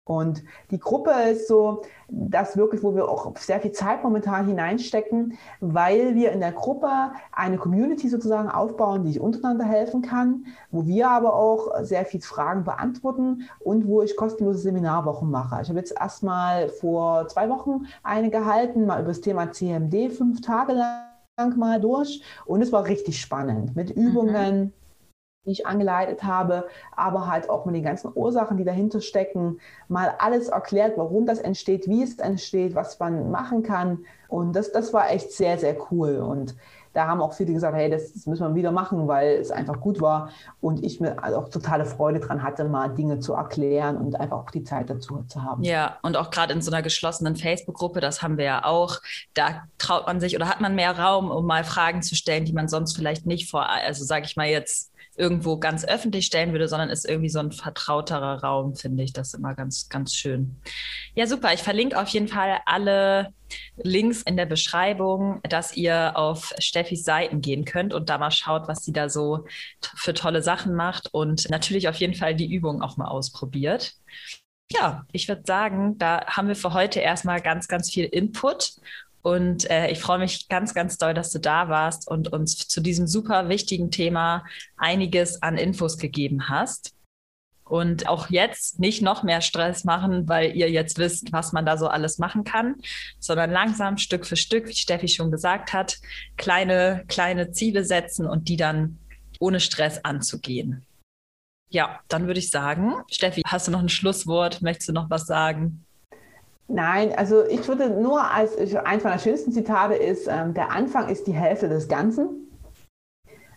Und 0.05 0.43
die 0.69 0.79
Gruppe 0.79 1.11
ist 1.31 1.47
so 1.47 1.83
das 2.09 2.57
wirklich, 2.57 2.83
wo 2.83 2.93
wir 2.93 3.07
auch 3.07 3.35
sehr 3.37 3.61
viel 3.61 3.71
Zeit 3.71 4.03
momentan 4.03 4.45
hineinstecken, 4.47 5.37
weil 5.61 6.15
wir 6.15 6.33
in 6.33 6.41
der 6.41 6.51
Gruppe 6.51 6.89
eine 7.31 7.57
Community 7.57 8.09
sozusagen 8.09 8.49
aufbauen, 8.49 9.03
die 9.03 9.13
sich 9.13 9.21
untereinander 9.21 9.63
helfen 9.63 10.01
kann, 10.01 10.45
wo 10.71 10.85
wir 10.85 11.09
aber 11.09 11.33
auch 11.33 11.83
sehr 11.83 12.05
viele 12.05 12.23
Fragen 12.23 12.65
beantworten 12.65 13.43
und 13.59 13.87
wo 13.87 14.01
ich 14.01 14.17
kostenlose 14.17 14.59
Seminarwochen 14.59 15.31
mache. 15.31 15.61
Ich 15.61 15.69
habe 15.69 15.79
jetzt 15.79 15.95
erstmal 15.97 16.67
vor 16.67 17.29
zwei 17.29 17.49
Wochen 17.49 17.85
eine 18.03 18.29
gehalten, 18.29 18.85
mal 18.85 18.99
über 18.99 19.09
das 19.09 19.21
Thema 19.21 19.53
CMD, 19.53 20.11
fünf 20.11 20.41
Tage 20.41 20.73
lang 20.73 21.57
mal 21.57 21.79
durch. 21.79 22.21
Und 22.45 22.61
es 22.61 22.73
war 22.73 22.85
richtig 22.85 23.21
spannend 23.21 23.73
mit 23.75 23.89
Übungen. 23.89 24.59
Mhm 24.65 24.73
die 25.45 25.51
ich 25.51 25.67
angeleitet 25.67 26.23
habe, 26.23 26.67
aber 26.95 27.27
halt 27.27 27.49
auch 27.49 27.65
mit 27.65 27.75
den 27.75 27.83
ganzen 27.83 28.11
Ursachen, 28.15 28.57
die 28.57 28.63
dahinter 28.63 29.01
stecken, 29.01 29.59
mal 29.87 30.15
alles 30.19 30.47
erklärt, 30.47 30.97
warum 30.97 31.25
das 31.25 31.39
entsteht, 31.39 31.87
wie 31.87 32.03
es 32.03 32.17
entsteht, 32.19 32.75
was 32.75 32.99
man 32.99 33.29
machen 33.29 33.63
kann. 33.63 34.05
Und 34.29 34.55
das, 34.55 34.71
das 34.71 34.93
war 34.93 35.11
echt 35.11 35.31
sehr, 35.31 35.57
sehr 35.57 35.75
cool. 35.91 36.17
Und 36.17 36.55
da 36.93 37.07
haben 37.07 37.21
auch 37.21 37.33
viele 37.33 37.53
gesagt, 37.53 37.75
hey, 37.75 37.89
das, 37.89 38.13
das 38.13 38.27
müssen 38.27 38.47
wir 38.47 38.55
wieder 38.55 38.71
machen, 38.71 39.07
weil 39.07 39.33
es 39.37 39.51
einfach 39.51 39.79
gut 39.79 39.99
war 39.99 40.29
und 40.61 40.83
ich 40.85 41.01
mir 41.01 41.21
also 41.23 41.39
auch 41.39 41.49
totale 41.49 41.85
Freude 41.85 42.19
dran 42.19 42.43
hatte, 42.43 42.65
mal 42.65 42.87
Dinge 42.89 43.19
zu 43.19 43.33
erklären 43.33 43.97
und 43.97 44.19
einfach 44.19 44.37
auch 44.37 44.51
die 44.51 44.63
Zeit 44.63 44.89
dazu 44.89 45.23
zu 45.27 45.41
haben. 45.41 45.63
Ja, 45.63 45.97
und 46.03 46.15
auch 46.15 46.29
gerade 46.29 46.53
in 46.53 46.61
so 46.61 46.71
einer 46.71 46.83
geschlossenen 46.83 47.35
Facebook-Gruppe, 47.35 47.99
das 47.99 48.21
haben 48.21 48.37
wir 48.37 48.45
ja 48.45 48.63
auch, 48.63 48.99
da 49.33 49.63
traut 49.79 50.05
man 50.05 50.19
sich 50.19 50.35
oder 50.35 50.47
hat 50.47 50.61
man 50.61 50.75
mehr 50.75 50.97
Raum, 50.97 51.31
um 51.31 51.45
mal 51.45 51.63
Fragen 51.63 52.03
zu 52.03 52.15
stellen, 52.15 52.45
die 52.45 52.53
man 52.53 52.67
sonst 52.67 52.95
vielleicht 52.95 53.25
nicht 53.25 53.49
vor, 53.49 53.67
also 53.67 54.05
sage 54.05 54.25
ich 54.25 54.35
mal 54.35 54.47
jetzt 54.47 54.92
irgendwo 55.15 55.57
ganz 55.57 55.85
öffentlich 55.85 56.25
stellen 56.25 56.51
würde, 56.51 56.67
sondern 56.67 56.89
ist 56.89 57.07
irgendwie 57.07 57.29
so 57.29 57.39
ein 57.39 57.51
vertrauterer 57.51 58.43
Raum, 58.43 58.75
finde 58.75 59.03
ich 59.03 59.13
das 59.13 59.33
immer 59.33 59.53
ganz, 59.53 59.89
ganz 59.89 60.13
schön. 60.15 60.55
Ja, 61.15 61.27
super. 61.27 61.53
Ich 61.53 61.61
verlinke 61.61 61.99
auf 61.99 62.07
jeden 62.09 62.27
Fall 62.27 62.59
alle 62.65 63.33
Links 63.77 64.23
in 64.23 64.37
der 64.37 64.45
Beschreibung, 64.45 65.39
dass 65.43 65.75
ihr 65.75 66.17
auf 66.17 66.53
Steffis 66.57 67.03
Seiten 67.03 67.41
gehen 67.41 67.65
könnt 67.65 67.93
und 67.93 68.09
da 68.09 68.17
mal 68.17 68.31
schaut, 68.31 68.67
was 68.67 68.83
sie 68.83 68.93
da 68.93 69.09
so 69.09 69.45
für 69.95 70.13
tolle 70.13 70.41
Sachen 70.41 70.73
macht 70.73 71.13
und 71.13 71.49
natürlich 71.49 71.87
auf 71.87 71.95
jeden 71.95 72.15
Fall 72.15 72.35
die 72.35 72.51
Übung 72.51 72.81
auch 72.81 72.97
mal 72.97 73.07
ausprobiert. 73.07 73.93
Ja, 74.73 75.05
ich 75.11 75.27
würde 75.27 75.43
sagen, 75.45 75.97
da 75.97 76.25
haben 76.25 76.47
wir 76.47 76.55
für 76.55 76.73
heute 76.73 76.99
erstmal 76.99 77.41
ganz, 77.41 77.67
ganz 77.67 77.91
viel 77.91 78.05
Input 78.05 78.73
und 79.21 79.69
äh, 79.69 79.89
ich 79.89 79.99
freue 79.99 80.19
mich 80.19 80.49
ganz, 80.49 80.73
ganz 80.73 80.97
doll, 80.97 81.13
dass 81.13 81.31
du 81.31 81.39
da 81.39 81.69
warst 81.69 82.07
und 82.09 82.33
uns 82.33 82.67
zu 82.67 82.81
diesem 82.81 83.07
super 83.07 83.49
wichtigen 83.49 83.91
Thema 83.91 84.43
einiges 84.75 85.41
an 85.41 85.57
Infos 85.57 85.97
gegeben 85.97 86.49
hast. 86.49 86.93
Und 87.63 88.09
auch 88.09 88.29
jetzt 88.29 88.79
nicht 88.79 89.01
noch 89.01 89.23
mehr 89.23 89.39
Stress 89.39 89.85
machen, 89.85 90.27
weil 90.27 90.53
ihr 90.53 90.69
jetzt 90.69 90.97
wisst, 90.97 91.31
was 91.31 91.53
man 91.53 91.65
da 91.65 91.77
so 91.77 91.87
alles 91.87 92.17
machen 92.17 92.43
kann, 92.43 92.75
sondern 93.19 93.51
langsam 93.51 93.97
Stück 93.97 94.25
für 94.25 94.35
Stück, 94.35 94.67
wie 94.67 94.75
Steffi 94.75 95.07
schon 95.07 95.31
gesagt 95.31 95.71
hat, 95.71 95.99
kleine, 96.35 97.05
kleine 97.07 97.51
Ziele 97.51 97.85
setzen 97.85 98.27
und 98.27 98.49
die 98.49 98.57
dann 98.57 98.99
ohne 99.39 99.61
Stress 99.61 100.03
anzugehen. 100.03 100.85
Ja, 101.73 102.01
dann 102.07 102.27
würde 102.27 102.39
ich 102.39 102.51
sagen, 102.51 102.93
Steffi, 103.09 103.41
hast 103.47 103.67
du 103.67 103.71
noch 103.71 103.79
ein 103.79 103.89
Schlusswort? 103.89 104.61
Möchtest 104.61 104.89
du 104.89 104.93
noch 104.93 105.09
was 105.09 105.25
sagen? 105.25 105.83
Nein, 106.67 107.11
also 107.17 107.43
ich 107.47 107.67
würde 107.67 107.89
nur 107.89 108.23
als 108.23 108.55
eins 108.75 109.03
meiner 109.03 109.17
schönsten 109.17 109.51
Zitate 109.51 109.95
ist, 109.95 110.27
ähm, 110.29 110.53
der 110.53 110.71
Anfang 110.71 111.09
ist 111.09 111.25
die 111.25 111.33
Hälfte 111.33 111.67
des 111.67 111.87
Ganzen. 111.87 112.47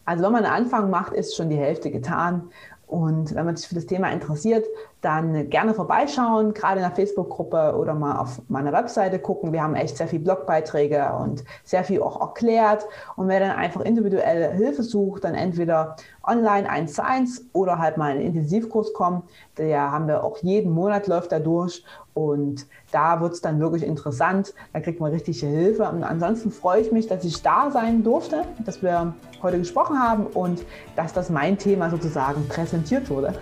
Also 0.07 0.25
wenn 0.25 0.33
man 0.33 0.47
einen 0.47 0.65
Anfang 0.65 0.89
macht, 0.89 1.13
ist 1.13 1.37
schon 1.37 1.51
die 1.51 1.59
Hälfte 1.59 1.91
getan. 1.91 2.49
Und 2.87 3.35
wenn 3.35 3.45
man 3.45 3.57
sich 3.57 3.69
für 3.69 3.75
das 3.75 3.85
Thema 3.85 4.11
interessiert, 4.11 4.65
dann 5.07 5.49
gerne 5.51 5.73
vorbeischauen, 5.73 6.53
gerade 6.53 6.81
in 6.81 6.83
der 6.83 6.91
Facebook-Gruppe 6.91 7.77
oder 7.79 7.95
mal 7.95 8.19
auf 8.19 8.43
meiner 8.49 8.73
Webseite 8.73 9.21
gucken. 9.21 9.53
Wir 9.53 9.63
haben 9.63 9.77
echt 9.77 9.97
sehr 9.97 10.09
viele 10.09 10.25
Blogbeiträge 10.25 11.13
und 11.23 11.45
sehr 11.63 11.85
viel 11.85 12.03
auch 12.03 12.21
erklärt. 12.21 12.85
Und 13.15 13.29
wer 13.29 13.39
dann 13.39 13.53
einfach 13.53 13.83
individuelle 13.83 14.51
Hilfe 14.51 14.83
sucht, 14.83 15.23
dann 15.23 15.35
entweder 15.35 15.95
online 16.25 16.69
eins 16.69 16.95
zu 16.95 17.05
eins 17.05 17.47
oder 17.53 17.79
halt 17.79 17.99
mal 17.99 18.11
in 18.11 18.19
einen 18.19 18.27
Intensivkurs 18.27 18.93
kommen. 18.95 19.23
Der 19.59 19.93
haben 19.93 20.09
wir 20.09 20.25
auch 20.25 20.39
jeden 20.39 20.73
Monat 20.73 21.07
läuft 21.07 21.31
er 21.31 21.39
durch 21.41 21.85
und 22.17 22.67
da 22.93 23.21
wird 23.21 23.35
es 23.35 23.43
dann 23.43 23.61
wirklich 23.61 23.83
interessant. 23.83 24.55
Da 24.73 24.81
kriegt 24.81 25.01
man 25.01 25.13
richtige 25.13 25.47
Hilfe. 25.47 25.85
Und 25.85 26.03
ansonsten 26.03 26.51
freue 26.51 26.81
ich 26.81 26.91
mich, 26.91 27.07
dass 27.07 27.25
ich 27.25 27.43
da 27.43 27.71
sein 27.71 28.03
durfte, 28.03 28.43
dass 28.65 28.83
wir 28.83 29.13
heute 29.43 29.59
gesprochen 29.59 29.99
haben 30.01 30.27
und 30.27 30.65
dass 30.97 31.13
das 31.13 31.29
mein 31.29 31.59
Thema 31.59 31.91
sozusagen 31.91 32.49
präsentiert 32.49 33.11
wurde. 33.11 33.35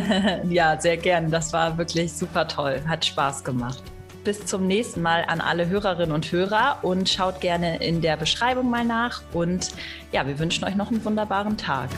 ja, 0.48 0.80
sehr 0.80 0.96
gerne. 0.96 1.11
Das 1.20 1.52
war 1.52 1.78
wirklich 1.78 2.12
super 2.12 2.48
toll. 2.48 2.80
Hat 2.86 3.04
Spaß 3.04 3.44
gemacht. 3.44 3.82
Bis 4.24 4.46
zum 4.46 4.66
nächsten 4.66 5.02
Mal 5.02 5.24
an 5.26 5.40
alle 5.40 5.68
Hörerinnen 5.68 6.12
und 6.12 6.30
Hörer 6.30 6.78
und 6.82 7.08
schaut 7.08 7.40
gerne 7.40 7.78
in 7.82 8.00
der 8.00 8.16
Beschreibung 8.16 8.70
mal 8.70 8.84
nach. 8.84 9.22
Und 9.32 9.70
ja, 10.12 10.26
wir 10.26 10.38
wünschen 10.38 10.64
euch 10.64 10.76
noch 10.76 10.90
einen 10.90 11.04
wunderbaren 11.04 11.56
Tag. 11.56 11.88